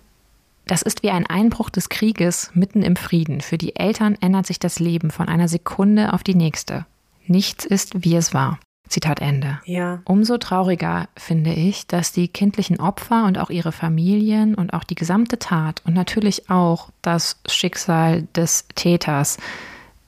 das 0.69 0.83
ist 0.83 1.01
wie 1.01 1.09
ein 1.09 1.25
Einbruch 1.25 1.71
des 1.71 1.89
Krieges 1.89 2.51
mitten 2.53 2.83
im 2.83 2.95
Frieden. 2.95 3.41
Für 3.41 3.57
die 3.57 3.75
Eltern 3.75 4.15
ändert 4.21 4.45
sich 4.45 4.59
das 4.59 4.79
Leben 4.79 5.09
von 5.09 5.27
einer 5.27 5.47
Sekunde 5.47 6.13
auf 6.13 6.21
die 6.21 6.35
nächste. 6.35 6.85
Nichts 7.25 7.65
ist, 7.65 8.03
wie 8.03 8.15
es 8.15 8.35
war. 8.35 8.59
Zitat 8.87 9.19
Ende. 9.19 9.59
Ja. 9.65 10.01
Umso 10.05 10.37
trauriger 10.37 11.07
finde 11.15 11.53
ich, 11.53 11.87
dass 11.87 12.11
die 12.11 12.27
kindlichen 12.27 12.79
Opfer 12.79 13.25
und 13.25 13.39
auch 13.39 13.49
ihre 13.49 13.71
Familien 13.71 14.53
und 14.53 14.73
auch 14.73 14.83
die 14.83 14.95
gesamte 14.95 15.39
Tat 15.39 15.81
und 15.85 15.95
natürlich 15.95 16.51
auch 16.51 16.89
das 17.01 17.39
Schicksal 17.47 18.27
des 18.35 18.67
Täters, 18.75 19.37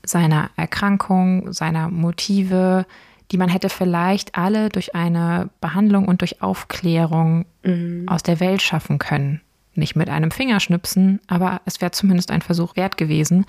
seiner 0.04 0.52
Erkrankung, 0.58 1.54
seiner 1.54 1.90
Motive, 1.90 2.86
die 3.32 3.38
man 3.38 3.50
hätte 3.50 3.70
vielleicht 3.70 4.36
alle 4.36 4.70
durch 4.70 4.94
eine 4.96 5.50
Behandlung 5.60 6.08
und 6.08 6.22
durch 6.22 6.42
Aufklärung 6.42 7.46
mhm. 7.64 8.06
aus 8.08 8.22
der 8.22 8.40
Welt 8.40 8.62
schaffen 8.62 9.00
können 9.00 9.42
nicht 9.82 9.98
mit 9.98 10.10
einem 10.10 10.32
Fingerschnipsen, 10.32 11.20
aber 11.28 11.60
es 11.66 11.82
wäre 11.82 11.92
zumindest 11.92 12.32
ein 12.32 12.42
Versuch 12.42 12.78
wert 12.78 12.96
gewesen, 12.96 13.46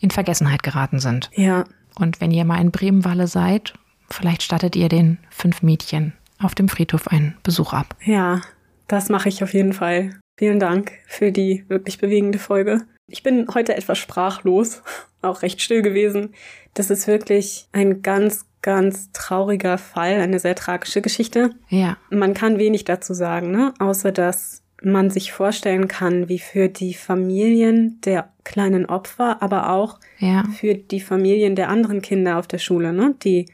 in 0.00 0.10
Vergessenheit 0.10 0.64
geraten 0.64 0.98
sind. 0.98 1.30
Ja. 1.34 1.64
Und 1.94 2.20
wenn 2.20 2.32
ihr 2.32 2.44
mal 2.44 2.60
in 2.60 2.72
Bremenwalle 2.72 3.28
seid, 3.28 3.74
vielleicht 4.10 4.42
stattet 4.42 4.74
ihr 4.74 4.88
den 4.88 5.18
fünf 5.30 5.62
Mädchen 5.62 6.14
auf 6.40 6.54
dem 6.54 6.68
Friedhof 6.68 7.08
einen 7.08 7.36
Besuch 7.42 7.72
ab. 7.72 7.94
Ja, 8.04 8.40
das 8.88 9.08
mache 9.08 9.28
ich 9.28 9.42
auf 9.44 9.54
jeden 9.54 9.72
Fall. 9.72 10.18
Vielen 10.38 10.58
Dank 10.58 10.92
für 11.06 11.30
die 11.30 11.64
wirklich 11.68 11.98
bewegende 11.98 12.38
Folge. 12.38 12.82
Ich 13.06 13.22
bin 13.22 13.46
heute 13.54 13.76
etwas 13.76 13.98
sprachlos, 13.98 14.82
auch 15.22 15.42
recht 15.42 15.60
still 15.60 15.82
gewesen. 15.82 16.34
Das 16.74 16.90
ist 16.90 17.06
wirklich 17.06 17.68
ein 17.72 18.02
ganz, 18.02 18.46
ganz 18.62 19.12
trauriger 19.12 19.78
Fall, 19.78 20.20
eine 20.20 20.38
sehr 20.38 20.54
tragische 20.54 21.02
Geschichte. 21.02 21.50
Ja. 21.68 21.96
Man 22.10 22.34
kann 22.34 22.58
wenig 22.58 22.84
dazu 22.84 23.14
sagen, 23.14 23.50
ne? 23.50 23.74
außer 23.78 24.12
dass 24.12 24.61
man 24.84 25.10
sich 25.10 25.32
vorstellen 25.32 25.88
kann, 25.88 26.28
wie 26.28 26.38
für 26.38 26.68
die 26.68 26.94
Familien 26.94 28.00
der 28.04 28.30
kleinen 28.44 28.86
Opfer, 28.86 29.42
aber 29.42 29.70
auch 29.70 29.98
ja. 30.18 30.44
für 30.58 30.74
die 30.74 31.00
Familien 31.00 31.54
der 31.56 31.68
anderen 31.68 32.02
Kinder 32.02 32.38
auf 32.38 32.46
der 32.46 32.58
Schule, 32.58 32.92
ne, 32.92 33.14
die 33.22 33.46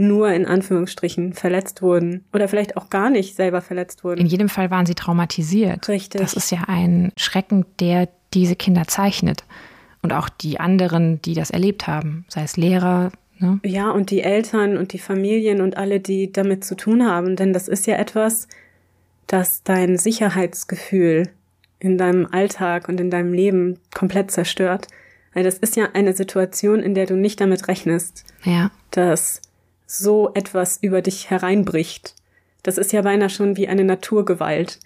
nur 0.00 0.32
in 0.32 0.46
Anführungsstrichen 0.46 1.34
verletzt 1.34 1.82
wurden 1.82 2.24
oder 2.32 2.48
vielleicht 2.48 2.76
auch 2.76 2.88
gar 2.88 3.10
nicht 3.10 3.36
selber 3.36 3.60
verletzt 3.60 4.02
wurden. 4.02 4.20
In 4.20 4.26
jedem 4.26 4.48
Fall 4.48 4.70
waren 4.70 4.86
sie 4.86 4.94
traumatisiert. 4.94 5.88
Richtig. 5.88 6.20
Das 6.20 6.32
ist 6.34 6.50
ja 6.50 6.64
ein 6.66 7.12
Schrecken, 7.16 7.66
der 7.78 8.08
diese 8.32 8.56
Kinder 8.56 8.86
zeichnet. 8.86 9.44
Und 10.02 10.14
auch 10.14 10.30
die 10.30 10.58
anderen, 10.58 11.20
die 11.22 11.34
das 11.34 11.50
erlebt 11.50 11.86
haben, 11.86 12.24
sei 12.28 12.42
es 12.42 12.56
Lehrer. 12.56 13.12
Ne? 13.38 13.60
Ja, 13.64 13.90
und 13.90 14.10
die 14.10 14.22
Eltern 14.22 14.78
und 14.78 14.94
die 14.94 14.98
Familien 14.98 15.60
und 15.60 15.76
alle, 15.76 16.00
die 16.00 16.32
damit 16.32 16.64
zu 16.64 16.74
tun 16.74 17.06
haben. 17.06 17.36
Denn 17.36 17.52
das 17.52 17.68
ist 17.68 17.86
ja 17.86 17.96
etwas, 17.96 18.48
dass 19.30 19.62
dein 19.62 19.96
Sicherheitsgefühl 19.96 21.28
in 21.78 21.96
deinem 21.98 22.26
Alltag 22.26 22.88
und 22.88 22.98
in 22.98 23.10
deinem 23.10 23.32
Leben 23.32 23.78
komplett 23.94 24.32
zerstört. 24.32 24.88
Weil 25.32 25.44
das 25.44 25.58
ist 25.58 25.76
ja 25.76 25.90
eine 25.92 26.14
Situation, 26.14 26.80
in 26.80 26.94
der 26.94 27.06
du 27.06 27.14
nicht 27.14 27.40
damit 27.40 27.68
rechnest, 27.68 28.24
ja. 28.42 28.72
dass 28.90 29.40
so 29.86 30.34
etwas 30.34 30.78
über 30.82 31.00
dich 31.00 31.30
hereinbricht. 31.30 32.16
Das 32.64 32.76
ist 32.76 32.92
ja 32.92 33.02
beinahe 33.02 33.30
schon 33.30 33.56
wie 33.56 33.68
eine 33.68 33.84
Naturgewalt. 33.84 34.80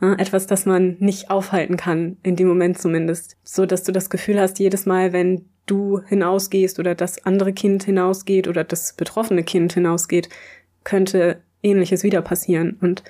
etwas, 0.00 0.48
das 0.48 0.66
man 0.66 0.96
nicht 0.98 1.30
aufhalten 1.30 1.76
kann, 1.76 2.16
in 2.24 2.34
dem 2.34 2.48
Moment 2.48 2.78
zumindest. 2.78 3.36
So 3.44 3.66
dass 3.66 3.84
du 3.84 3.92
das 3.92 4.10
Gefühl 4.10 4.40
hast, 4.40 4.58
jedes 4.58 4.84
Mal, 4.84 5.12
wenn 5.12 5.44
du 5.66 6.00
hinausgehst 6.00 6.80
oder 6.80 6.96
das 6.96 7.24
andere 7.24 7.52
Kind 7.52 7.84
hinausgeht 7.84 8.48
oder 8.48 8.64
das 8.64 8.94
betroffene 8.94 9.44
Kind 9.44 9.74
hinausgeht, 9.74 10.28
könnte 10.82 11.40
ähnliches 11.62 12.02
wieder 12.02 12.20
passieren. 12.20 12.76
Und 12.80 13.04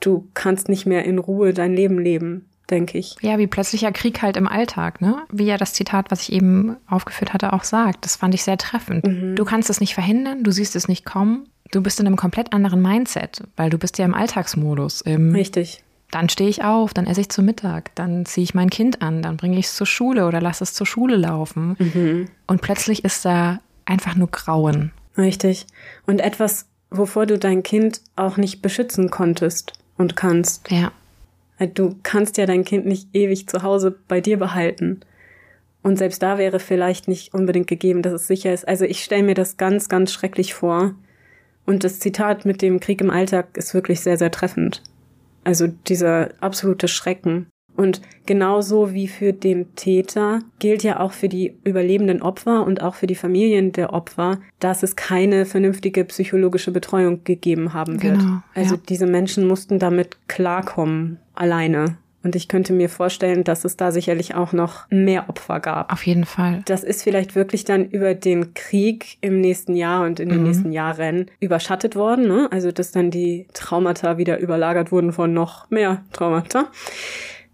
du 0.00 0.28
kannst 0.34 0.68
nicht 0.68 0.86
mehr 0.86 1.04
in 1.04 1.18
Ruhe 1.18 1.52
dein 1.52 1.74
Leben 1.74 1.98
leben, 1.98 2.48
denke 2.70 2.98
ich. 2.98 3.16
Ja, 3.20 3.38
wie 3.38 3.46
plötzlicher 3.46 3.92
Krieg 3.92 4.22
halt 4.22 4.36
im 4.36 4.48
Alltag, 4.48 5.00
ne? 5.00 5.22
Wie 5.30 5.44
ja 5.44 5.56
das 5.56 5.74
Zitat, 5.74 6.10
was 6.10 6.22
ich 6.22 6.32
eben 6.32 6.76
aufgeführt 6.88 7.32
hatte, 7.32 7.52
auch 7.52 7.64
sagt. 7.64 8.04
Das 8.04 8.16
fand 8.16 8.34
ich 8.34 8.42
sehr 8.42 8.58
treffend. 8.58 9.06
Mhm. 9.06 9.36
Du 9.36 9.44
kannst 9.44 9.70
es 9.70 9.80
nicht 9.80 9.94
verhindern, 9.94 10.42
du 10.42 10.50
siehst 10.50 10.74
es 10.76 10.88
nicht 10.88 11.04
kommen. 11.04 11.48
Du 11.70 11.82
bist 11.82 12.00
in 12.00 12.06
einem 12.06 12.16
komplett 12.16 12.52
anderen 12.52 12.82
Mindset, 12.82 13.42
weil 13.56 13.70
du 13.70 13.78
bist 13.78 13.98
ja 13.98 14.04
im 14.04 14.14
Alltagsmodus. 14.14 15.02
Im 15.02 15.32
Richtig. 15.32 15.84
Dann 16.10 16.28
stehe 16.28 16.50
ich 16.50 16.64
auf, 16.64 16.92
dann 16.92 17.06
esse 17.06 17.20
ich 17.20 17.28
zu 17.28 17.40
Mittag, 17.40 17.94
dann 17.94 18.26
ziehe 18.26 18.42
ich 18.42 18.52
mein 18.52 18.68
Kind 18.68 19.00
an, 19.00 19.22
dann 19.22 19.36
bringe 19.36 19.56
ich 19.58 19.66
es 19.66 19.76
zur 19.76 19.86
Schule 19.86 20.26
oder 20.26 20.40
lasse 20.40 20.64
es 20.64 20.74
zur 20.74 20.86
Schule 20.86 21.14
laufen. 21.14 21.76
Mhm. 21.78 22.28
Und 22.48 22.62
plötzlich 22.62 23.04
ist 23.04 23.24
da 23.24 23.60
einfach 23.84 24.16
nur 24.16 24.28
Grauen. 24.28 24.90
Richtig. 25.16 25.66
Und 26.06 26.20
etwas, 26.20 26.66
wovor 26.90 27.26
du 27.26 27.38
dein 27.38 27.62
Kind 27.62 28.00
auch 28.16 28.36
nicht 28.38 28.60
beschützen 28.60 29.10
konntest 29.10 29.74
und 30.00 30.16
kannst. 30.16 30.70
Ja. 30.70 30.92
Du 31.74 31.96
kannst 32.02 32.38
ja 32.38 32.46
dein 32.46 32.64
Kind 32.64 32.86
nicht 32.86 33.08
ewig 33.12 33.46
zu 33.48 33.62
Hause 33.62 33.94
bei 34.08 34.20
dir 34.20 34.38
behalten. 34.38 35.00
Und 35.82 35.98
selbst 35.98 36.22
da 36.22 36.38
wäre 36.38 36.58
vielleicht 36.58 37.06
nicht 37.06 37.34
unbedingt 37.34 37.66
gegeben, 37.66 38.02
dass 38.02 38.14
es 38.14 38.26
sicher 38.26 38.52
ist. 38.52 38.66
Also 38.66 38.86
ich 38.86 39.04
stelle 39.04 39.22
mir 39.22 39.34
das 39.34 39.58
ganz, 39.58 39.88
ganz 39.88 40.12
schrecklich 40.12 40.54
vor. 40.54 40.94
Und 41.66 41.84
das 41.84 42.00
Zitat 42.00 42.46
mit 42.46 42.62
dem 42.62 42.80
Krieg 42.80 43.00
im 43.00 43.10
Alltag 43.10 43.56
ist 43.56 43.74
wirklich 43.74 44.00
sehr, 44.00 44.16
sehr 44.16 44.30
treffend. 44.30 44.82
Also 45.44 45.66
dieser 45.66 46.30
absolute 46.40 46.88
Schrecken. 46.88 47.46
Und 47.76 48.02
genauso 48.26 48.92
wie 48.92 49.08
für 49.08 49.32
den 49.32 49.74
Täter 49.74 50.40
gilt 50.58 50.82
ja 50.82 51.00
auch 51.00 51.12
für 51.12 51.28
die 51.28 51.54
überlebenden 51.64 52.20
Opfer 52.20 52.66
und 52.66 52.82
auch 52.82 52.94
für 52.94 53.06
die 53.06 53.14
Familien 53.14 53.72
der 53.72 53.92
Opfer, 53.92 54.38
dass 54.58 54.82
es 54.82 54.96
keine 54.96 55.46
vernünftige 55.46 56.04
psychologische 56.04 56.72
Betreuung 56.72 57.24
gegeben 57.24 57.72
haben 57.72 58.02
wird. 58.02 58.18
Genau, 58.18 58.42
also 58.54 58.74
ja. 58.74 58.80
diese 58.88 59.06
Menschen 59.06 59.46
mussten 59.46 59.78
damit 59.78 60.18
klarkommen, 60.28 61.18
alleine. 61.34 61.96
Und 62.22 62.36
ich 62.36 62.48
könnte 62.48 62.74
mir 62.74 62.90
vorstellen, 62.90 63.44
dass 63.44 63.64
es 63.64 63.76
da 63.76 63.92
sicherlich 63.92 64.34
auch 64.34 64.52
noch 64.52 64.86
mehr 64.90 65.30
Opfer 65.30 65.58
gab. 65.58 65.90
Auf 65.90 66.06
jeden 66.06 66.26
Fall. 66.26 66.62
Das 66.66 66.84
ist 66.84 67.02
vielleicht 67.02 67.34
wirklich 67.34 67.64
dann 67.64 67.86
über 67.86 68.14
den 68.14 68.52
Krieg 68.52 69.16
im 69.22 69.40
nächsten 69.40 69.74
Jahr 69.74 70.04
und 70.04 70.20
in 70.20 70.28
den 70.28 70.38
mhm. 70.38 70.44
nächsten 70.44 70.72
Jahren 70.72 71.30
überschattet 71.40 71.96
worden. 71.96 72.28
Ne? 72.28 72.48
Also 72.50 72.72
dass 72.72 72.92
dann 72.92 73.10
die 73.10 73.46
Traumata 73.54 74.18
wieder 74.18 74.38
überlagert 74.38 74.92
wurden 74.92 75.12
von 75.12 75.32
noch 75.32 75.70
mehr 75.70 76.04
Traumata. 76.12 76.66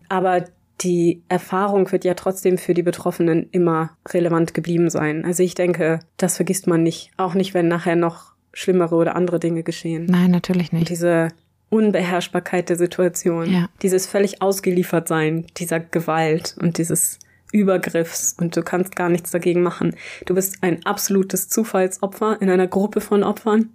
Aber 0.08 0.44
die 0.82 1.22
Erfahrung 1.28 1.90
wird 1.90 2.04
ja 2.04 2.14
trotzdem 2.14 2.58
für 2.58 2.74
die 2.74 2.82
Betroffenen 2.82 3.48
immer 3.50 3.96
relevant 4.08 4.52
geblieben 4.54 4.90
sein. 4.90 5.24
Also 5.24 5.42
ich 5.42 5.54
denke, 5.54 6.00
das 6.18 6.36
vergisst 6.36 6.66
man 6.66 6.82
nicht. 6.82 7.10
Auch 7.16 7.34
nicht, 7.34 7.54
wenn 7.54 7.68
nachher 7.68 7.96
noch 7.96 8.32
schlimmere 8.52 8.94
oder 8.94 9.16
andere 9.16 9.40
Dinge 9.40 9.62
geschehen. 9.62 10.06
Nein, 10.06 10.30
natürlich 10.30 10.72
nicht. 10.72 10.80
Und 10.82 10.88
diese 10.90 11.28
Unbeherrschbarkeit 11.70 12.68
der 12.68 12.76
Situation, 12.76 13.50
Ja. 13.50 13.68
dieses 13.82 14.06
völlig 14.06 14.42
ausgeliefert 14.42 15.08
sein, 15.08 15.46
dieser 15.56 15.80
Gewalt 15.80 16.56
und 16.60 16.78
dieses 16.78 17.18
Übergriffs 17.52 18.36
und 18.38 18.56
du 18.56 18.62
kannst 18.62 18.96
gar 18.96 19.08
nichts 19.08 19.30
dagegen 19.30 19.62
machen. 19.62 19.94
Du 20.26 20.34
bist 20.34 20.58
ein 20.62 20.84
absolutes 20.84 21.48
Zufallsopfer 21.48 22.36
in 22.40 22.50
einer 22.50 22.66
Gruppe 22.66 23.00
von 23.00 23.22
Opfern. 23.22 23.70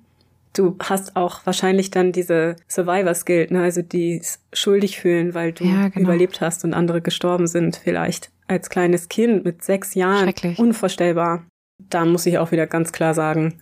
Du 0.54 0.76
hast 0.82 1.16
auch 1.16 1.45
wahrscheinlich 1.45 1.91
dann 1.91 2.12
diese 2.12 2.58
Survivors 2.68 3.26
Guilt, 3.26 3.52
ne? 3.52 3.62
also 3.64 3.82
die 3.82 4.22
schuldig 4.52 4.99
fühlen, 4.99 5.34
weil 5.34 5.54
du 5.54 5.64
Ja, 5.64 5.88
genau. 5.88 6.10
überlebt 6.10 6.41
hast 6.41 6.66
und 6.66 6.74
andere 6.74 7.02
gestorben 7.02 7.47
sind 7.47 7.78
vielleicht. 7.78 8.32
Als 8.47 8.70
kleines 8.70 9.08
Kind 9.08 9.45
mit 9.45 9.64
sechs 9.64 9.95
Jahren. 9.95 10.24
Schrecklich. 10.26 10.60
Unvorstellbar. 10.60 11.45
Da 11.89 12.04
muss 12.06 12.26
ich 12.26 12.38
auch 12.38 12.52
wieder 12.52 12.68
ganz 12.68 12.91
klar 12.91 13.14
sagen, 13.14 13.62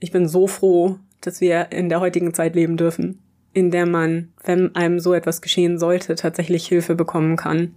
ich 0.00 0.10
bin 0.10 0.26
so 0.28 0.46
froh, 0.48 0.98
dass 1.20 1.40
wir 1.40 1.70
in 1.70 1.88
der 1.88 2.00
heutigen 2.00 2.34
Zeit 2.34 2.54
leben 2.56 2.76
dürfen, 2.76 3.22
in 3.52 3.70
der 3.70 3.86
man, 3.86 4.32
wenn 4.44 4.74
einem 4.74 4.98
so 4.98 5.14
etwas 5.14 5.40
geschehen 5.40 5.78
sollte, 5.78 6.16
tatsächlich 6.16 6.66
Hilfe 6.66 6.94
bekommen 6.96 7.36
kann 7.36 7.74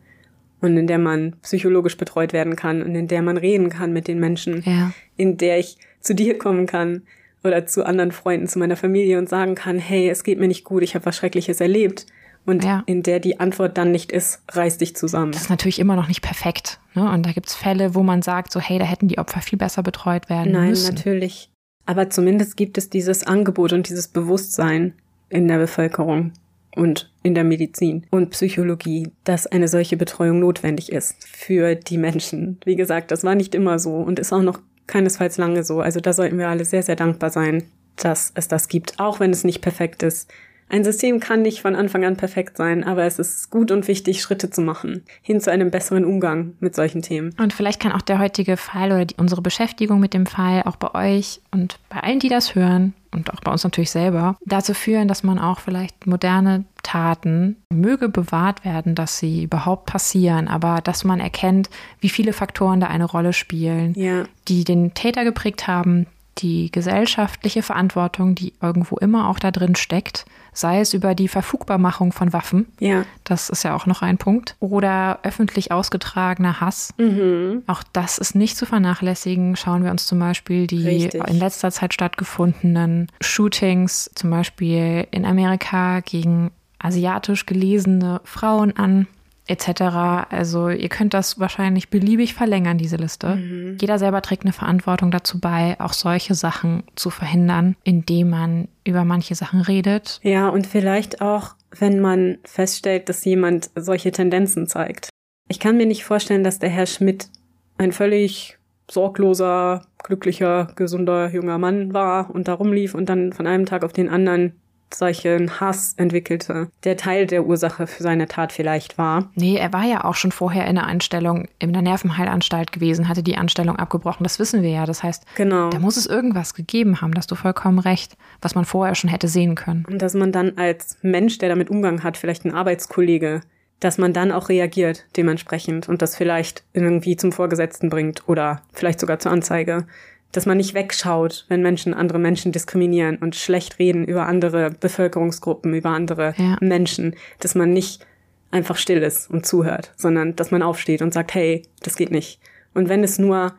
und 0.60 0.76
in 0.76 0.88
der 0.88 0.98
man 0.98 1.36
psychologisch 1.44 1.98
betreut 1.98 2.34
werden 2.34 2.56
kann 2.56 2.82
und 2.82 2.96
in 2.96 3.08
der 3.08 3.22
man 3.22 3.38
reden 3.38 3.70
kann 3.70 3.94
mit 3.94 4.08
den 4.08 4.20
Menschen, 4.20 4.62
Ja. 4.66 4.92
in 5.16 5.38
der 5.38 5.60
ich 5.60 5.78
zu 6.02 6.14
dir 6.16 6.38
kommen 6.38 6.66
kann 6.66 7.04
oder 7.44 7.66
zu 7.66 7.86
anderen 7.86 8.12
Freunden, 8.12 8.48
zu 8.48 8.60
meiner 8.60 8.76
Familie 8.76 9.18
und 9.18 9.30
sagen 9.30 9.56
kann, 9.56 9.80
hey, 9.80 10.10
es 10.10 10.24
geht 10.24 10.40
mir 10.40 10.48
nicht 10.48 10.64
gut, 10.64 10.84
ich 10.84 10.96
habe 10.96 11.06
was 11.06 11.16
Schreckliches 11.16 11.62
erlebt. 11.62 12.06
Und 12.46 12.64
Ja. 12.64 12.84
in 12.86 13.04
der 13.04 13.20
die 13.20 13.40
Antwort 13.40 13.78
dann 13.78 13.92
nicht 13.92 14.12
ist, 14.12 14.42
reiß 14.50 14.78
dich 14.78 14.96
zusammen. 14.96 15.34
Das 15.34 15.42
ist 15.44 15.50
natürlich 15.50 15.78
immer 15.78 15.96
noch 15.96 16.08
nicht 16.08 16.22
perfekt. 16.22 16.80
Ne? 16.96 17.08
Und 17.12 17.26
da 17.26 17.32
gibt's 17.32 17.54
Fälle, 17.54 17.94
wo 17.96 18.02
man 18.02 18.22
sagt, 18.22 18.52
so, 18.52 18.60
hey, 18.60 18.80
da 18.80 18.86
hätten 18.86 19.08
die 19.08 19.18
Opfer 19.20 19.42
viel 19.42 19.60
besser 19.60 19.84
betreut 19.84 20.30
werden 20.30 20.54
Nein, 20.54 20.70
müssen. 20.70 20.96
natürlich. 20.96 21.52
Aber 21.86 22.10
zumindest 22.10 22.56
gibt 22.56 22.78
es 22.78 22.90
dieses 22.90 23.28
Angebot 23.28 23.74
und 23.74 23.90
dieses 23.90 24.08
Bewusstsein 24.08 24.94
in 25.30 25.48
der 25.48 25.58
Bevölkerung 25.58 26.32
und 26.76 27.12
in 27.24 27.36
der 27.36 27.44
Medizin 27.44 28.06
und 28.10 28.30
Psychologie, 28.30 29.10
dass 29.26 29.46
eine 29.48 29.68
solche 29.68 29.98
Betreuung 29.98 30.40
notwendig 30.40 30.92
ist 30.92 31.16
für 31.28 31.76
die 31.76 31.98
Menschen. 31.98 32.60
Wie 32.64 32.76
gesagt, 32.76 33.12
das 33.12 33.24
war 33.24 33.36
nicht 33.36 33.54
immer 33.54 33.80
so 33.80 33.96
und 33.98 34.18
ist 34.18 34.32
auch 34.32 34.42
noch 34.44 34.60
keinesfalls 34.90 35.38
lange 35.38 35.64
so. 35.64 35.80
Also 35.80 36.00
da 36.00 36.12
sollten 36.12 36.38
wir 36.38 36.50
alle 36.50 36.66
sehr, 36.66 36.84
sehr 36.84 36.98
dankbar 36.98 37.30
sein, 37.30 37.64
dass 37.96 38.32
es 38.36 38.48
das 38.48 38.68
gibt, 38.68 39.00
auch 39.00 39.20
wenn 39.20 39.32
es 39.32 39.44
nicht 39.44 39.62
perfekt 39.62 40.04
ist. 40.04 40.32
Ein 40.70 40.84
System 40.84 41.20
kann 41.20 41.42
nicht 41.42 41.62
von 41.62 41.76
Anfang 41.76 42.06
an 42.06 42.16
perfekt 42.16 42.58
sein, 42.58 42.84
aber 42.84 43.04
es 43.04 43.18
ist 43.20 43.50
gut 43.50 43.72
und 43.72 43.88
wichtig, 43.88 44.22
Schritte 44.22 44.50
zu 44.52 44.62
machen, 44.62 45.04
hin 45.22 45.42
zu 45.42 45.52
einem 45.52 45.72
besseren 45.72 46.06
Umgang 46.06 46.54
mit 46.60 46.76
solchen 46.76 47.02
Themen. 47.02 47.34
Und 47.40 47.54
vielleicht 47.54 47.82
kann 47.82 47.92
auch 47.92 48.02
der 48.04 48.20
heutige 48.20 48.56
Fall 48.56 48.92
oder 48.92 49.06
die, 49.06 49.16
unsere 49.18 49.42
Beschäftigung 49.42 50.00
mit 50.00 50.14
dem 50.14 50.26
Fall 50.28 50.62
auch 50.66 50.76
bei 50.76 50.94
euch 51.18 51.42
und 51.52 51.80
bei 51.90 51.98
allen, 52.02 52.20
die 52.20 52.30
das 52.30 52.54
hören 52.54 52.94
und 53.12 53.34
auch 53.34 53.42
bei 53.42 53.52
uns 53.52 53.64
natürlich 53.64 53.90
selber, 53.90 54.38
dazu 54.46 54.76
führen, 54.76 55.08
dass 55.08 55.24
man 55.24 55.40
auch 55.40 55.60
vielleicht 55.60 56.06
moderne 56.06 56.66
Taten 56.84 57.56
möge 57.72 58.08
bewahrt 58.08 58.64
werden, 58.64 58.94
dass 58.94 59.18
sie 59.18 59.44
überhaupt 59.44 59.88
passieren, 59.88 60.48
aber 60.48 60.82
dass 60.84 61.04
man 61.04 61.20
erkennt, 61.20 61.70
wie 62.00 62.10
viele 62.10 62.32
Faktoren 62.34 62.80
da 62.80 62.88
eine 62.88 63.06
Rolle 63.06 63.34
spielen, 63.34 63.94
Ja. 63.96 64.26
die 64.48 64.64
den 64.64 64.94
Täter 64.94 65.24
geprägt 65.24 65.68
haben, 65.68 66.06
die 66.40 66.72
gesellschaftliche 66.72 67.62
Verantwortung, 67.64 68.36
die 68.36 68.54
irgendwo 68.62 68.98
immer 68.98 69.30
auch 69.30 69.40
da 69.40 69.52
drin 69.52 69.76
steckt, 69.76 70.26
sei 70.54 70.80
es 70.80 70.94
über 70.94 71.16
die 71.16 71.28
Verfügbarmachung 71.28 72.12
von 72.12 72.34
Waffen, 72.34 72.66
Ja. 72.80 73.06
das 73.24 73.50
ist 73.50 73.64
ja 73.64 73.76
auch 73.76 73.86
noch 73.86 74.02
ein 74.02 74.18
Punkt, 74.18 74.56
oder 74.60 75.20
öffentlich 75.24 75.72
ausgetragener 75.72 76.60
Hass. 76.60 76.94
Mhm. 76.98 77.64
Auch 77.68 77.84
das 77.94 78.18
ist 78.18 78.36
nicht 78.36 78.58
zu 78.58 78.66
vernachlässigen. 78.66 79.56
Schauen 79.56 79.84
wir 79.84 79.92
uns 79.92 80.06
zum 80.08 80.20
Beispiel 80.20 80.68
die 80.68 80.86
Richtig. 80.88 81.28
in 81.28 81.38
letzter 81.40 81.72
Zeit 81.72 81.94
stattgefundenen 81.94 83.08
Shootings, 83.22 84.10
zum 84.16 84.30
Beispiel 84.30 85.08
in 85.12 85.26
Amerika 85.26 86.00
gegen 86.02 86.52
asiatisch 86.80 87.46
gelesene 87.46 88.22
Frauen 88.24 88.76
an, 88.78 89.08
etc. 89.50 90.28
Also 90.30 90.70
ihr 90.70 90.90
könnt 90.90 91.14
das 91.14 91.40
wahrscheinlich 91.40 91.90
beliebig 91.90 92.34
verlängern, 92.34 92.78
diese 92.78 92.98
Liste. 92.98 93.36
Mhm. 93.36 93.78
Jeder 93.82 93.98
selber 93.98 94.22
trägt 94.22 94.44
eine 94.44 94.54
Verantwortung 94.54 95.12
dazu 95.12 95.40
bei, 95.40 95.76
auch 95.80 95.94
solche 95.94 96.36
Sachen 96.36 96.84
zu 96.96 97.10
verhindern, 97.10 97.76
indem 97.84 98.30
man 98.30 98.68
über 98.84 99.04
manche 99.04 99.36
Sachen 99.36 99.62
redet. 99.62 100.20
Ja, 100.24 100.50
und 100.50 100.68
vielleicht 100.68 101.22
auch, 101.22 101.56
wenn 101.78 102.00
man 102.00 102.38
feststellt, 102.46 103.10
dass 103.10 103.26
jemand 103.26 103.72
solche 103.76 104.12
Tendenzen 104.12 104.68
zeigt. 104.68 105.10
Ich 105.48 105.60
kann 105.60 105.78
mir 105.78 105.88
nicht 105.88 106.04
vorstellen, 106.04 106.44
dass 106.44 106.60
der 106.60 106.70
Herr 106.70 106.86
Schmidt 106.86 107.30
ein 107.78 107.92
völlig 107.92 108.60
sorgloser, 108.90 109.84
glücklicher, 110.04 110.72
gesunder 110.76 111.30
junger 111.32 111.58
Mann 111.58 111.94
war 111.94 112.30
und 112.34 112.48
da 112.48 112.54
rumlief 112.54 112.96
und 112.96 113.08
dann 113.10 113.34
von 113.34 113.48
einem 113.48 113.66
Tag 113.66 113.84
auf 113.84 113.94
den 113.94 114.10
anderen 114.10 114.59
solchen 114.94 115.60
Hass 115.60 115.94
entwickelte, 115.98 116.70
der 116.84 116.98
Teil 116.98 117.28
der 117.28 117.46
Ursache 117.46 117.88
für 117.88 118.04
seine 118.04 118.28
Tat 118.28 118.52
vielleicht 118.52 118.98
war. 118.98 119.30
Nee, 119.36 119.56
er 119.58 119.72
war 119.74 119.84
ja 119.86 120.04
auch 120.06 120.16
schon 120.16 120.32
vorher 120.32 120.68
in 120.68 120.76
der 120.76 120.88
Anstellung, 120.88 121.48
in 121.60 121.74
der 121.74 121.82
Nervenheilanstalt 121.82 122.72
gewesen, 122.72 123.08
hatte 123.08 123.24
die 123.24 123.38
Anstellung 123.38 123.76
abgebrochen. 123.78 124.24
Das 124.24 124.40
wissen 124.40 124.62
wir 124.64 124.70
ja. 124.72 124.86
Das 124.86 125.04
heißt, 125.04 125.26
Genau. 125.36 125.70
da 125.70 125.80
muss 125.80 125.98
es 125.98 126.06
irgendwas 126.06 126.54
gegeben 126.54 127.02
haben, 127.02 127.14
da 127.14 127.20
hast 127.20 127.32
du 127.32 127.36
vollkommen 127.36 127.80
recht, 127.80 128.18
was 128.42 128.56
man 128.56 128.66
vorher 128.66 128.96
schon 128.96 129.10
hätte 129.10 129.28
sehen 129.28 129.56
können. 129.56 129.86
Und 129.90 130.02
dass 130.02 130.14
man 130.14 130.32
dann 130.32 130.58
als 130.58 130.98
Mensch, 131.02 131.38
der 131.38 131.50
damit 131.50 131.70
Umgang 131.70 132.04
hat, 132.04 132.18
vielleicht 132.18 132.46
ein 132.46 132.54
Arbeitskollege, 132.54 133.42
dass 133.80 133.98
man 133.98 134.12
dann 134.14 134.32
auch 134.32 134.50
reagiert 134.50 135.06
dementsprechend 135.16 135.88
und 135.88 136.02
das 136.02 136.16
vielleicht 136.16 136.64
irgendwie 136.74 137.16
zum 137.16 137.32
Vorgesetzten 137.32 137.90
bringt 137.90 138.28
oder 138.28 138.62
vielleicht 138.74 139.00
sogar 139.00 139.20
zur 139.20 139.32
Anzeige. 139.32 139.88
Dass 140.32 140.46
man 140.46 140.58
nicht 140.58 140.74
wegschaut, 140.74 141.46
wenn 141.50 141.62
Menschen 141.62 141.94
andere 141.94 142.20
Menschen 142.20 142.52
diskriminieren 142.52 143.18
und 143.18 143.36
schlecht 143.36 143.80
reden 143.80 144.06
über 144.06 144.28
andere 144.28 144.70
Bevölkerungsgruppen, 144.72 145.74
über 145.74 145.90
andere 145.90 146.34
Ja. 146.38 146.58
Menschen. 146.62 147.16
Dass 147.40 147.56
man 147.56 147.74
nicht 147.74 148.06
einfach 148.52 148.78
still 148.78 149.02
ist 149.02 149.30
und 149.30 149.46
zuhört, 149.46 149.92
sondern 149.96 150.36
dass 150.36 150.52
man 150.52 150.62
aufsteht 150.62 151.02
und 151.02 151.14
sagt, 151.14 151.34
hey, 151.34 151.64
das 151.84 151.96
geht 151.96 152.12
nicht. 152.12 152.40
Und 152.74 152.90
wenn 152.90 153.04
es 153.04 153.20
nur 153.20 153.54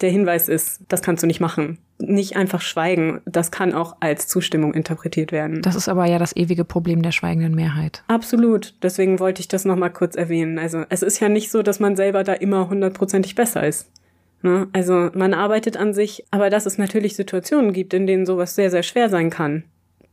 der 0.00 0.10
Hinweis 0.10 0.48
ist, 0.48 0.80
das 0.88 1.02
kannst 1.02 1.22
du 1.22 1.26
nicht 1.26 1.40
machen. 1.40 1.78
Nicht 1.98 2.36
einfach 2.36 2.60
schweigen, 2.60 3.22
das 3.24 3.50
kann 3.50 3.72
auch 3.72 3.96
als 4.00 4.28
Zustimmung 4.28 4.74
interpretiert 4.74 5.32
werden. 5.32 5.62
Das 5.62 5.74
ist 5.74 5.88
aber 5.88 6.04
ja 6.06 6.18
das 6.18 6.36
ewige 6.36 6.64
Problem 6.64 7.00
der 7.02 7.12
schweigenden 7.12 7.54
Mehrheit. 7.54 8.02
Absolut. 8.06 8.74
Deswegen 8.82 9.18
wollte 9.18 9.40
ich 9.40 9.48
das 9.48 9.64
nochmal 9.64 9.90
kurz 9.92 10.14
erwähnen. 10.14 10.58
Also 10.58 10.84
es 10.90 11.02
ist 11.02 11.20
ja 11.20 11.30
nicht 11.30 11.50
so, 11.50 11.62
dass 11.62 11.80
man 11.80 11.96
selber 11.96 12.22
da 12.24 12.34
immer 12.34 12.68
hundertprozentig 12.68 13.34
besser 13.34 13.66
ist. 13.66 13.90
Ne? 14.42 14.68
Also 14.72 15.10
man 15.14 15.34
arbeitet 15.34 15.76
an 15.76 15.92
sich, 15.94 16.24
aber 16.30 16.50
dass 16.50 16.66
es 16.66 16.78
natürlich 16.78 17.16
Situationen 17.16 17.72
gibt, 17.72 17.94
in 17.94 18.06
denen 18.06 18.26
sowas 18.26 18.54
sehr, 18.54 18.70
sehr 18.70 18.82
schwer 18.82 19.08
sein 19.08 19.30
kann. 19.30 19.64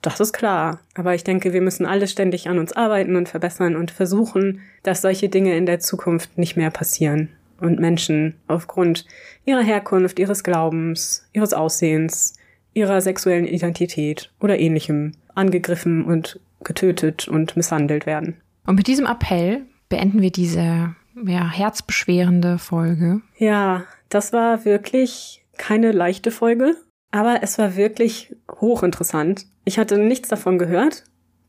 Das 0.01 0.19
ist 0.19 0.34
klar. 0.34 0.80
Aber 0.95 1.15
ich 1.15 1.24
denke, 1.24 1.53
wir 1.53 1.61
müssen 1.61 1.86
alle 1.86 2.07
ständig 2.07 2.49
an 2.49 2.59
uns 2.59 2.74
arbeiten 2.74 3.15
und 3.15 3.30
verbessern 3.30 3.76
und 3.76 3.89
versuchen, 3.89 4.61
dass 4.84 5.01
solche 5.01 5.30
Dinge 5.30 5.55
in 5.55 5.65
der 5.65 5.80
Zukunft 5.80 6.38
nicht 6.38 6.57
mehr 6.57 6.71
passieren. 6.71 7.30
Und 7.59 7.80
Menschen 7.80 8.36
aufgrund 8.47 9.05
ihrer 9.45 9.63
Herkunft, 9.63 10.19
ihres 10.19 10.43
Glaubens, 10.43 11.26
ihres 11.32 11.53
Aussehens, 11.53 12.36
ihrer 12.74 12.99
sexuellen 12.99 13.47
Identität 13.47 14.32
oder 14.41 14.59
ähnlichem 14.59 15.13
angegriffen 15.36 16.03
und 16.03 16.39
getötet 16.63 17.28
und 17.28 17.55
misshandelt 17.55 18.05
werden. 18.05 18.36
Und 18.65 18.76
mit 18.76 18.88
diesem 18.88 19.05
Appell 19.05 19.61
beenden 19.88 20.21
wir 20.21 20.32
diese 20.32 20.95
ja, 21.26 21.49
herzbeschwerende 21.49 22.57
Folge. 22.57 23.21
Ja, 23.38 23.86
das 24.14 24.34
war 24.34 24.66
wirklich 24.66 25.43
keine 25.57 25.91
leichte 25.91 26.32
Folge, 26.32 26.76
aber 27.11 27.39
es 27.41 27.57
war 27.57 27.76
wirklich 27.76 28.36
hochinteressant. 28.49 29.45
Ich 29.66 29.78
hatte 29.78 29.97
nichts 29.97 30.30
davon 30.30 30.57
gehört. 30.57 31.03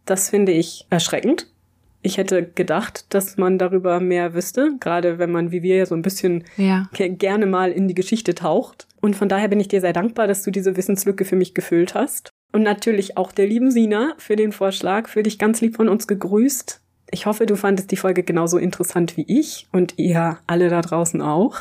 Das 0.06 0.28
finde 0.30 0.52
ich 0.52 0.86
erschreckend. 0.90 1.50
Ich 2.02 2.18
hätte 2.18 2.42
gedacht, 2.44 3.06
dass 3.14 3.38
man 3.38 3.58
darüber 3.58 3.98
mehr 3.98 4.34
wüsste, 4.34 4.72
gerade 4.78 5.18
wenn 5.18 5.32
man 5.32 5.52
wie 5.52 5.62
wir 5.62 5.76
ja 5.76 5.86
so 5.86 5.94
ein 5.94 6.02
bisschen 6.02 6.44
Ja. 6.58 6.86
ge- 6.92 7.08
gerne 7.08 7.46
mal 7.46 7.72
in 7.72 7.88
die 7.88 7.94
Geschichte 7.94 8.34
taucht. 8.34 8.86
Und 9.00 9.16
von 9.16 9.30
daher 9.30 9.48
bin 9.48 9.58
ich 9.58 9.68
dir 9.68 9.80
sehr 9.80 9.94
dankbar, 9.94 10.26
dass 10.26 10.42
du 10.42 10.50
diese 10.50 10.76
Wissenslücke 10.76 11.24
für 11.24 11.36
mich 11.36 11.54
gefüllt 11.54 11.94
hast. 11.94 12.28
Und 12.52 12.62
natürlich 12.62 13.16
auch 13.16 13.32
der 13.32 13.46
lieben 13.46 13.70
Sina 13.70 14.12
für 14.18 14.36
den 14.36 14.52
Vorschlag. 14.52 15.08
Für 15.08 15.22
dich 15.22 15.38
ganz 15.38 15.62
lieb 15.62 15.76
von 15.76 15.88
uns 15.88 16.06
gegrüßt. 16.06 16.80
Ich 17.10 17.24
hoffe, 17.24 17.46
du 17.46 17.56
fandest 17.56 17.90
die 17.90 17.96
Folge 17.96 18.22
genauso 18.22 18.58
interessant 18.58 19.16
wie 19.16 19.24
ich 19.26 19.66
und 19.72 19.94
ihr 19.98 20.38
alle 20.46 20.68
da 20.68 20.82
draußen 20.82 21.22
auch. 21.22 21.56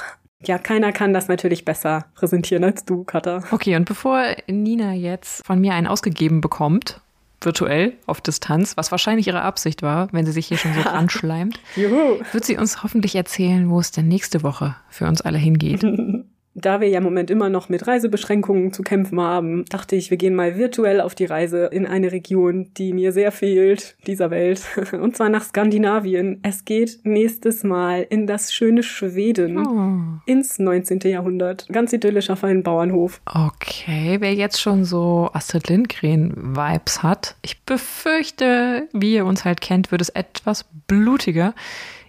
Ja, 0.46 0.58
keiner 0.58 0.92
kann 0.92 1.14
das 1.14 1.28
natürlich 1.28 1.66
besser 1.66 2.06
präsentieren 2.16 2.64
als 2.64 2.86
du, 2.86 3.04
Katha. 3.04 3.44
Okay, 3.52 3.76
und 3.76 3.86
bevor 3.86 4.24
Nina 4.48 4.94
jetzt 4.94 5.46
von 5.46 5.60
mir 5.60 5.74
einen 5.74 5.88
ausgegeben 5.88 6.42
bekommt, 6.42 7.02
virtuell 7.42 7.94
auf 8.06 8.22
Distanz, 8.22 8.78
was 8.78 8.92
wahrscheinlich 8.92 9.28
ihre 9.28 9.42
Absicht 9.42 9.82
war, 9.82 10.08
wenn 10.12 10.26
sie 10.26 10.32
sich 10.32 10.48
hier 10.48 10.58
schon 10.58 10.74
so 10.74 10.82
anschleimt, 10.90 11.60
Juhu! 11.76 12.20
wird 12.32 12.46
sie 12.46 12.58
uns 12.58 12.84
hoffentlich 12.84 13.16
erzählen, 13.16 13.70
wo 13.70 13.80
es 13.80 13.92
denn 13.92 14.08
nächste 14.08 14.44
Woche 14.44 14.76
für 14.90 15.08
uns 15.08 15.22
alle 15.22 15.38
hingeht. 15.38 15.84
Da 16.56 16.82
wir 16.82 16.88
ja 16.88 17.00
im 17.00 17.04
Moment 17.04 17.32
immer 17.32 17.50
noch 17.50 17.70
mit 17.70 17.88
Reisebeschränkungen 17.88 18.72
zu 18.74 18.84
kämpfen 18.84 19.20
haben, 19.20 19.66
dachte 19.66 19.96
ich, 19.96 20.12
wir 20.12 20.18
gehen 20.18 20.36
mal 20.36 20.56
virtuell 20.56 21.02
auf 21.02 21.16
die 21.16 21.26
Reise 21.26 21.66
in 21.66 21.88
eine 21.88 22.12
Region, 22.12 22.70
die 22.78 22.94
mir 22.94 23.12
sehr 23.12 23.32
fehlt, 23.32 23.96
dieser 24.06 24.30
Welt. 24.30 24.64
Und 24.92 25.18
zwar 25.18 25.30
nach 25.30 25.44
Skandinavien. 25.44 26.40
Es 26.44 26.66
geht 26.66 27.00
nächstes 27.04 27.64
Mal 27.64 28.06
in 28.10 28.28
das 28.28 28.54
schöne 28.54 28.84
Schweden 28.84 29.66
oh. 29.66 30.22
ins 30.26 30.60
19. 30.60 31.00
Jahrhundert. 31.06 31.68
Ganz 31.72 31.92
idyllisch 31.92 32.30
auf 32.30 32.44
einen 32.44 32.62
Bauernhof. 32.62 33.22
Okay, 33.26 34.18
wer 34.20 34.34
jetzt 34.34 34.62
schon 34.62 34.86
so 34.86 35.30
Astrid 35.34 35.70
Lindgren-Vibes 35.70 37.02
hat, 37.02 37.36
ich 37.42 37.64
befürchte, 37.64 38.88
wie 38.94 39.16
ihr 39.16 39.26
uns 39.26 39.44
halt 39.44 39.62
kennt, 39.62 39.92
wird 39.92 40.02
es 40.02 40.10
etwas 40.10 40.66
blutiger 40.88 41.56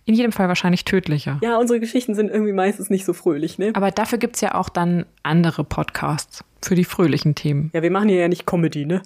in 0.05 0.15
jedem 0.15 0.33
Fall 0.33 0.49
wahrscheinlich 0.49 0.85
tödlicher. 0.85 1.39
Ja, 1.43 1.59
unsere 1.59 1.81
Geschichten 1.81 2.15
sind 2.15 2.31
irgendwie 2.31 2.53
meistens 2.53 2.91
nicht 2.91 3.05
so 3.05 3.13
fröhlich, 3.13 3.59
ne? 3.59 3.73
Aber 3.75 3.91
dafür 3.91 4.19
gibt 4.19 4.37
es 4.37 4.41
ja 4.41 4.55
auch 4.55 4.69
dann 4.69 5.07
andere 5.23 5.65
Podcasts 5.65 6.45
für 6.63 6.75
die 6.75 6.85
fröhlichen 6.85 7.35
Themen. 7.35 7.71
Ja, 7.75 7.83
wir 7.83 7.91
machen 7.91 8.09
hier 8.09 8.19
ja 8.19 8.29
nicht 8.29 8.47
Comedy, 8.47 8.87
ne? 8.87 9.03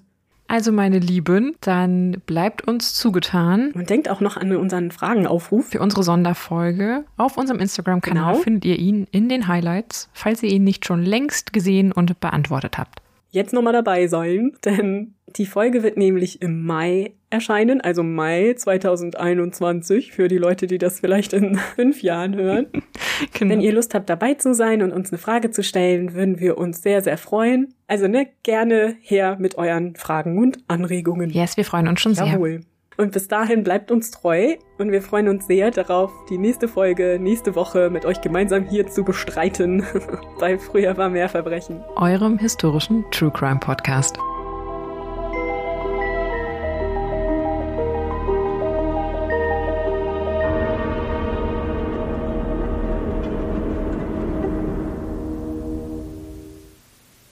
Also, 0.51 0.72
meine 0.72 0.99
Lieben, 0.99 1.57
dann 1.61 2.22
bleibt 2.24 2.66
uns 2.66 2.94
zugetan. 2.94 3.70
Und 3.72 3.90
denkt 3.90 4.09
auch 4.09 4.20
noch 4.20 4.38
an 4.38 4.57
unseren 4.57 4.90
Fragenaufruf. 4.90 5.68
Für 5.68 5.80
unsere 5.80 6.03
Sonderfolge. 6.03 7.05
Auf 7.18 7.36
unserem 7.36 7.61
Instagram-Kanal 7.61 8.32
genau. 8.32 8.42
findet 8.42 8.64
ihr 8.64 8.78
ihn 8.78 9.07
in 9.11 9.28
den 9.28 9.46
Highlights, 9.46 10.09
falls 10.14 10.42
ihr 10.42 10.51
ihn 10.51 10.64
nicht 10.64 10.86
schon 10.86 11.03
längst 11.03 11.53
gesehen 11.53 11.92
und 11.92 12.18
beantwortet 12.20 12.78
habt 12.78 13.03
jetzt 13.30 13.53
nochmal 13.53 13.72
dabei 13.72 14.07
sein, 14.07 14.53
denn 14.64 15.14
die 15.36 15.46
Folge 15.46 15.82
wird 15.82 15.96
nämlich 15.96 16.42
im 16.42 16.64
Mai 16.64 17.12
erscheinen, 17.30 17.80
also 17.80 18.02
Mai 18.02 18.54
2021, 18.56 20.12
für 20.12 20.28
die 20.28 20.38
Leute, 20.38 20.66
die 20.66 20.78
das 20.78 21.00
vielleicht 21.00 21.32
in 21.32 21.56
fünf 21.76 22.02
Jahren 22.02 22.36
hören. 22.36 22.66
genau. 23.34 23.52
Wenn 23.52 23.60
ihr 23.60 23.72
Lust 23.72 23.94
habt, 23.94 24.08
dabei 24.08 24.34
zu 24.34 24.54
sein 24.54 24.82
und 24.82 24.92
uns 24.92 25.10
eine 25.10 25.18
Frage 25.18 25.50
zu 25.50 25.62
stellen, 25.62 26.14
würden 26.14 26.40
wir 26.40 26.58
uns 26.58 26.82
sehr, 26.82 27.02
sehr 27.02 27.18
freuen. 27.18 27.74
Also 27.86 28.08
ne, 28.08 28.28
gerne 28.42 28.96
her 29.00 29.36
mit 29.38 29.56
euren 29.56 29.96
Fragen 29.96 30.38
und 30.38 30.58
Anregungen. 30.68 31.30
Yes, 31.30 31.56
wir 31.56 31.64
freuen 31.64 31.88
uns 31.88 32.00
schon 32.00 32.14
Jawohl. 32.14 32.60
sehr. 32.60 32.60
Und 32.98 33.12
bis 33.12 33.28
dahin 33.28 33.62
bleibt 33.62 33.92
uns 33.92 34.10
treu 34.10 34.56
und 34.78 34.90
wir 34.90 35.02
freuen 35.02 35.28
uns 35.28 35.46
sehr 35.46 35.70
darauf, 35.70 36.10
die 36.28 36.36
nächste 36.36 36.66
Folge 36.66 37.18
nächste 37.20 37.54
Woche 37.54 37.90
mit 37.90 38.04
euch 38.04 38.20
gemeinsam 38.20 38.64
hier 38.64 38.88
zu 38.88 39.04
bestreiten. 39.04 39.84
Bei 40.40 40.58
Früher 40.58 40.96
war 40.96 41.08
mehr 41.08 41.28
Verbrechen. 41.28 41.80
Eurem 41.94 42.38
historischen 42.38 43.04
True 43.12 43.30
Crime 43.30 43.60
Podcast. 43.60 44.18